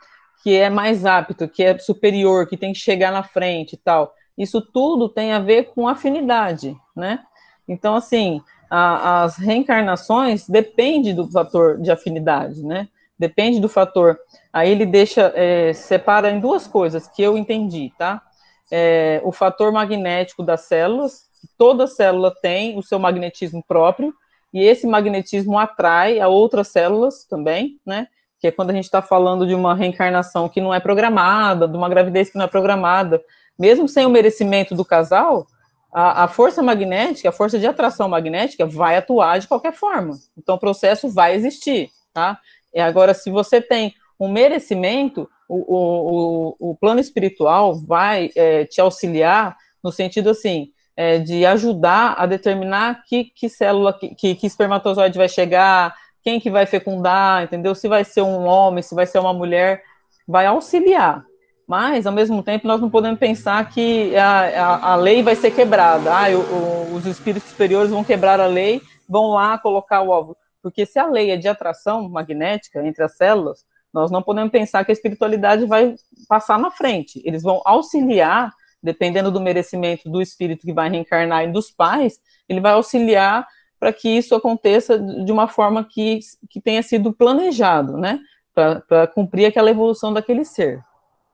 que 0.43 0.57
é 0.57 0.71
mais 0.71 1.05
apto, 1.05 1.49
que 1.49 1.63
é 1.63 1.79
superior, 1.79 2.47
que 2.47 2.57
tem 2.57 2.73
que 2.73 2.79
chegar 2.79 3.13
na 3.13 3.23
frente 3.23 3.75
e 3.75 3.77
tal. 3.77 4.15
Isso 4.37 4.61
tudo 4.61 5.09
tem 5.09 5.33
a 5.33 5.41
ver 5.41 5.65
com 5.75 5.89
afinidade, 5.89 6.77
né? 6.95 7.21
Então, 7.67 7.97
assim, 7.97 8.41
a, 8.71 9.25
as 9.25 9.37
reencarnações 9.37 10.49
depende 10.49 11.13
do 11.13 11.29
fator 11.29 11.81
de 11.81 11.91
afinidade, 11.91 12.65
né? 12.65 12.89
Depende 13.19 13.59
do 13.59 13.69
fator. 13.69 14.19
Aí 14.53 14.71
ele 14.71 14.87
deixa, 14.87 15.33
é, 15.35 15.73
separa 15.73 16.31
em 16.31 16.39
duas 16.39 16.67
coisas 16.67 17.09
que 17.09 17.23
eu 17.23 17.37
entendi, 17.37 17.93
tá? 17.99 18.23
É, 18.71 19.21
o 19.25 19.33
fator 19.33 19.73
magnético 19.73 20.43
das 20.43 20.63
células, 20.63 21.29
toda 21.57 21.87
célula 21.87 22.33
tem 22.41 22.79
o 22.79 22.83
seu 22.83 22.99
magnetismo 22.99 23.63
próprio, 23.67 24.15
e 24.53 24.63
esse 24.63 24.87
magnetismo 24.87 25.59
atrai 25.59 26.21
a 26.21 26.29
outras 26.29 26.69
células 26.69 27.25
também, 27.25 27.79
né? 27.85 28.07
Que 28.41 28.47
é 28.47 28.51
quando 28.51 28.71
a 28.71 28.75
gente 28.75 28.85
está 28.85 29.03
falando 29.03 29.47
de 29.47 29.55
uma 29.55 29.75
reencarnação 29.75 30.49
que 30.49 30.61
não 30.61 30.73
é 30.73 30.81
programada, 30.81 31.67
de 31.67 31.77
uma 31.77 31.89
gravidez 31.89 32.31
que 32.31 32.39
não 32.39 32.45
é 32.45 32.49
programada, 32.49 33.23
mesmo 33.59 33.89
sem 33.89 34.07
o 34.07 34.11
merecimento 34.11 34.75
do 34.75 34.85
casal, 34.85 35.47
a, 35.93 36.25
a, 36.25 36.29
força 36.29 36.63
magnética, 36.63 37.29
a 37.29 37.33
força 37.33 37.59
de 37.59 37.67
atração 37.67 38.09
magnética 38.09 38.67
vai 38.67 38.97
atuar 38.97 39.39
de 39.39 39.49
qualquer 39.49 39.73
forma. 39.73 40.17
Então 40.37 40.55
o 40.55 40.59
processo 40.59 41.09
vai 41.09 41.35
existir, 41.35 41.91
tá? 42.13 42.39
E 42.73 42.81
agora, 42.81 43.15
se 43.15 43.31
você 43.31 43.61
tem 43.61 43.95
um 44.21 44.31
merecimento, 44.31 45.29
o, 45.49 46.57
o, 46.61 46.71
o 46.71 46.77
plano 46.77 47.01
espiritual 47.01 47.75
vai 47.75 48.31
é, 48.37 48.65
te 48.67 48.81
auxiliar 48.81 49.57
no 49.83 49.91
sentido 49.91 50.31
assim, 50.31 50.71
é, 50.97 51.19
de 51.19 51.47
ajudar 51.47 52.15
a 52.19 52.27
determinar 52.27 53.05
que, 53.05 53.25
que 53.25 53.49
célula, 53.49 53.93
que, 53.93 54.35
que 54.35 54.47
espermatozoide 54.47 55.17
vai 55.17 55.29
chegar, 55.29 55.95
quem 56.29 56.39
que 56.39 56.51
vai 56.51 56.67
fecundar, 56.67 57.45
entendeu? 57.45 57.75
Se 57.75 57.89
vai 57.89 58.05
ser 58.05 58.21
um 58.21 58.45
homem, 58.45 58.83
se 58.83 58.95
vai 58.95 59.07
ser 59.07 59.19
uma 59.19 59.33
mulher, 59.33 59.83
vai 60.27 60.45
auxiliar. 60.45 61.25
Mas, 61.67 62.07
ao 62.07 62.13
mesmo 62.13 62.43
tempo, 62.43 62.69
nós 62.69 62.83
não 62.83 62.91
podemos 62.91 63.19
pensar 63.19 63.67
que 63.71 64.15
a, 64.15 64.41
a, 64.41 64.93
a 64.93 64.97
lei 64.97 65.23
vai 65.23 65.35
ser 65.35 65.51
quebrada. 65.53 66.11
Ah, 66.13 66.29
o, 66.29 66.95
os 66.95 67.07
espíritos 67.07 67.49
superiores 67.49 67.91
vão 67.91 68.05
quebrar 68.05 68.41
a 68.41 68.47
lei, 68.47 68.83
vão 69.09 69.29
lá 69.29 69.57
colocar 69.57 70.03
o 70.03 70.11
óvulo. 70.11 70.37
Porque 70.63 70.85
se 70.85 70.99
a 70.99 71.07
lei 71.07 71.31
é 71.31 71.37
de 71.39 71.49
atração 71.49 72.07
magnética 72.11 72.87
entre 72.87 73.03
as 73.03 73.17
células, 73.17 73.65
nós 73.91 74.11
não 74.11 74.23
podemos 74.23 74.51
pensar 74.51 74.85
que 74.85 74.93
a 74.93 74.95
espiritualidade 74.95 75.65
vai 75.65 75.95
passar 76.29 76.59
na 76.59 76.71
frente. 76.71 77.23
Eles 77.25 77.43
vão 77.43 77.63
auxiliar, 77.65 78.53
dependendo 78.83 79.31
do 79.31 79.41
merecimento 79.41 80.11
do 80.11 80.21
espírito 80.21 80.67
que 80.67 80.75
vai 80.75 80.91
reencarnar 80.91 81.45
e 81.45 81.53
dos 81.53 81.71
pais, 81.71 82.21
ele 82.47 82.61
vai 82.61 82.73
auxiliar 82.73 83.47
para 83.79 83.93
que 83.93 84.09
isso 84.09 84.35
aconteça 84.35 84.99
de 84.99 85.31
uma 85.31 85.49
forma 85.49 85.85
que, 85.85 86.21
que 86.51 86.61
tenha 86.61 86.83
sido 86.83 87.13
planejado, 87.13 87.97
né? 87.97 88.21
Para 88.55 89.07
cumprir 89.07 89.47
aquela 89.47 89.71
evolução 89.71 90.13
daquele 90.13 90.45
ser. 90.45 90.85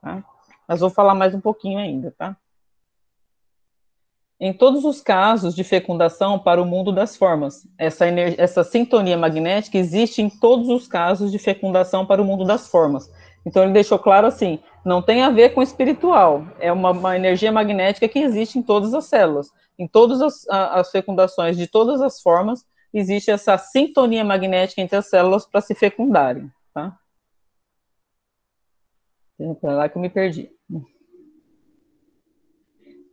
Tá? 0.01 0.23
Mas 0.67 0.79
vou 0.79 0.89
falar 0.89 1.15
mais 1.15 1.33
um 1.33 1.41
pouquinho 1.41 1.79
ainda, 1.79 2.13
tá? 2.17 2.37
Em 4.39 4.51
todos 4.51 4.83
os 4.83 5.01
casos 5.01 5.55
de 5.55 5.63
fecundação 5.63 6.37
para 6.37 6.61
o 6.61 6.65
mundo 6.65 6.91
das 6.91 7.15
formas, 7.15 7.65
essa, 7.77 8.05
essa 8.05 8.63
sintonia 8.65 9.17
magnética 9.17 9.77
existe 9.77 10.21
em 10.21 10.29
todos 10.29 10.67
os 10.67 10.87
casos 10.87 11.31
de 11.31 11.39
fecundação 11.39 12.05
para 12.05 12.21
o 12.21 12.25
mundo 12.25 12.43
das 12.43 12.67
formas. 12.67 13.09
Então 13.45 13.63
ele 13.63 13.73
deixou 13.73 13.99
claro 13.99 14.27
assim, 14.27 14.59
não 14.83 15.01
tem 15.01 15.21
a 15.21 15.29
ver 15.29 15.49
com 15.53 15.61
espiritual, 15.61 16.45
é 16.59 16.71
uma, 16.71 16.91
uma 16.91 17.15
energia 17.15 17.51
magnética 17.51 18.07
que 18.07 18.19
existe 18.19 18.57
em 18.57 18.63
todas 18.63 18.93
as 18.93 19.05
células 19.05 19.51
em 19.77 19.87
todas 19.87 20.21
as, 20.21 20.47
as 20.49 20.91
fecundações 20.91 21.57
de 21.57 21.67
todas 21.67 22.01
as 22.01 22.21
formas, 22.21 22.65
existe 22.93 23.29
essa 23.29 23.57
sintonia 23.57 24.23
magnética 24.23 24.81
entre 24.81 24.95
as 24.95 25.09
células 25.09 25.45
para 25.45 25.61
se 25.61 25.75
fecundarem, 25.75 26.49
tá? 26.73 26.97
Para 29.59 29.73
lá 29.73 29.89
que 29.89 29.97
eu 29.97 30.01
me 30.01 30.09
perdi. 30.09 30.49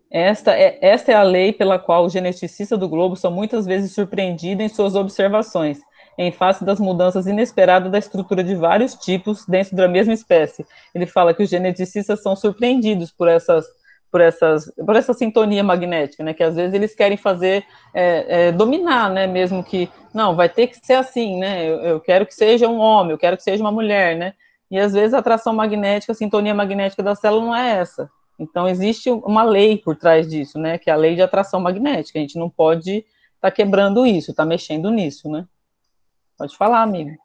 Esta 0.08 0.56
é, 0.56 0.78
esta 0.82 1.10
é 1.10 1.14
a 1.14 1.22
lei 1.22 1.52
pela 1.52 1.78
qual 1.78 2.04
os 2.04 2.12
geneticistas 2.12 2.78
do 2.78 2.88
globo 2.88 3.16
são 3.16 3.30
muitas 3.30 3.66
vezes 3.66 3.92
surpreendidos 3.92 4.64
em 4.64 4.68
suas 4.68 4.94
observações, 4.94 5.80
em 6.18 6.30
face 6.30 6.64
das 6.64 6.78
mudanças 6.78 7.26
inesperadas 7.26 7.90
da 7.90 7.98
estrutura 7.98 8.44
de 8.44 8.54
vários 8.54 8.94
tipos 8.94 9.46
dentro 9.46 9.76
da 9.76 9.88
mesma 9.88 10.12
espécie. 10.12 10.66
Ele 10.94 11.06
fala 11.06 11.32
que 11.32 11.42
os 11.42 11.50
geneticistas 11.50 12.22
são 12.22 12.36
surpreendidos 12.36 13.10
por 13.10 13.28
essas 13.28 13.66
por, 14.12 14.20
essas, 14.20 14.70
por 14.74 14.94
essa 14.94 15.14
sintonia 15.14 15.64
magnética, 15.64 16.22
né? 16.22 16.34
Que 16.34 16.42
às 16.42 16.54
vezes 16.54 16.74
eles 16.74 16.94
querem 16.94 17.16
fazer, 17.16 17.64
é, 17.94 18.48
é, 18.48 18.52
dominar, 18.52 19.10
né? 19.10 19.26
Mesmo 19.26 19.64
que, 19.64 19.88
não, 20.12 20.36
vai 20.36 20.50
ter 20.50 20.66
que 20.66 20.76
ser 20.84 20.92
assim, 20.92 21.38
né? 21.38 21.64
Eu, 21.66 21.76
eu, 21.78 22.00
quero 22.00 22.26
que 22.26 22.34
seja 22.34 22.68
um 22.68 22.78
homem, 22.78 23.12
eu 23.12 23.18
quero 23.18 23.38
que 23.38 23.42
seja 23.42 23.64
uma 23.64 23.72
mulher, 23.72 24.14
né? 24.14 24.34
E 24.70 24.78
às 24.78 24.92
vezes 24.92 25.14
a 25.14 25.18
atração 25.18 25.54
magnética, 25.54 26.12
a 26.12 26.14
sintonia 26.14 26.54
magnética 26.54 27.02
da 27.02 27.14
célula 27.14 27.46
não 27.46 27.56
é 27.56 27.78
essa. 27.78 28.10
Então 28.38 28.68
existe 28.68 29.10
uma 29.10 29.42
lei 29.42 29.78
por 29.78 29.96
trás 29.96 30.28
disso, 30.28 30.58
né? 30.58 30.76
Que 30.76 30.90
é 30.90 30.92
a 30.92 30.96
lei 30.96 31.14
de 31.14 31.22
atração 31.22 31.58
magnética. 31.58 32.18
A 32.18 32.22
gente 32.22 32.38
não 32.38 32.50
pode 32.50 32.98
estar 32.98 33.06
tá 33.40 33.50
quebrando 33.50 34.06
isso, 34.06 34.30
estar 34.30 34.42
tá 34.42 34.48
mexendo 34.48 34.90
nisso, 34.90 35.30
né? 35.30 35.46
Pode 36.42 36.56
falar, 36.56 36.82
amigo. 36.82 37.16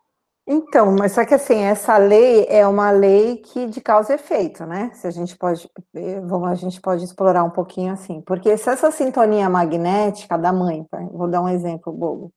Então, 0.45 0.95
mas 0.95 1.13
só 1.13 1.25
que 1.25 1.33
assim, 1.33 1.55
essa 1.55 1.97
lei 1.97 2.45
é 2.47 2.67
uma 2.67 2.91
lei 2.91 3.37
que 3.37 3.65
de 3.65 3.81
causa 3.81 4.11
e 4.11 4.15
efeito, 4.15 4.63
né? 4.63 4.91
Se 4.93 5.07
a 5.07 5.09
gente 5.09 5.35
pode, 5.35 5.67
eh, 5.95 6.21
vamos, 6.21 6.47
a 6.49 6.53
gente 6.53 6.79
pode 6.79 7.03
explorar 7.03 7.43
um 7.43 7.49
pouquinho 7.49 7.91
assim, 7.91 8.21
porque 8.21 8.55
se 8.57 8.69
essa 8.69 8.91
sintonia 8.91 9.49
magnética 9.49 10.37
da 10.37 10.53
mãe, 10.53 10.83
tá? 10.83 10.99
vou 11.11 11.27
dar 11.27 11.41
um 11.41 11.49
exemplo 11.49 11.91
bobo, 11.91 12.31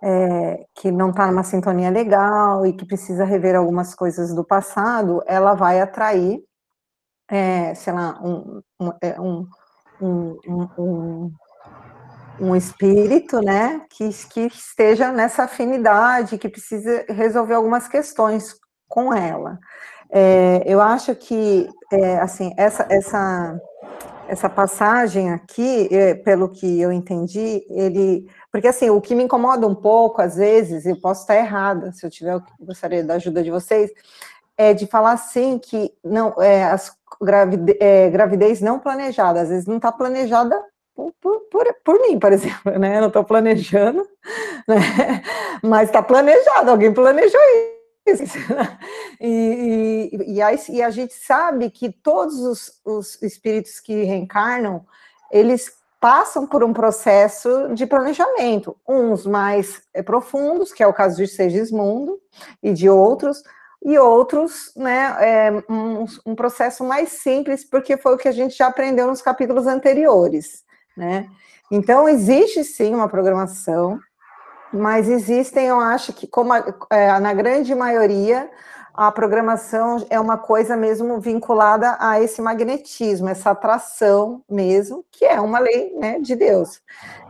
é, 0.00 0.64
que 0.76 0.92
não 0.92 1.10
está 1.10 1.26
numa 1.26 1.42
sintonia 1.42 1.90
legal 1.90 2.64
e 2.64 2.72
que 2.72 2.86
precisa 2.86 3.24
rever 3.24 3.56
algumas 3.56 3.96
coisas 3.96 4.32
do 4.32 4.44
passado, 4.44 5.24
ela 5.26 5.54
vai 5.54 5.80
atrair, 5.80 6.40
é, 7.28 7.74
sei 7.74 7.92
lá, 7.92 8.16
um, 8.22 8.62
um, 8.80 8.92
é, 9.02 9.20
um, 9.20 9.48
um 10.78 11.32
um 12.40 12.54
espírito, 12.54 13.40
né, 13.40 13.80
que, 13.90 14.08
que 14.30 14.46
esteja 14.46 15.10
nessa 15.10 15.44
afinidade, 15.44 16.38
que 16.38 16.48
precisa 16.48 17.04
resolver 17.08 17.54
algumas 17.54 17.88
questões 17.88 18.54
com 18.88 19.12
ela. 19.12 19.58
É, 20.10 20.62
eu 20.66 20.80
acho 20.80 21.14
que, 21.14 21.68
é, 21.92 22.18
assim, 22.18 22.52
essa, 22.56 22.86
essa, 22.88 23.60
essa 24.28 24.48
passagem 24.48 25.32
aqui, 25.32 25.88
é, 25.90 26.14
pelo 26.14 26.48
que 26.48 26.80
eu 26.80 26.92
entendi, 26.92 27.64
ele, 27.70 28.28
porque 28.52 28.68
assim, 28.68 28.90
o 28.90 29.00
que 29.00 29.14
me 29.14 29.24
incomoda 29.24 29.66
um 29.66 29.74
pouco, 29.74 30.22
às 30.22 30.36
vezes, 30.36 30.86
eu 30.86 31.00
posso 31.00 31.22
estar 31.22 31.36
errada, 31.36 31.92
se 31.92 32.04
eu 32.04 32.10
tiver, 32.10 32.34
eu 32.34 32.42
gostaria 32.60 33.02
da 33.02 33.14
ajuda 33.14 33.42
de 33.42 33.50
vocês, 33.50 33.90
é 34.56 34.72
de 34.72 34.86
falar 34.86 35.12
assim 35.12 35.58
que 35.58 35.92
não, 36.04 36.34
é, 36.40 36.64
as 36.64 36.96
gravidez, 37.20 37.76
é, 37.80 38.10
gravidez 38.10 38.60
não 38.60 38.78
planejada, 38.78 39.40
às 39.40 39.48
vezes 39.48 39.66
não 39.66 39.76
está 39.76 39.92
planejada 39.92 40.62
por, 40.96 41.40
por, 41.50 41.74
por, 41.84 42.00
mim, 42.00 42.18
por 42.18 42.32
exemplo, 42.34 42.78
né? 42.78 42.96
Eu 42.96 43.00
não 43.02 43.08
estou 43.08 43.24
planejando, 43.24 44.06
né? 44.66 45.22
Mas 45.62 45.88
está 45.88 46.02
planejado, 46.02 46.70
alguém 46.70 46.92
planejou 46.92 47.40
e, 47.40 47.76
e, 49.20 50.34
e, 50.34 50.42
a, 50.42 50.52
e 50.68 50.82
a 50.82 50.90
gente 50.90 51.14
sabe 51.14 51.70
que 51.70 51.90
todos 51.90 52.38
os, 52.40 52.80
os 52.84 53.22
espíritos 53.22 53.80
que 53.80 54.04
reencarnam, 54.04 54.86
eles 55.30 55.72
passam 56.00 56.46
por 56.46 56.62
um 56.62 56.72
processo 56.72 57.74
de 57.74 57.86
planejamento, 57.86 58.76
uns 58.86 59.26
mais 59.26 59.82
é, 59.92 60.02
profundos, 60.02 60.72
que 60.72 60.82
é 60.82 60.86
o 60.86 60.92
caso 60.92 61.16
de 61.16 61.26
Segismundo 61.26 62.20
e 62.62 62.72
de 62.72 62.88
outros, 62.88 63.42
e 63.82 63.98
outros, 63.98 64.72
né, 64.76 65.16
é, 65.20 65.50
um, 65.70 66.04
um, 66.26 66.34
processo 66.34 66.84
mais 66.84 67.08
simples, 67.10 67.64
porque 67.64 67.96
foi 67.96 68.14
o 68.14 68.18
que 68.18 68.28
a 68.28 68.32
gente 68.32 68.56
já 68.56 68.66
aprendeu 68.66 69.06
nos 69.06 69.22
capítulos 69.22 69.66
anteriores, 69.66 70.64
né? 70.96 71.28
Então, 71.70 72.08
existe 72.08 72.62
sim 72.64 72.94
uma 72.94 73.08
programação, 73.08 73.98
mas 74.72 75.08
existem, 75.08 75.66
eu 75.66 75.80
acho 75.80 76.12
que, 76.12 76.26
como 76.26 76.52
a, 76.52 76.64
é, 76.90 77.18
na 77.18 77.32
grande 77.32 77.74
maioria, 77.74 78.50
a 78.94 79.12
programação 79.12 80.06
é 80.08 80.18
uma 80.18 80.38
coisa 80.38 80.76
mesmo 80.76 81.20
vinculada 81.20 81.96
a 82.00 82.20
esse 82.20 82.40
magnetismo, 82.40 83.28
essa 83.28 83.50
atração 83.50 84.42
mesmo, 84.48 85.04
que 85.10 85.24
é 85.24 85.38
uma 85.40 85.58
lei 85.58 85.92
né, 85.96 86.18
de 86.18 86.34
Deus, 86.34 86.80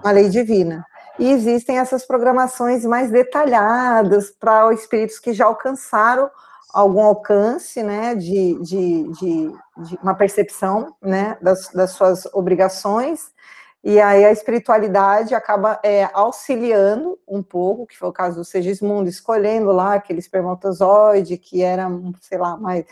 uma 0.01 0.13
lei 0.13 0.29
divina. 0.29 0.87
E 1.19 1.33
existem 1.33 1.79
essas 1.79 2.07
programações 2.07 2.85
mais 2.85 3.11
detalhadas 3.11 4.31
para 4.31 4.73
espíritos 4.73 5.19
que 5.19 5.33
já 5.33 5.47
alcançaram 5.47 6.31
algum 6.77 7.01
alcance, 7.01 7.83
né, 7.83 8.15
de, 8.15 8.59
de, 8.61 9.09
de, 9.13 9.53
de 9.79 9.99
uma 10.03 10.15
percepção, 10.15 10.95
né, 11.01 11.39
das, 11.41 11.71
das 11.71 11.93
suas 11.93 12.27
obrigações, 12.35 13.35
e 13.83 13.99
aí 13.99 14.27
a 14.27 14.31
espiritualidade 14.31 15.35
acaba 15.35 15.81
é, 15.83 16.11
auxiliando 16.13 17.19
um 17.27 17.43
pouco, 17.43 17.87
que 17.87 17.97
foi 17.97 18.09
o 18.11 18.13
caso 18.13 18.37
do 18.37 18.45
Segismundo, 18.45 19.09
escolhendo 19.09 19.73
lá 19.73 19.95
aquele 19.95 20.19
espermatozoide 20.19 21.39
que 21.39 21.63
era, 21.63 21.89
sei 22.21 22.37
lá, 22.37 22.59
mais, 22.59 22.85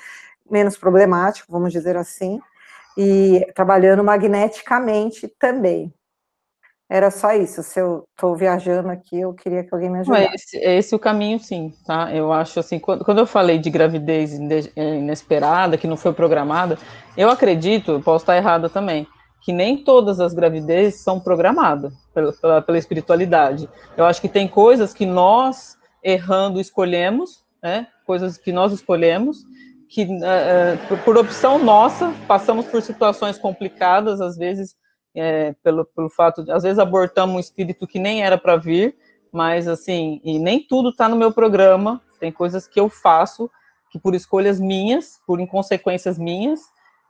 menos 0.50 0.78
problemático, 0.78 1.52
vamos 1.52 1.70
dizer 1.70 1.94
assim, 1.96 2.40
e 2.96 3.46
trabalhando 3.54 4.02
magneticamente 4.02 5.28
também. 5.28 5.92
Era 6.88 7.10
só 7.10 7.32
isso. 7.32 7.62
Se 7.62 7.80
eu 7.80 8.04
estou 8.10 8.36
viajando 8.36 8.88
aqui, 8.90 9.18
eu 9.18 9.32
queria 9.32 9.64
que 9.64 9.74
alguém 9.74 9.90
me 9.90 10.00
ajudasse. 10.00 10.24
É 10.24 10.34
esse, 10.34 10.56
é 10.58 10.76
esse 10.76 10.94
o 10.94 10.98
caminho, 10.98 11.38
sim, 11.38 11.72
tá? 11.86 12.14
Eu 12.14 12.32
acho 12.32 12.60
assim, 12.60 12.78
quando, 12.78 13.04
quando 13.04 13.18
eu 13.18 13.26
falei 13.26 13.58
de 13.58 13.70
gravidez 13.70 14.32
inesperada, 14.76 15.78
que 15.78 15.86
não 15.86 15.96
foi 15.96 16.12
programada, 16.12 16.78
eu 17.16 17.30
acredito, 17.30 18.00
posso 18.04 18.24
estar 18.24 18.36
errada 18.36 18.68
também, 18.68 19.06
que 19.40 19.52
nem 19.52 19.82
todas 19.82 20.20
as 20.20 20.34
gravidezes 20.34 21.00
são 21.00 21.18
programadas 21.18 21.92
pela, 22.12 22.32
pela, 22.32 22.62
pela, 22.62 22.78
espiritualidade. 22.78 23.68
Eu 23.96 24.04
acho 24.04 24.20
que 24.20 24.28
tem 24.28 24.46
coisas 24.46 24.92
que 24.92 25.06
nós, 25.06 25.76
errando, 26.02 26.60
escolhemos, 26.60 27.44
né? 27.62 27.86
coisas 28.06 28.36
que 28.36 28.52
nós 28.52 28.72
escolhemos, 28.72 29.44
que 29.88 30.04
uh, 30.04 30.88
por, 30.88 30.98
por, 30.98 31.18
opção 31.18 31.58
nossa, 31.58 32.12
passamos 32.26 32.66
por 32.66 32.82
situações 32.82 33.38
complicadas, 33.38 34.20
às 34.20 34.36
vezes, 34.36 34.74
é, 35.14 35.54
pelo, 35.62 35.84
pelo 35.84 36.10
fato 36.10 36.44
de, 36.44 36.50
às 36.50 36.62
vezes, 36.62 36.78
abortamos 36.78 37.36
um 37.36 37.40
espírito 37.40 37.86
que 37.86 37.98
nem 37.98 38.22
era 38.22 38.36
para 38.36 38.56
vir, 38.56 38.96
mas, 39.32 39.66
assim, 39.68 40.20
e 40.24 40.38
nem 40.38 40.60
tudo 40.60 40.90
está 40.90 41.08
no 41.08 41.16
meu 41.16 41.32
programa, 41.32 42.00
tem 42.20 42.30
coisas 42.30 42.66
que 42.66 42.78
eu 42.78 42.88
faço, 42.88 43.50
que 43.90 43.98
por 43.98 44.14
escolhas 44.14 44.58
minhas, 44.58 45.20
por 45.26 45.40
inconsequências 45.40 46.18
minhas, 46.18 46.60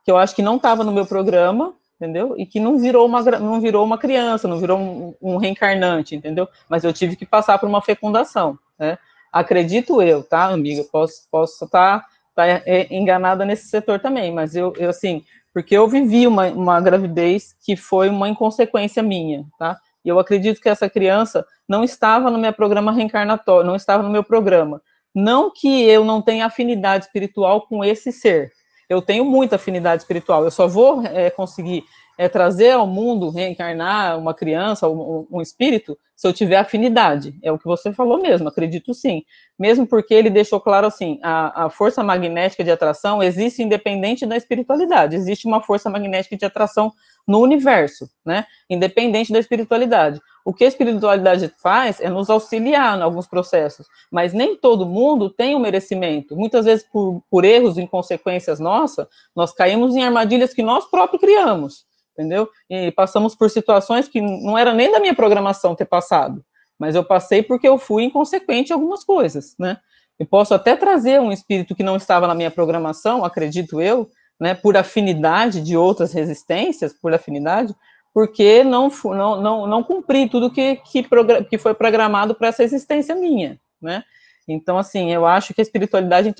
que 0.05 0.11
eu 0.11 0.17
acho 0.17 0.35
que 0.35 0.43
não 0.43 0.57
estava 0.57 0.85
no 0.85 0.93
meu 0.93 1.07
programa, 1.07 1.75
entendeu? 1.99 2.35
E 2.37 2.45
que 2.45 2.61
não 2.61 2.79
virou 2.79 3.07
uma, 3.07 3.23
não 3.23 3.61
virou 3.61 3.85
uma 3.85 3.97
criança, 3.97 4.47
não 4.47 4.59
virou 4.59 4.79
um, 4.79 5.15
um 5.21 5.37
reencarnante, 5.37 6.15
entendeu? 6.15 6.49
Mas 6.69 6.85
eu 6.85 6.93
tive 6.93 7.17
que 7.17 7.25
passar 7.25 7.59
por 7.59 7.69
uma 7.69 7.81
fecundação, 7.81 8.59
né? 8.79 8.99
Acredito 9.33 10.01
eu, 10.01 10.23
tá, 10.23 10.45
amiga? 10.45 10.85
Posso 10.85 11.27
posso 11.31 11.65
estar 11.65 12.01
tá, 12.01 12.07
tá 12.35 12.47
é, 12.47 12.87
enganada 12.91 13.45
nesse 13.45 13.69
setor 13.69 14.01
também, 14.01 14.33
mas 14.33 14.55
eu, 14.57 14.73
eu 14.77 14.91
assim, 14.91 15.25
porque 15.53 15.77
eu 15.77 15.87
vivi 15.89 16.27
uma, 16.27 16.49
uma 16.49 16.81
gravidez 16.81 17.55
que 17.65 17.77
foi 17.77 18.09
uma 18.09 18.29
inconsequência 18.29 19.03
minha, 19.03 19.45
tá? 19.59 19.79
E 20.05 20.09
eu 20.09 20.19
acredito 20.19 20.61
que 20.61 20.69
essa 20.69 20.91
criança 20.91 21.47
não 21.69 21.83
estava 21.83 22.31
no 22.31 22.39
meu 22.39 22.53
programa 22.53 22.93
reencarnatório, 22.93 23.67
não 23.67 23.77
estava 23.77 24.03
no 24.03 24.11
meu 24.11 24.23
programa. 24.23 24.83
Não 25.15 25.51
que 25.51 25.85
eu 25.85 26.05
não 26.05 26.21
tenha 26.21 26.45
afinidade 26.47 27.07
espiritual 27.07 27.67
com 27.67 27.85
esse 27.85 28.11
ser, 28.11 28.53
eu 28.89 29.01
tenho 29.01 29.25
muita 29.25 29.57
afinidade 29.57 30.03
espiritual, 30.03 30.45
eu 30.45 30.51
só 30.51 30.67
vou 30.67 31.05
é, 31.07 31.31
conseguir 31.31 31.85
é, 32.19 32.29
trazer 32.29 32.73
ao 32.73 32.87
mundo, 32.87 33.31
reencarnar 33.31 34.19
uma 34.19 34.35
criança, 34.35 34.89
um, 34.89 35.27
um, 35.31 35.41
espírito, 35.41 35.99
se 36.17 36.27
eu 36.27 36.33
tiver 36.33 36.57
afinidade. 36.57 37.37
É 37.43 37.51
o 37.51 37.59
que 37.59 37.65
você 37.65 37.93
falou 37.93 38.21
mesmo, 38.21 38.49
acredito 38.49 38.95
sim. 38.95 39.23
Mesmo 39.59 39.87
porque 39.87 40.15
ele 40.15 40.31
deixou 40.31 40.61
claro 40.61 40.87
assim: 40.87 41.19
a, 41.23 41.67
a 41.67 41.71
força 41.71 42.03
magnética 42.03 42.63
de 42.63 42.71
atração 42.71 43.23
existe 43.23 43.63
independente 43.63 44.27
da 44.27 44.37
espiritualidade, 44.37 45.17
existe 45.17 45.47
uma 45.47 45.63
força 45.63 45.91
magnética 45.91 46.37
de 46.37 46.45
atração 46.45 46.93
no 47.27 47.41
universo, 47.41 48.09
né? 48.25 48.47
Independente 48.69 49.33
da 49.33 49.39
espiritualidade. 49.39 50.21
O 50.45 50.53
que 50.53 50.65
a 50.65 50.69
espiritualidade 50.69 51.51
faz 51.63 52.01
é 52.01 52.09
nos 52.11 52.29
auxiliar 52.29 52.99
em 52.99 53.03
alguns 53.03 53.27
processos, 53.27 53.87
mas 54.11 54.35
nem 54.35 54.57
todo 54.57 54.85
mundo 54.85 55.31
tem 55.31 55.55
o 55.55 55.59
um 55.59 55.61
merecimento. 55.61 56.37
Muitas 56.37 56.67
vezes, 56.67 56.87
por, 56.93 57.23
por 57.31 57.45
erros, 57.45 57.79
inconsequências 57.79 58.61
nossas, 58.61 59.07
nós 59.35 59.53
caímos 59.53 59.97
em 59.97 60.05
armadilhas 60.05 60.53
que 60.53 60.63
nós 60.63 60.85
próprios 60.91 61.21
criamos, 61.21 61.87
entendeu? 62.15 62.49
E 62.71 62.91
passamos 62.93 63.35
por 63.35 63.51
situações 63.51 64.09
que 64.09 64.21
não 64.21 64.57
era 64.57 64.73
nem 64.73 64.91
da 64.91 65.01
minha 65.01 65.15
programação 65.15 65.75
ter 65.75 65.85
passado, 65.85 66.45
mas 66.79 66.95
eu 66.95 67.05
passei 67.05 67.43
porque 67.43 67.69
eu 67.69 67.77
fui 67.77 68.05
inconsequente 68.05 68.71
em 68.71 68.75
algumas 68.75 69.05
coisas, 69.05 69.55
né? 69.59 69.79
Eu 70.19 70.27
posso 70.27 70.55
até 70.55 70.77
trazer 70.77 71.21
um 71.21 71.33
espírito 71.33 71.75
que 71.75 71.83
não 71.83 71.97
estava 71.97 72.27
na 72.27 72.35
minha 72.35 72.51
programação, 72.51 73.25
acredito 73.25 73.81
eu, 73.81 74.09
né, 74.41 74.55
por 74.55 74.77
afinidade 74.77 75.61
de 75.61 75.77
outras 75.77 76.13
resistências, 76.13 76.93
por 76.93 77.13
afinidade, 77.13 77.75
porque 78.13 78.63
não, 78.63 78.89
não, 79.05 79.43
não, 79.43 79.67
não 79.67 79.83
cumpri 79.83 80.29
tudo 80.29 80.51
que, 80.51 80.77
que, 80.77 81.05
que 81.51 81.59
foi 81.59 81.75
programado 81.75 82.35
para 82.35 82.49
essa 82.49 82.63
existência 82.63 83.15
minha, 83.17 83.59
né? 83.83 84.05
Então, 84.47 84.77
assim, 84.79 85.13
eu 85.13 85.25
acho 85.25 85.55
que 85.55 85.61
a 85.61 85.63
espiritualidade 85.63 86.35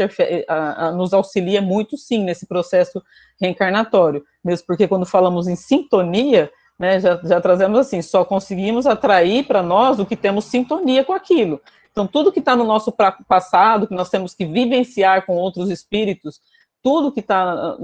a, 0.49 0.87
a, 0.87 0.93
nos 0.93 1.15
auxilia 1.15 1.63
muito, 1.63 1.97
sim, 1.97 2.23
nesse 2.23 2.47
processo 2.47 3.03
reencarnatório, 3.41 4.25
mesmo 4.45 4.67
porque 4.67 4.87
quando 4.87 5.07
falamos 5.07 5.49
em 5.49 5.57
sintonia, 5.57 6.51
né, 6.79 7.01
já, 7.01 7.21
já 7.25 7.41
trazemos 7.41 7.79
assim, 7.79 8.03
só 8.03 8.25
conseguimos 8.25 8.87
atrair 8.87 9.47
para 9.47 9.63
nós 9.63 9.99
o 9.99 10.07
que 10.07 10.17
temos 10.17 10.45
sintonia 10.47 11.05
com 11.05 11.13
aquilo. 11.13 11.61
Então, 11.91 12.07
tudo 12.07 12.33
que 12.33 12.41
está 12.41 12.57
no 12.57 12.65
nosso 12.65 12.93
passado, 13.29 13.87
que 13.87 13.95
nós 13.95 14.11
temos 14.11 14.35
que 14.35 14.45
vivenciar 14.45 15.25
com 15.25 15.37
outros 15.37 15.71
espíritos, 15.71 16.41
tudo 16.83 17.13
que 17.13 17.21
está 17.21 17.77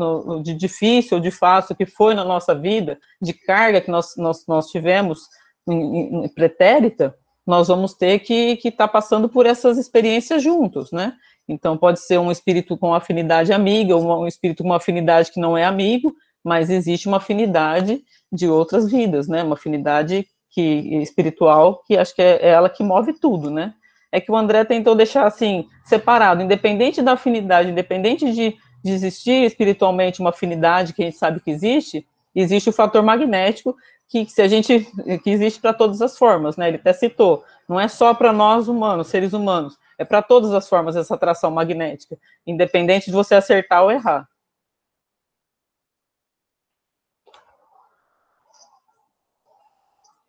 de 0.43 0.53
difícil 0.53 1.17
ou 1.17 1.23
de 1.23 1.31
fácil 1.31 1.75
que 1.75 1.87
foi 1.87 2.15
na 2.15 2.25
nossa 2.25 2.55
vida, 2.55 2.99
de 3.23 3.33
carga 3.33 3.81
que 3.81 3.91
nós, 3.91 4.15
nós, 4.17 4.45
nós 4.47 4.67
tivemos 4.67 5.21
em, 5.67 6.25
em 6.25 6.29
pretérita, 6.29 7.17
nós 7.51 7.69
vamos 7.69 7.95
ter 7.95 8.21
que 8.21 8.59
estar 8.65 8.87
tá 8.87 8.89
passando 8.89 9.29
por 9.29 9.45
essas 9.45 9.77
experiências 9.77 10.43
juntos, 10.43 10.91
né? 10.91 11.13
Então, 11.49 11.77
pode 11.77 12.01
ser 12.01 12.19
um 12.19 12.31
espírito 12.31 12.77
com 12.77 12.95
afinidade 12.95 13.53
amiga, 13.53 13.97
um 13.97 14.27
espírito 14.27 14.63
com 14.63 14.73
afinidade 14.73 15.33
que 15.33 15.41
não 15.41 15.59
é 15.59 15.65
amigo, 15.65 16.15
mas 16.45 16.71
existe 16.71 17.09
uma 17.09 17.17
afinidade 17.17 18.03
de 18.33 18.49
outras 18.49 18.91
vidas, 18.91 19.29
né? 19.29 19.43
Uma 19.43 19.55
afinidade 19.55 20.27
que, 20.49 20.63
espiritual, 21.03 21.83
que 21.87 21.97
acho 21.97 22.15
que 22.15 22.23
é, 22.23 22.37
é 22.37 22.49
ela 22.49 22.71
que 22.71 22.83
move 22.83 23.13
tudo, 23.13 23.51
né? 23.51 23.75
É 24.13 24.21
que 24.21 24.31
o 24.31 24.37
André 24.37 24.65
tentou 24.65 24.95
deixar 24.95 25.27
assim, 25.27 25.67
separado, 25.85 26.43
independente 26.43 27.03
da 27.03 27.13
afinidade, 27.13 27.71
independente 27.71 28.33
de 28.33 28.57
de 28.83 28.93
existir 28.93 29.45
espiritualmente 29.45 30.21
uma 30.21 30.31
afinidade 30.31 30.93
que 30.93 31.03
a 31.03 31.05
gente 31.05 31.17
sabe 31.17 31.41
que 31.41 31.51
existe, 31.51 32.07
existe 32.35 32.71
o 32.71 32.73
fator 32.73 33.03
magnético 33.03 33.77
que 34.11 34.27
se 34.27 34.43
a 34.43 34.49
gente 34.49 34.91
que 35.23 35.31
existe 35.31 35.61
para 35.61 35.73
todas 35.73 36.03
as 36.03 36.19
formas, 36.19 36.57
né? 36.57 36.67
Ele 36.67 36.79
até 36.79 36.93
citou, 36.93 37.45
não 37.69 37.79
é 37.79 37.87
só 37.87 38.13
para 38.13 38.33
nós 38.33 38.67
humanos, 38.67 39.07
seres 39.07 39.33
humanos, 39.33 39.79
é 39.97 40.05
para 40.05 40.21
todas 40.21 40.53
as 40.53 40.69
formas 40.69 40.97
essa 40.97 41.15
atração 41.15 41.51
magnética, 41.53 42.19
independente 42.45 43.07
de 43.07 43.13
você 43.13 43.37
acertar 43.37 43.85
ou 43.85 43.93
errar. 43.93 44.29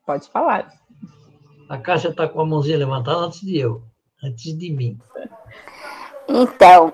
Pode 0.05 0.29
falar. 0.29 0.71
A 1.67 1.77
caixa 1.77 2.09
está 2.09 2.27
com 2.27 2.41
a 2.41 2.45
mãozinha 2.45 2.77
levantada 2.77 3.17
antes 3.17 3.41
de 3.41 3.57
eu, 3.57 3.81
antes 4.23 4.55
de 4.55 4.71
mim. 4.71 4.99
Então, 6.27 6.93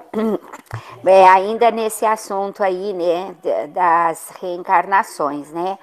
é, 1.06 1.28
ainda 1.28 1.70
nesse 1.70 2.06
assunto 2.06 2.64
aí, 2.64 2.94
né, 2.94 3.36
das 3.74 4.30
reencarnações, 4.40 5.52
né, 5.52 5.78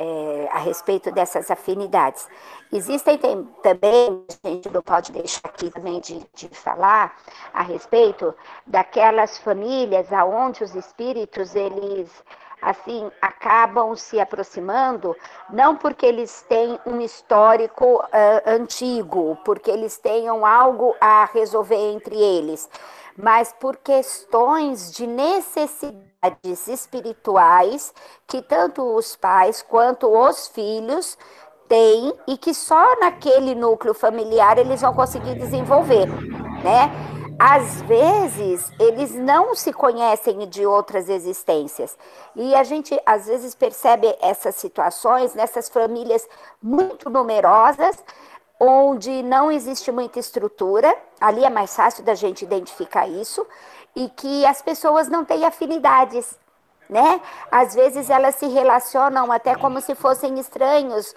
é, 0.00 0.48
a 0.50 0.58
respeito 0.58 1.12
dessas 1.12 1.50
afinidades. 1.50 2.26
Existem 2.72 3.18
tem, 3.18 3.44
também, 3.62 4.24
a 4.42 4.48
gente 4.48 4.70
não 4.70 4.80
pode 4.80 5.12
deixar 5.12 5.42
aqui 5.44 5.70
também 5.70 6.00
de, 6.00 6.24
de 6.32 6.48
falar 6.48 7.14
a 7.52 7.62
respeito 7.62 8.34
daquelas 8.66 9.36
famílias 9.38 10.10
aonde 10.10 10.64
os 10.64 10.74
espíritos, 10.74 11.54
eles 11.54 12.10
assim, 12.62 13.10
acabam 13.22 13.96
se 13.96 14.20
aproximando, 14.20 15.16
não 15.48 15.76
porque 15.76 16.04
eles 16.04 16.44
têm 16.48 16.78
um 16.84 17.00
histórico 17.00 17.96
uh, 17.96 18.02
antigo, 18.44 19.38
porque 19.44 19.70
eles 19.70 19.96
tenham 19.96 20.44
algo 20.44 20.94
a 21.00 21.24
resolver 21.32 21.76
entre 21.92 22.16
eles, 22.16 22.68
mas 23.22 23.52
por 23.52 23.76
questões 23.76 24.92
de 24.92 25.06
necessidades 25.06 26.68
espirituais 26.68 27.94
que 28.26 28.42
tanto 28.42 28.82
os 28.96 29.16
pais 29.16 29.62
quanto 29.62 30.06
os 30.06 30.48
filhos 30.48 31.16
têm 31.68 32.12
e 32.26 32.36
que 32.36 32.52
só 32.52 32.98
naquele 33.00 33.54
núcleo 33.54 33.94
familiar 33.94 34.58
eles 34.58 34.80
vão 34.80 34.92
conseguir 34.92 35.34
desenvolver, 35.36 36.06
né? 36.62 36.90
às 37.40 37.80
vezes 37.82 38.70
eles 38.78 39.14
não 39.14 39.54
se 39.54 39.72
conhecem 39.72 40.46
de 40.46 40.66
outras 40.66 41.08
existências. 41.08 41.96
E 42.36 42.54
a 42.54 42.62
gente 42.62 43.00
às 43.06 43.26
vezes 43.26 43.54
percebe 43.54 44.14
essas 44.20 44.56
situações 44.56 45.32
nessas 45.32 45.70
famílias 45.70 46.28
muito 46.62 47.08
numerosas, 47.08 47.96
onde 48.60 49.22
não 49.22 49.50
existe 49.50 49.90
muita 49.90 50.18
estrutura, 50.18 50.94
ali 51.18 51.42
é 51.44 51.50
mais 51.50 51.74
fácil 51.74 52.04
da 52.04 52.14
gente 52.14 52.44
identificar 52.44 53.08
isso, 53.08 53.46
e 53.96 54.08
que 54.10 54.44
as 54.44 54.60
pessoas 54.60 55.08
não 55.08 55.24
têm 55.24 55.44
afinidades. 55.46 56.38
Né? 56.88 57.20
Às 57.50 57.74
vezes 57.74 58.10
elas 58.10 58.34
se 58.34 58.46
relacionam 58.46 59.32
até 59.32 59.54
como 59.54 59.80
se 59.80 59.94
fossem 59.94 60.38
estranhos 60.38 61.14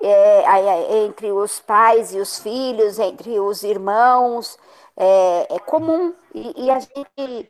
é, 0.00 1.04
entre 1.04 1.32
os 1.32 1.60
pais 1.60 2.14
e 2.14 2.18
os 2.18 2.38
filhos, 2.38 2.98
entre 2.98 3.38
os 3.40 3.62
irmãos 3.62 4.56
é, 4.96 5.46
é 5.50 5.58
comum. 5.58 6.14
E, 6.34 6.66
e, 6.66 6.70
a 6.70 6.78
gente, 6.78 7.48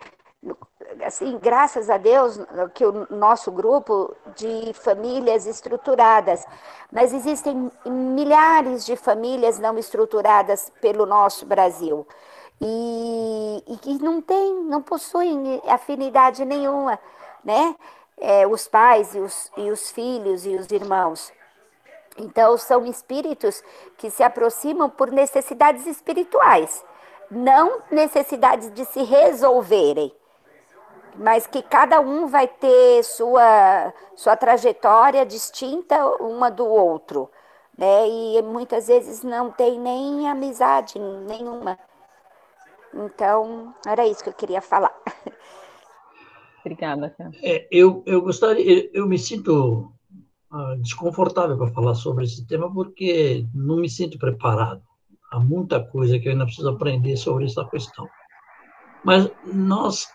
assim, 1.04 1.38
graças 1.38 1.90
a 1.90 1.96
Deus, 1.96 2.38
que 2.74 2.84
o 2.84 3.06
nosso 3.10 3.50
grupo 3.50 4.14
de 4.34 4.72
famílias 4.74 5.46
estruturadas, 5.46 6.44
mas 6.92 7.12
existem 7.12 7.70
milhares 7.84 8.84
de 8.86 8.96
famílias 8.96 9.58
não 9.58 9.78
estruturadas 9.78 10.70
pelo 10.80 11.06
nosso 11.06 11.46
Brasil. 11.46 12.06
E, 12.60 13.64
e 13.66 13.76
que 13.78 14.02
não 14.02 14.20
tem, 14.20 14.54
não 14.64 14.80
possuem 14.80 15.60
afinidade 15.66 16.44
nenhuma, 16.44 16.98
né? 17.44 17.76
É, 18.18 18.46
os 18.46 18.66
pais 18.66 19.14
e 19.14 19.18
os, 19.20 19.52
e 19.58 19.70
os 19.70 19.90
filhos 19.90 20.46
e 20.46 20.56
os 20.56 20.70
irmãos. 20.70 21.30
Então, 22.16 22.56
são 22.56 22.86
espíritos 22.86 23.62
que 23.98 24.10
se 24.10 24.22
aproximam 24.22 24.88
por 24.88 25.10
necessidades 25.10 25.86
espirituais 25.86 26.82
não 27.30 27.80
necessidades 27.90 28.72
de 28.72 28.84
se 28.84 29.02
resolverem, 29.02 30.12
mas 31.18 31.46
que 31.46 31.62
cada 31.62 32.00
um 32.00 32.26
vai 32.26 32.46
ter 32.46 33.02
sua, 33.02 33.92
sua 34.14 34.36
trajetória 34.36 35.24
distinta 35.24 36.04
uma 36.20 36.50
do 36.50 36.66
outro, 36.66 37.30
né? 37.76 38.08
E 38.08 38.42
muitas 38.42 38.88
vezes 38.88 39.22
não 39.22 39.50
tem 39.50 39.78
nem 39.78 40.28
amizade 40.28 40.98
nenhuma. 40.98 41.78
Então, 42.92 43.74
era 43.86 44.06
isso 44.06 44.22
que 44.22 44.30
eu 44.30 44.34
queria 44.34 44.60
falar. 44.60 44.94
Obrigada, 46.60 47.14
É, 47.42 47.68
eu, 47.70 48.02
eu 48.06 48.20
gostaria, 48.22 48.90
eu 48.92 49.06
me 49.06 49.18
sinto 49.18 49.92
uh, 50.50 50.76
desconfortável 50.80 51.56
para 51.56 51.72
falar 51.72 51.94
sobre 51.94 52.24
esse 52.24 52.44
tema 52.46 52.72
porque 52.72 53.46
não 53.54 53.76
me 53.76 53.88
sinto 53.88 54.18
preparado 54.18 54.82
há 55.30 55.40
muita 55.40 55.80
coisa 55.80 56.18
que 56.18 56.28
eu 56.28 56.32
ainda 56.32 56.44
preciso 56.44 56.68
aprender 56.68 57.16
sobre 57.16 57.44
essa 57.44 57.64
questão. 57.66 58.08
Mas 59.04 59.30
nós, 59.44 60.06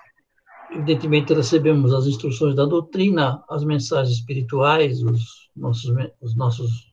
evidentemente, 0.71 1.33
recebemos 1.33 1.93
as 1.93 2.07
instruções 2.07 2.55
da 2.55 2.65
doutrina, 2.65 3.43
as 3.49 3.63
mensagens 3.63 4.17
espirituais, 4.17 5.01
os 5.03 5.49
nossos, 5.55 5.91
os 6.21 6.35
nossos 6.35 6.91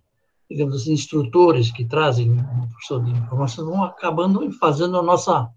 digamos 0.50 0.74
assim, 0.74 0.92
instrutores 0.92 1.70
que 1.70 1.84
trazem 1.84 2.30
uma 2.30 2.68
porção 2.68 3.04
de 3.04 3.10
informações 3.10 3.66
vão 3.66 3.84
acabando 3.84 4.50
fazendo 4.52 4.98
a 4.98 5.02
nossa, 5.02 5.48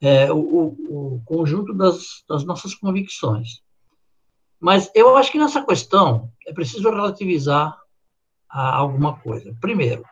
é, 0.00 0.32
o, 0.32 0.38
o, 0.38 1.22
conjunto 1.24 1.74
das, 1.74 2.22
das 2.28 2.44
nossas 2.44 2.74
convicções. 2.74 3.60
Mas 4.60 4.90
eu 4.94 5.16
acho 5.16 5.32
que 5.32 5.38
nessa 5.38 5.64
questão 5.64 6.30
é 6.46 6.52
preciso 6.52 6.88
relativizar 6.88 7.76
alguma 8.48 9.16
coisa. 9.16 9.56
Primeiro, 9.60 10.04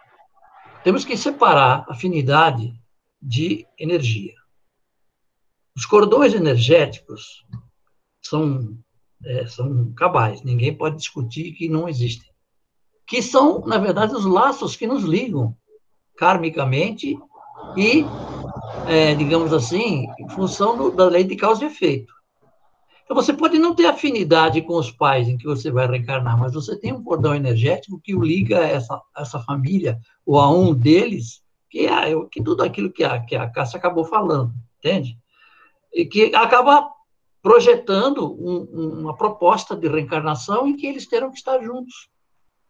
temos 0.82 1.04
que 1.04 1.16
separar 1.16 1.84
afinidade 1.88 2.72
de 3.22 3.66
energia. 3.78 4.39
Os 5.80 5.86
cordões 5.86 6.34
energéticos 6.34 7.42
são, 8.20 8.76
é, 9.24 9.46
são 9.46 9.90
cabais, 9.94 10.42
ninguém 10.42 10.76
pode 10.76 10.98
discutir 10.98 11.52
que 11.52 11.70
não 11.70 11.88
existem. 11.88 12.28
Que 13.06 13.22
são, 13.22 13.62
na 13.64 13.78
verdade, 13.78 14.14
os 14.14 14.26
laços 14.26 14.76
que 14.76 14.86
nos 14.86 15.04
ligam 15.04 15.56
karmicamente 16.18 17.18
e, 17.78 18.04
é, 18.86 19.14
digamos 19.14 19.54
assim, 19.54 20.06
em 20.18 20.28
função 20.28 20.76
do, 20.76 20.90
da 20.90 21.06
lei 21.06 21.24
de 21.24 21.34
causa 21.34 21.64
e 21.64 21.68
efeito. 21.68 22.12
Então, 23.02 23.16
você 23.16 23.32
pode 23.32 23.58
não 23.58 23.74
ter 23.74 23.86
afinidade 23.86 24.60
com 24.60 24.74
os 24.74 24.90
pais 24.90 25.28
em 25.28 25.38
que 25.38 25.46
você 25.46 25.70
vai 25.70 25.86
reencarnar, 25.86 26.38
mas 26.38 26.52
você 26.52 26.78
tem 26.78 26.92
um 26.92 27.02
cordão 27.02 27.34
energético 27.34 27.98
que 27.98 28.14
o 28.14 28.22
liga 28.22 28.58
a 28.58 28.68
essa, 28.68 29.00
essa 29.16 29.40
família, 29.40 29.98
ou 30.26 30.38
a 30.38 30.52
um 30.52 30.74
deles, 30.74 31.40
que 31.70 31.86
é 31.86 32.12
que 32.30 32.42
tudo 32.42 32.62
aquilo 32.62 32.92
que 32.92 33.02
a, 33.02 33.18
que 33.18 33.34
a 33.34 33.48
Cássia 33.48 33.78
acabou 33.78 34.04
falando, 34.04 34.52
entende? 34.78 35.18
E 35.92 36.04
que 36.04 36.34
acaba 36.34 36.88
projetando 37.42 38.32
um, 38.32 39.00
uma 39.00 39.16
proposta 39.16 39.74
de 39.74 39.88
reencarnação 39.88 40.66
em 40.66 40.76
que 40.76 40.86
eles 40.86 41.06
terão 41.06 41.30
que 41.30 41.38
estar 41.38 41.60
juntos. 41.62 42.08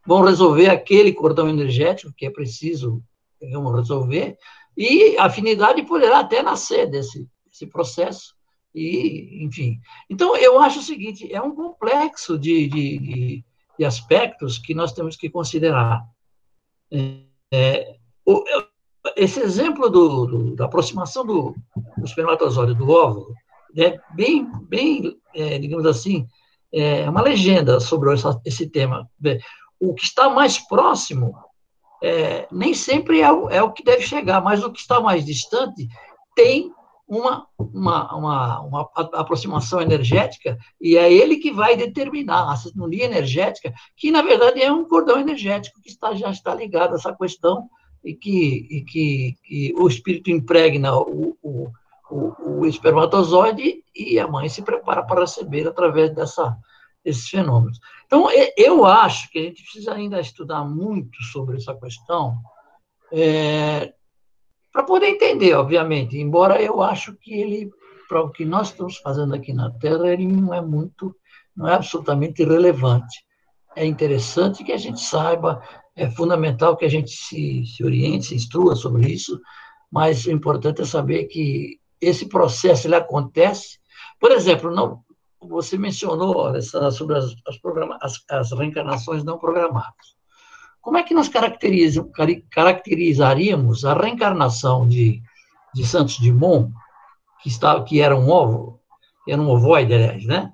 Vão 0.07 0.23
resolver 0.23 0.69
aquele 0.69 1.13
cordão 1.13 1.49
energético 1.49 2.15
que 2.17 2.27
é 2.27 2.31
preciso 2.31 3.03
vamos 3.49 3.75
resolver, 3.75 4.37
e 4.77 5.17
a 5.17 5.25
afinidade 5.25 5.83
poderá 5.83 6.21
até 6.21 6.43
nascer 6.43 6.89
desse, 6.91 7.29
desse 7.47 7.67
processo 7.67 8.35
e, 8.75 9.45
enfim. 9.45 9.81
Então, 10.09 10.37
eu 10.37 10.59
acho 10.61 10.81
o 10.81 10.83
seguinte: 10.83 11.33
é 11.33 11.41
um 11.41 11.55
complexo 11.55 12.39
de, 12.39 12.69
de, 12.69 13.45
de 13.79 13.85
aspectos 13.85 14.59
que 14.59 14.75
nós 14.75 14.93
temos 14.93 15.17
que 15.17 15.31
considerar. 15.31 16.03
É, 16.93 17.23
é 17.53 17.97
o, 18.25 18.45
esse 19.21 19.39
exemplo 19.41 19.91
do, 19.91 20.27
do, 20.27 20.57
da 20.57 20.65
aproximação 20.65 21.27
do, 21.27 21.55
do 21.99 22.05
espermatozoide 22.05 22.75
do 22.75 22.89
óvulo 22.91 23.35
é 23.77 24.01
bem, 24.15 24.51
bem 24.63 25.17
é, 25.35 25.59
digamos 25.59 25.85
assim, 25.85 26.27
é 26.73 27.09
uma 27.09 27.21
legenda 27.21 27.79
sobre 27.81 28.13
essa, 28.15 28.41
esse 28.47 28.67
tema. 28.67 29.09
O 29.79 29.95
que 29.95 30.05
está 30.05 30.31
mais 30.31 30.59
próximo 30.59 31.35
é, 32.03 32.49
nem 32.51 32.73
sempre 32.73 33.21
é 33.21 33.31
o, 33.31 33.51
é 33.51 33.63
o 33.63 33.73
que 33.73 33.85
deve 33.85 34.03
chegar, 34.03 34.41
mas 34.43 34.65
o 34.65 34.73
que 34.73 34.81
está 34.81 35.01
mais 35.01 35.25
distante 35.25 35.87
tem 36.35 36.73
uma, 37.07 37.47
uma, 37.59 38.17
uma, 38.17 38.61
uma 38.61 38.91
aproximação 38.95 39.83
energética, 39.83 40.57
e 40.81 40.97
é 40.97 41.13
ele 41.13 41.37
que 41.37 41.51
vai 41.51 41.77
determinar 41.77 42.51
a 42.51 42.57
sintonia 42.57 43.05
energética, 43.05 43.75
que, 43.97 44.11
na 44.11 44.23
verdade, 44.23 44.63
é 44.63 44.73
um 44.73 44.87
cordão 44.87 45.21
energético 45.21 45.83
que 45.83 45.91
está, 45.91 46.15
já 46.15 46.31
está 46.31 46.55
ligado 46.55 46.93
a 46.93 46.97
essa 46.97 47.13
questão 47.15 47.69
e 48.05 48.15
que, 48.15 48.67
e 48.71 48.83
que, 48.83 49.37
que 49.45 49.75
o 49.77 49.87
espírito 49.87 50.31
impregna 50.31 50.97
o, 50.97 51.37
o, 51.43 51.71
o, 52.11 52.61
o, 52.61 52.67
espermatozoide 52.67 53.85
e 53.95 54.19
a 54.19 54.27
mãe 54.27 54.49
se 54.49 54.63
prepara 54.63 55.03
para 55.03 55.21
receber 55.21 55.69
através 55.69 56.15
dessa, 56.15 56.57
desses 57.05 57.29
fenômenos. 57.29 57.79
Então, 58.07 58.29
eu 58.57 58.85
acho 58.85 59.31
que 59.31 59.39
a 59.39 59.43
gente 59.43 59.63
precisa 59.63 59.95
ainda 59.95 60.21
estudar 60.21 60.65
muito 60.65 61.23
sobre 61.25 61.57
essa 61.57 61.75
questão, 61.75 62.39
é, 63.13 63.93
para 64.73 64.85
poder 64.85 65.09
entender, 65.09 65.55
obviamente, 65.55 66.17
embora 66.17 66.63
eu 66.63 66.81
acho 66.81 67.15
que 67.15 67.35
ele, 67.35 67.71
para 68.09 68.23
o 68.23 68.31
que 68.31 68.45
nós 68.45 68.69
estamos 68.69 68.99
fazendo 68.99 69.35
aqui 69.35 69.53
na 69.53 69.71
Terra, 69.71 70.13
ele 70.13 70.27
não 70.27 70.55
é 70.55 70.61
muito, 70.61 71.15
não 71.57 71.69
é 71.69 71.75
absolutamente 71.75 72.45
relevante. 72.45 73.25
É 73.77 73.85
interessante 73.85 74.65
que 74.65 74.73
a 74.73 74.77
gente 74.77 75.01
saiba, 75.01 75.63
é 76.01 76.11
fundamental 76.11 76.77
que 76.79 76.87
a 76.87 76.89
gente 76.89 77.11
se, 77.11 77.67
se 77.67 77.85
oriente, 77.85 78.29
se 78.29 78.35
instrua 78.35 78.75
sobre 78.75 79.13
isso, 79.13 79.39
mas 79.93 80.25
o 80.25 80.31
importante 80.31 80.81
é 80.81 80.87
saber 80.87 81.25
que 81.25 81.79
esse 82.01 82.25
processo 82.27 82.87
ele 82.87 82.95
acontece. 82.95 83.79
Por 84.19 84.33
exemplo, 84.33 84.75
não, 84.75 85.05
você 85.39 85.77
mencionou 85.77 86.57
essa, 86.57 86.91
sobre 86.91 87.19
as, 87.19 87.37
as, 88.01 88.25
as, 88.31 88.51
reencarnações 88.53 89.23
não 89.23 89.39
programadas. 89.39 90.17
Como 90.81 90.97
é 90.97 91.03
que 91.03 91.13
nós 91.13 91.29
caracterizaríamos 91.29 93.85
a 93.85 93.93
reencarnação 93.93 94.89
de, 94.89 95.21
de 95.75 95.87
Santos 95.87 96.19
Dumont, 96.19 96.73
que, 97.43 97.51
estava, 97.51 97.85
que 97.85 98.01
era 98.01 98.17
um 98.17 98.31
ovo, 98.31 98.81
era 99.29 99.39
um 99.41 99.51
ovoide, 99.51 99.93
aliás, 99.93 100.25
né? 100.25 100.51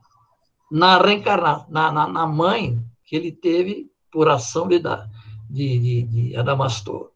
Na, 0.68 0.99
reencarna, 0.99 1.64
na, 1.68 1.92
na, 1.92 2.09
na 2.09 2.26
mãe 2.26 2.84
que 3.05 3.14
ele 3.14 3.30
teve 3.30 3.88
por 4.11 4.28
ação 4.28 4.66
de, 4.66 4.82
de, 5.49 5.78
de, 5.78 6.03
de 6.03 6.36
Adamastor. 6.36 7.11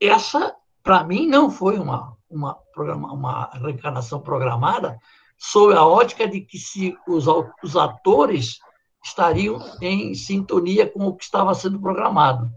Essa, 0.00 0.54
para 0.82 1.04
mim, 1.04 1.26
não 1.26 1.50
foi 1.50 1.78
uma, 1.78 2.16
uma, 2.28 2.58
uma 2.76 3.50
reencarnação 3.54 4.20
programada, 4.20 4.98
sob 5.38 5.74
a 5.74 5.84
ótica 5.84 6.28
de 6.28 6.40
que 6.40 6.58
se 6.58 6.96
os, 7.06 7.26
os 7.62 7.76
atores 7.76 8.58
estariam 9.04 9.58
em 9.80 10.14
sintonia 10.14 10.86
com 10.86 11.06
o 11.06 11.16
que 11.16 11.24
estava 11.24 11.54
sendo 11.54 11.80
programado. 11.80 12.50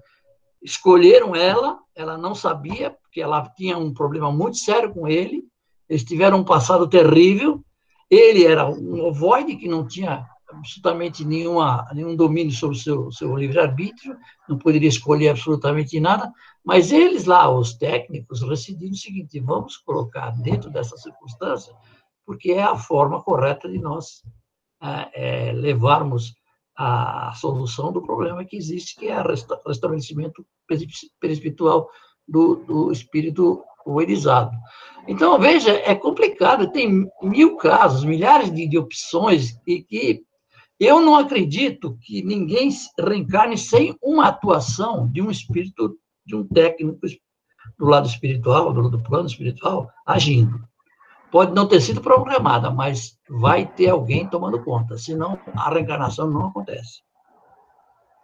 Escolheram 0.61 1.35
ela, 1.35 1.79
ela 1.95 2.17
não 2.17 2.35
sabia, 2.35 2.91
porque 2.91 3.21
ela 3.21 3.49
tinha 3.55 3.77
um 3.77 3.93
problema 3.93 4.31
muito 4.31 4.57
sério 4.57 4.93
com 4.93 5.07
ele, 5.07 5.43
eles 5.89 6.03
tiveram 6.03 6.39
um 6.39 6.43
passado 6.43 6.87
terrível, 6.87 7.63
ele 8.09 8.45
era 8.45 8.67
um 8.67 9.01
ovoide 9.05 9.55
que 9.55 9.67
não 9.67 9.87
tinha 9.87 10.27
absolutamente 10.57 11.25
nenhuma, 11.25 11.87
nenhum 11.93 12.15
domínio 12.15 12.53
sobre 12.53 12.77
o 12.77 12.79
seu, 12.79 13.11
seu 13.11 13.35
livre-arbítrio, 13.35 14.17
não 14.47 14.57
poderia 14.57 14.89
escolher 14.89 15.29
absolutamente 15.29 15.99
nada, 15.99 16.31
mas 16.63 16.91
eles 16.91 17.25
lá, 17.25 17.49
os 17.49 17.73
técnicos, 17.73 18.41
decidiram 18.47 18.93
o 18.93 18.97
seguinte: 18.97 19.39
vamos 19.39 19.77
colocar 19.77 20.31
dentro 20.41 20.69
dessa 20.69 20.97
circunstância, 20.97 21.73
porque 22.25 22.51
é 22.51 22.63
a 22.63 22.75
forma 22.75 23.21
correta 23.21 23.69
de 23.69 23.79
nós 23.79 24.23
é, 24.81 25.49
é, 25.49 25.51
levarmos 25.53 26.33
a 26.75 27.33
solução 27.35 27.91
do 27.91 28.01
problema 28.01 28.43
que 28.43 28.57
existe, 28.57 28.95
que 28.95 29.07
é 29.07 29.21
o 29.21 29.67
restabelecimento 29.67 30.45
perispiritual 31.19 31.87
do, 32.27 32.55
do 32.55 32.91
espírito 32.91 33.63
oerizado. 33.85 34.51
Então, 35.07 35.37
veja, 35.37 35.71
é 35.71 35.93
complicado, 35.93 36.71
tem 36.71 37.07
mil 37.21 37.57
casos, 37.57 38.03
milhares 38.03 38.51
de, 38.51 38.67
de 38.67 38.77
opções, 38.77 39.59
e 39.67 39.83
que 39.83 40.23
eu 40.85 40.99
não 41.01 41.15
acredito 41.15 41.97
que 42.01 42.23
ninguém 42.23 42.69
reencarne 42.99 43.57
sem 43.57 43.95
uma 44.01 44.27
atuação 44.27 45.07
de 45.11 45.21
um 45.21 45.29
espírito, 45.29 45.97
de 46.25 46.35
um 46.35 46.47
técnico 46.47 46.99
do 47.77 47.85
lado 47.85 48.07
espiritual, 48.07 48.73
do, 48.73 48.89
do 48.89 49.01
plano 49.01 49.27
espiritual, 49.27 49.89
agindo. 50.05 50.59
Pode 51.31 51.53
não 51.53 51.67
ter 51.67 51.81
sido 51.81 52.01
programada, 52.01 52.69
mas 52.69 53.17
vai 53.29 53.65
ter 53.65 53.89
alguém 53.89 54.27
tomando 54.27 54.63
conta, 54.63 54.97
senão 54.97 55.39
a 55.55 55.69
reencarnação 55.69 56.29
não 56.29 56.47
acontece. 56.47 57.01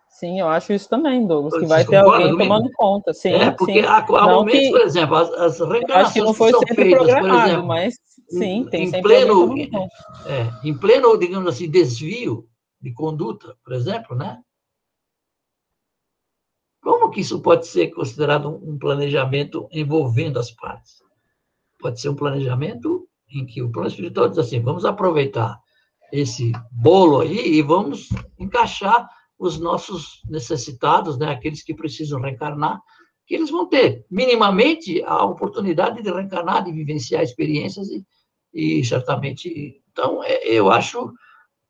Sim, 0.09 0.39
eu 0.39 0.49
acho 0.49 0.73
isso 0.73 0.89
também, 0.89 1.25
Douglas, 1.25 1.57
que 1.57 1.65
vai 1.65 1.85
ter 1.85 1.95
alguém 1.95 2.31
comigo? 2.31 2.43
tomando 2.43 2.69
conta. 2.73 3.13
Sim, 3.13 3.33
é, 3.33 3.51
porque 3.51 3.81
sim. 3.81 3.87
há, 3.87 3.99
há 3.99 4.27
momentos, 4.27 4.59
que, 4.59 4.71
por 4.71 4.81
exemplo, 4.81 5.15
as, 5.15 5.29
as 5.31 5.59
reencarnações 5.59 6.13
que 6.13 6.21
não 6.21 6.33
foi 6.33 6.51
sempre 6.51 6.75
feitas, 6.75 6.97
programado, 6.97 7.47
exemplo, 7.47 7.67
mas 7.67 7.95
sim, 8.27 8.67
tem 8.69 8.83
em 8.83 9.01
pleno, 9.01 9.55
é, 9.57 10.67
em 10.67 10.77
pleno, 10.77 11.17
digamos 11.17 11.47
assim, 11.47 11.69
desvio 11.69 12.48
de 12.81 12.93
conduta, 12.93 13.55
por 13.63 13.73
exemplo, 13.73 14.15
né? 14.15 14.41
Como 16.81 17.09
que 17.09 17.21
isso 17.21 17.41
pode 17.41 17.67
ser 17.67 17.89
considerado 17.89 18.49
um 18.49 18.77
planejamento 18.77 19.67
envolvendo 19.71 20.39
as 20.39 20.51
partes? 20.51 21.03
Pode 21.79 21.99
ser 21.99 22.09
um 22.09 22.15
planejamento 22.15 23.07
em 23.29 23.45
que 23.45 23.61
o 23.61 23.71
plano 23.71 23.89
espiritual 23.89 24.29
diz 24.29 24.37
assim: 24.37 24.61
vamos 24.61 24.85
aproveitar 24.85 25.59
esse 26.11 26.51
bolo 26.71 27.21
aí 27.21 27.55
e 27.55 27.61
vamos 27.61 28.09
encaixar 28.37 29.07
os 29.37 29.59
nossos 29.59 30.21
necessitados, 30.27 31.17
né, 31.17 31.31
aqueles 31.31 31.63
que 31.63 31.73
precisam 31.73 32.19
reencarnar, 32.19 32.81
que 33.25 33.35
eles 33.35 33.49
vão 33.49 33.67
ter 33.67 34.05
minimamente 34.09 35.01
a 35.03 35.23
oportunidade 35.23 36.01
de 36.01 36.11
reencarnar, 36.11 36.63
de 36.63 36.71
vivenciar 36.71 37.23
experiências 37.23 37.87
e, 37.89 38.05
e 38.53 38.83
certamente. 38.83 39.81
Então, 39.91 40.23
é, 40.23 40.47
eu 40.47 40.71
acho 40.71 41.13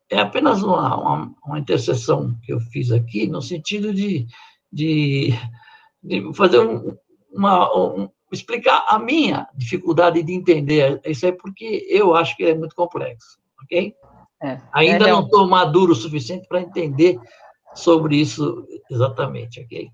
é 0.09 0.19
apenas 0.19 0.63
uma, 0.63 0.95
uma, 0.95 1.35
uma, 1.45 1.59
interseção 1.59 2.35
que 2.43 2.51
eu 2.51 2.59
fiz 2.59 2.91
aqui, 2.91 3.27
no 3.27 3.41
sentido 3.41 3.93
de, 3.93 4.25
de, 4.71 5.33
de 6.03 6.33
fazer 6.33 6.59
um, 6.59 6.97
uma, 7.31 7.75
um, 7.77 8.09
explicar 8.31 8.85
a 8.87 8.97
minha 8.97 9.47
dificuldade 9.55 10.21
de 10.23 10.33
entender 10.33 10.99
isso 11.05 11.25
é 11.25 11.31
porque 11.31 11.85
eu 11.89 12.15
acho 12.15 12.35
que 12.35 12.43
é 12.43 12.55
muito 12.55 12.75
complexo, 12.75 13.39
ok? 13.63 13.93
É, 14.41 14.57
Ainda 14.73 15.07
é 15.07 15.11
não 15.11 15.23
estou 15.23 15.47
maduro 15.47 15.91
o 15.91 15.95
suficiente 15.95 16.47
para 16.47 16.61
entender 16.61 17.19
sobre 17.75 18.15
isso 18.15 18.65
exatamente, 18.89 19.61
ok? 19.61 19.89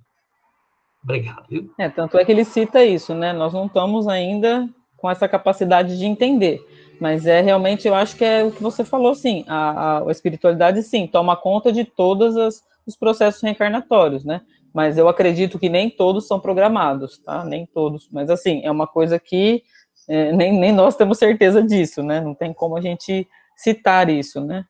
Obrigado. 1.03 1.45
Viu? 1.49 1.71
É, 1.77 1.89
tanto 1.89 2.17
é 2.17 2.25
que 2.25 2.31
ele 2.31 2.45
cita 2.45 2.83
isso, 2.83 3.13
né? 3.13 3.31
Nós 3.31 3.53
não 3.53 3.67
estamos 3.67 4.07
ainda 4.07 4.67
com 4.97 5.09
essa 5.09 5.27
capacidade 5.27 5.97
de 5.97 6.05
entender. 6.05 6.59
Mas 6.99 7.25
é 7.25 7.41
realmente, 7.41 7.87
eu 7.87 7.95
acho 7.95 8.15
que 8.15 8.23
é 8.23 8.43
o 8.43 8.51
que 8.51 8.61
você 8.61 8.83
falou, 8.83 9.13
sim. 9.15 9.43
A, 9.47 9.99
a, 9.99 10.07
a 10.07 10.11
espiritualidade, 10.11 10.81
sim, 10.83 11.07
toma 11.07 11.35
conta 11.35 11.71
de 11.71 11.83
todos 11.83 12.61
os 12.85 12.95
processos 12.95 13.41
reencarnatórios, 13.41 14.23
né? 14.23 14.41
Mas 14.73 14.97
eu 14.97 15.07
acredito 15.07 15.57
que 15.57 15.69
nem 15.69 15.89
todos 15.89 16.27
são 16.27 16.39
programados, 16.39 17.17
tá? 17.19 17.43
Nem 17.45 17.65
todos. 17.65 18.09
Mas, 18.11 18.29
assim, 18.29 18.61
é 18.65 18.71
uma 18.71 18.87
coisa 18.87 19.19
que 19.19 19.63
é, 20.07 20.31
nem, 20.31 20.57
nem 20.57 20.71
nós 20.71 20.95
temos 20.95 21.17
certeza 21.17 21.63
disso, 21.63 22.03
né? 22.03 22.21
Não 22.21 22.35
tem 22.35 22.53
como 22.53 22.77
a 22.77 22.81
gente 22.81 23.27
citar 23.55 24.09
isso, 24.09 24.41
né? 24.41 24.65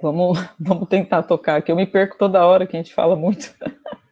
Vamos, 0.00 0.38
vamos 0.58 0.88
tentar 0.88 1.22
tocar 1.22 1.56
aqui. 1.56 1.70
Eu 1.70 1.76
me 1.76 1.86
perco 1.86 2.16
toda 2.18 2.44
hora 2.44 2.66
que 2.66 2.76
a 2.76 2.80
gente 2.80 2.94
fala 2.94 3.16
muito. 3.16 3.54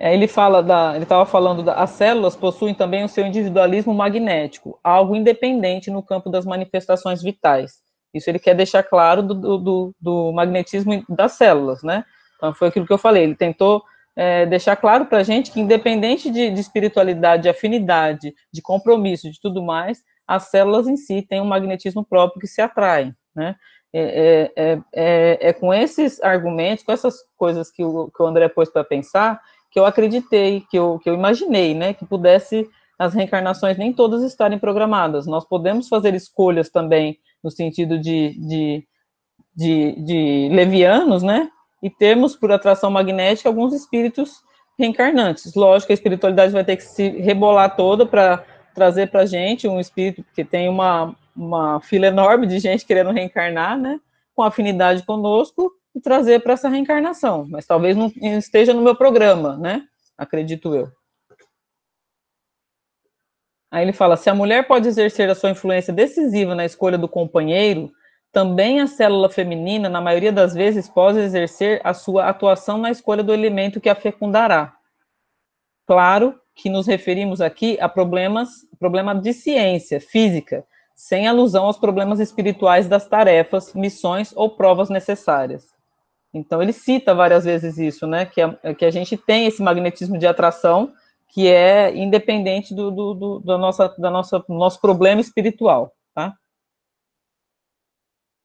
É, 0.00 0.14
ele 0.14 0.28
fala 0.28 0.62
da, 0.62 0.94
ele 0.94 1.02
estava 1.02 1.26
falando 1.26 1.62
da, 1.62 1.74
as 1.74 1.90
células 1.90 2.36
possuem 2.36 2.74
também 2.74 3.04
o 3.04 3.08
seu 3.08 3.26
individualismo 3.26 3.92
magnético, 3.92 4.78
algo 4.82 5.16
independente 5.16 5.90
no 5.90 6.02
campo 6.02 6.30
das 6.30 6.46
manifestações 6.46 7.22
vitais. 7.22 7.82
Isso 8.14 8.30
ele 8.30 8.38
quer 8.38 8.54
deixar 8.54 8.82
claro 8.82 9.22
do, 9.22 9.34
do, 9.58 9.94
do 10.00 10.32
magnetismo 10.32 11.04
das 11.08 11.32
células, 11.32 11.82
né? 11.82 12.04
Então 12.36 12.54
foi 12.54 12.68
aquilo 12.68 12.86
que 12.86 12.92
eu 12.92 12.98
falei. 12.98 13.24
Ele 13.24 13.34
tentou 13.34 13.82
é, 14.16 14.46
deixar 14.46 14.76
claro 14.76 15.06
para 15.06 15.18
a 15.18 15.22
gente 15.22 15.50
que 15.50 15.60
independente 15.60 16.30
de, 16.30 16.50
de 16.50 16.60
espiritualidade, 16.60 17.42
de 17.42 17.48
afinidade, 17.48 18.34
de 18.52 18.62
compromisso, 18.62 19.30
de 19.30 19.40
tudo 19.40 19.62
mais, 19.62 20.02
as 20.26 20.44
células 20.44 20.86
em 20.86 20.96
si 20.96 21.22
têm 21.22 21.40
um 21.40 21.46
magnetismo 21.46 22.04
próprio 22.04 22.40
que 22.40 22.46
se 22.46 22.60
atraem, 22.60 23.14
né? 23.34 23.56
É, 23.90 24.52
é, 24.54 24.80
é, 24.94 25.48
é 25.48 25.52
com 25.54 25.72
esses 25.72 26.22
argumentos, 26.22 26.84
com 26.84 26.92
essas 26.92 27.16
coisas 27.38 27.70
que 27.70 27.82
o, 27.82 28.10
que 28.14 28.22
o 28.22 28.26
André 28.26 28.46
pôs 28.48 28.70
para 28.70 28.84
pensar, 28.84 29.40
que 29.70 29.78
eu 29.78 29.84
acreditei, 29.84 30.62
que 30.70 30.78
eu, 30.78 30.98
que 30.98 31.08
eu 31.08 31.14
imaginei, 31.14 31.74
né, 31.74 31.92
que 31.92 32.06
pudesse 32.06 32.68
as 32.98 33.14
reencarnações 33.14 33.76
nem 33.76 33.92
todas 33.92 34.22
estarem 34.22 34.58
programadas. 34.58 35.26
Nós 35.26 35.44
podemos 35.44 35.88
fazer 35.88 36.14
escolhas 36.14 36.68
também 36.68 37.18
no 37.42 37.50
sentido 37.50 37.98
de, 37.98 38.36
de, 38.40 38.86
de, 39.54 40.02
de 40.02 40.48
levianos, 40.52 41.22
né, 41.22 41.48
e 41.82 41.88
termos 41.88 42.34
por 42.34 42.50
atração 42.50 42.90
magnética 42.90 43.48
alguns 43.48 43.72
espíritos 43.72 44.42
reencarnantes. 44.78 45.54
Lógico, 45.54 45.92
a 45.92 45.94
espiritualidade 45.94 46.52
vai 46.52 46.64
ter 46.64 46.76
que 46.76 46.82
se 46.82 47.08
rebolar 47.08 47.76
toda 47.76 48.04
para 48.04 48.44
trazer 48.74 49.10
para 49.10 49.22
a 49.22 49.26
gente 49.26 49.66
um 49.66 49.80
espírito 49.80 50.24
que 50.34 50.44
tem 50.44 50.68
uma, 50.68 51.14
uma 51.36 51.80
fila 51.80 52.06
enorme 52.06 52.46
de 52.46 52.58
gente 52.58 52.86
querendo 52.86 53.10
reencarnar, 53.10 53.78
né, 53.78 54.00
com 54.34 54.42
afinidade 54.42 55.04
conosco, 55.04 55.72
e 55.98 56.00
trazer 56.00 56.40
para 56.40 56.54
essa 56.54 56.68
reencarnação, 56.68 57.46
mas 57.50 57.66
talvez 57.66 57.96
não 57.96 58.10
esteja 58.38 58.72
no 58.72 58.82
meu 58.82 58.96
programa, 58.96 59.56
né? 59.56 59.82
Acredito 60.16 60.74
eu. 60.74 60.88
Aí 63.70 63.84
ele 63.84 63.92
fala: 63.92 64.16
se 64.16 64.30
a 64.30 64.34
mulher 64.34 64.66
pode 64.66 64.88
exercer 64.88 65.28
a 65.28 65.34
sua 65.34 65.50
influência 65.50 65.92
decisiva 65.92 66.54
na 66.54 66.64
escolha 66.64 66.96
do 66.96 67.08
companheiro, 67.08 67.90
também 68.32 68.80
a 68.80 68.86
célula 68.86 69.28
feminina, 69.28 69.88
na 69.88 70.00
maioria 70.00 70.32
das 70.32 70.54
vezes, 70.54 70.88
pode 70.88 71.18
exercer 71.18 71.80
a 71.84 71.92
sua 71.92 72.28
atuação 72.28 72.78
na 72.78 72.90
escolha 72.90 73.22
do 73.22 73.34
elemento 73.34 73.80
que 73.80 73.88
a 73.88 73.94
fecundará. 73.94 74.74
Claro 75.86 76.38
que 76.54 76.70
nos 76.70 76.86
referimos 76.86 77.40
aqui 77.40 77.78
a 77.80 77.88
problemas, 77.88 78.48
problema 78.78 79.14
de 79.14 79.32
ciência, 79.32 80.00
física, 80.00 80.64
sem 80.94 81.26
alusão 81.26 81.64
aos 81.64 81.78
problemas 81.78 82.20
espirituais 82.20 82.88
das 82.88 83.08
tarefas, 83.08 83.72
missões 83.72 84.32
ou 84.36 84.50
provas 84.50 84.90
necessárias. 84.90 85.77
Então 86.38 86.62
ele 86.62 86.72
cita 86.72 87.14
várias 87.14 87.44
vezes 87.44 87.78
isso, 87.78 88.06
né? 88.06 88.24
Que, 88.26 88.40
a, 88.40 88.74
que 88.74 88.84
a 88.84 88.90
gente 88.90 89.16
tem 89.16 89.46
esse 89.46 89.62
magnetismo 89.62 90.18
de 90.18 90.26
atração 90.26 90.92
que 91.28 91.46
é 91.46 91.94
independente 91.94 92.74
do, 92.74 92.90
do, 92.90 93.14
do 93.14 93.40
da 93.40 93.58
nossa, 93.58 93.94
da 93.98 94.10
nossa, 94.10 94.44
nosso 94.48 94.80
problema 94.80 95.20
espiritual, 95.20 95.92
tá? 96.14 96.34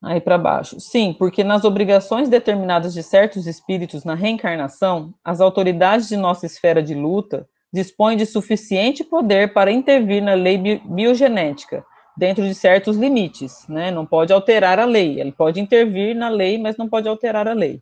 Aí 0.04 0.20
para 0.20 0.38
baixo. 0.38 0.80
Sim, 0.82 1.16
porque 1.18 1.46
nas 1.46 1.64
obrigações 1.64 2.28
determinadas 2.28 2.94
de 2.94 3.02
certos 3.02 3.48
espíritos 3.48 4.04
na 4.04 4.16
reencarnação, 4.16 5.14
as 5.24 5.40
autoridades 5.40 6.10
de 6.10 6.18
nossa 6.18 6.46
esfera 6.46 6.84
de 6.84 6.94
luta 6.94 7.48
dispõem 7.72 8.18
de 8.18 8.26
suficiente 8.26 9.04
poder 9.04 9.54
para 9.54 9.72
intervir 9.72 10.22
na 10.22 10.34
lei 10.34 10.58
biogenética, 10.58 11.86
dentro 12.16 12.44
de 12.44 12.54
certos 12.54 12.96
limites, 12.96 13.68
né? 13.68 13.92
Não 13.92 14.06
pode 14.06 14.32
alterar 14.32 14.80
a 14.80 14.86
lei. 14.86 15.20
Ele 15.20 15.32
pode 15.32 15.60
intervir 15.60 16.16
na 16.16 16.30
lei, 16.30 16.58
mas 16.58 16.78
não 16.78 16.88
pode 16.88 17.08
alterar 17.08 17.48
a 17.48 17.54
lei, 17.54 17.82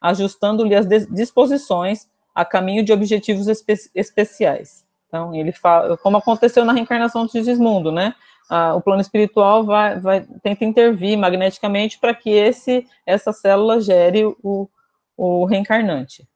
ajustando-lhe 0.00 0.74
as 0.74 0.86
disposições 1.08 2.08
a 2.34 2.44
caminho 2.44 2.84
de 2.84 2.92
objetivos 2.92 3.48
espe 3.48 3.74
especiais. 3.94 4.86
Então, 5.08 5.34
ele 5.34 5.52
fala, 5.52 5.96
como 5.96 6.18
aconteceu 6.18 6.64
na 6.64 6.72
reencarnação 6.72 7.24
do 7.24 7.32
Sigismundo, 7.32 7.90
né? 7.90 8.14
Ah, 8.48 8.74
o 8.74 8.80
plano 8.80 9.00
espiritual 9.00 9.64
vai, 9.64 9.98
vai 9.98 10.26
tenta 10.42 10.64
intervir 10.64 11.18
magneticamente 11.18 11.98
para 11.98 12.14
que 12.14 12.30
esse 12.30 12.86
essa 13.04 13.32
célula 13.32 13.80
gere 13.80 14.24
o, 14.42 14.68
o 15.16 15.44
reencarnante. 15.44 16.26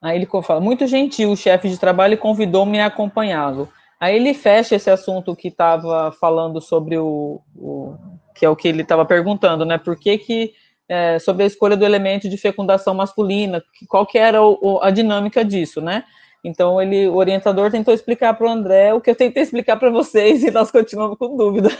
Aí 0.00 0.16
ele 0.16 0.28
fala: 0.42 0.60
muito 0.60 0.86
gentil, 0.86 1.32
o 1.32 1.36
chefe 1.36 1.68
de 1.68 1.78
trabalho 1.78 2.16
convidou-me 2.16 2.78
a 2.78 2.86
acompanhá-lo 2.86 3.68
Aí 4.00 4.16
ele 4.16 4.34
fecha 4.34 4.74
esse 4.74 4.90
assunto 4.90 5.34
que 5.34 5.48
estava 5.48 6.12
falando 6.12 6.60
sobre 6.60 6.98
o, 6.98 7.40
o, 7.56 7.96
que 8.34 8.44
é 8.44 8.48
o 8.48 8.56
que 8.56 8.68
ele 8.68 8.82
estava 8.82 9.04
perguntando, 9.04 9.64
né? 9.64 9.78
Por 9.78 9.96
que 9.96 10.18
que 10.18 10.52
é, 10.88 11.18
sobre 11.18 11.44
a 11.44 11.46
escolha 11.46 11.76
do 11.76 11.84
elemento 11.84 12.28
de 12.28 12.36
fecundação 12.36 12.94
masculina, 12.94 13.62
qual 13.88 14.06
que 14.06 14.18
era 14.18 14.42
o, 14.42 14.80
a 14.82 14.90
dinâmica 14.90 15.44
disso, 15.44 15.80
né? 15.80 16.04
Então 16.42 16.80
ele, 16.80 17.08
o 17.08 17.14
orientador 17.14 17.70
tentou 17.70 17.94
explicar 17.94 18.34
para 18.34 18.46
o 18.46 18.50
André 18.50 18.92
o 18.92 19.00
que 19.00 19.08
eu 19.08 19.16
tentei 19.16 19.42
explicar 19.42 19.78
para 19.78 19.90
vocês 19.90 20.44
e 20.44 20.50
nós 20.50 20.70
continuamos 20.70 21.16
com 21.16 21.36
dúvida. 21.36 21.70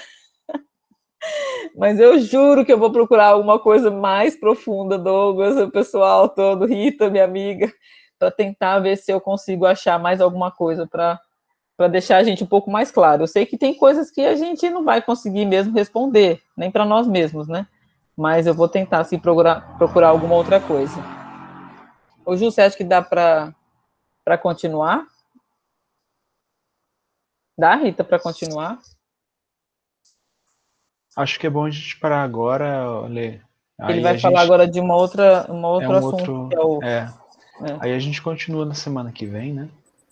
Mas 1.77 2.01
eu 2.01 2.19
juro 2.19 2.65
que 2.65 2.73
eu 2.73 2.79
vou 2.79 2.91
procurar 2.91 3.29
alguma 3.29 3.59
coisa 3.59 3.91
mais 3.91 4.35
profunda, 4.39 4.97
Douglas, 4.97 5.57
o 5.57 5.71
pessoal 5.71 6.29
todo, 6.29 6.65
Rita, 6.65 7.11
minha 7.11 7.25
amiga, 7.25 7.71
para 8.19 8.31
tentar 8.31 8.79
ver 8.79 8.97
se 8.97 9.13
eu 9.13 9.21
consigo 9.21 9.67
achar 9.67 9.99
mais 9.99 10.21
alguma 10.21 10.51
coisa 10.51 10.87
para 10.87 11.21
para 11.77 11.89
deixar 11.89 12.19
a 12.19 12.25
gente 12.25 12.45
um 12.45 12.47
pouco 12.47 12.71
mais 12.71 12.91
claro. 12.91 13.23
Eu 13.23 13.27
sei 13.27 13.45
que 13.47 13.59
tem 13.59 13.75
coisas 13.75 14.11
que 14.11 14.21
a 14.21 14.37
gente 14.37 14.69
não 14.71 14.85
vai 14.85 15.03
conseguir 15.03 15.45
mesmo 15.45 15.75
responder, 15.75 16.43
nem 16.57 16.71
para 16.71 16.85
nós 16.85 17.07
mesmos, 17.07 17.49
né? 17.49 17.67
Mas 18.17 18.47
eu 18.47 18.55
vou 18.55 18.69
tentar 18.69 19.01
assim, 19.01 19.19
procurar, 19.19 19.77
procurar 19.77 20.09
alguma 20.09 20.35
outra 20.35 20.61
coisa. 20.61 20.95
Ô, 22.25 22.37
Ju, 22.37 22.51
você 22.51 22.63
acha 22.63 22.77
que 22.77 22.85
dá 22.85 23.03
para 23.03 23.55
continuar? 24.41 25.07
Dá, 27.59 27.75
Rita, 27.75 28.05
para 28.05 28.19
continuar? 28.19 28.79
Acho 31.17 31.39
que 31.39 31.47
é 31.47 31.51
bom 31.51 31.65
a 31.65 31.71
gente 31.71 31.99
parar 31.99 32.23
agora, 32.23 33.01
Lê. 33.07 33.41
Ele 33.89 34.01
vai 34.01 34.19
falar 34.19 34.41
gente... 34.41 34.45
agora 34.45 34.69
de 34.69 34.81
uma 34.81 34.97
outra, 34.97 35.47
uma 35.51 35.69
outro 35.69 35.93
é 35.93 35.95
um 35.95 35.97
assunto. 35.99 36.33
Outro... 36.33 36.53
É 36.53 36.61
o... 36.61 36.83
é. 36.83 37.25
É. 37.63 37.77
Aí 37.81 37.93
a 37.93 37.99
gente 37.99 38.21
continua 38.21 38.65
na 38.65 38.75
semana 38.75 39.13
que 39.13 39.27
vem, 39.27 39.53
né? 39.53 39.69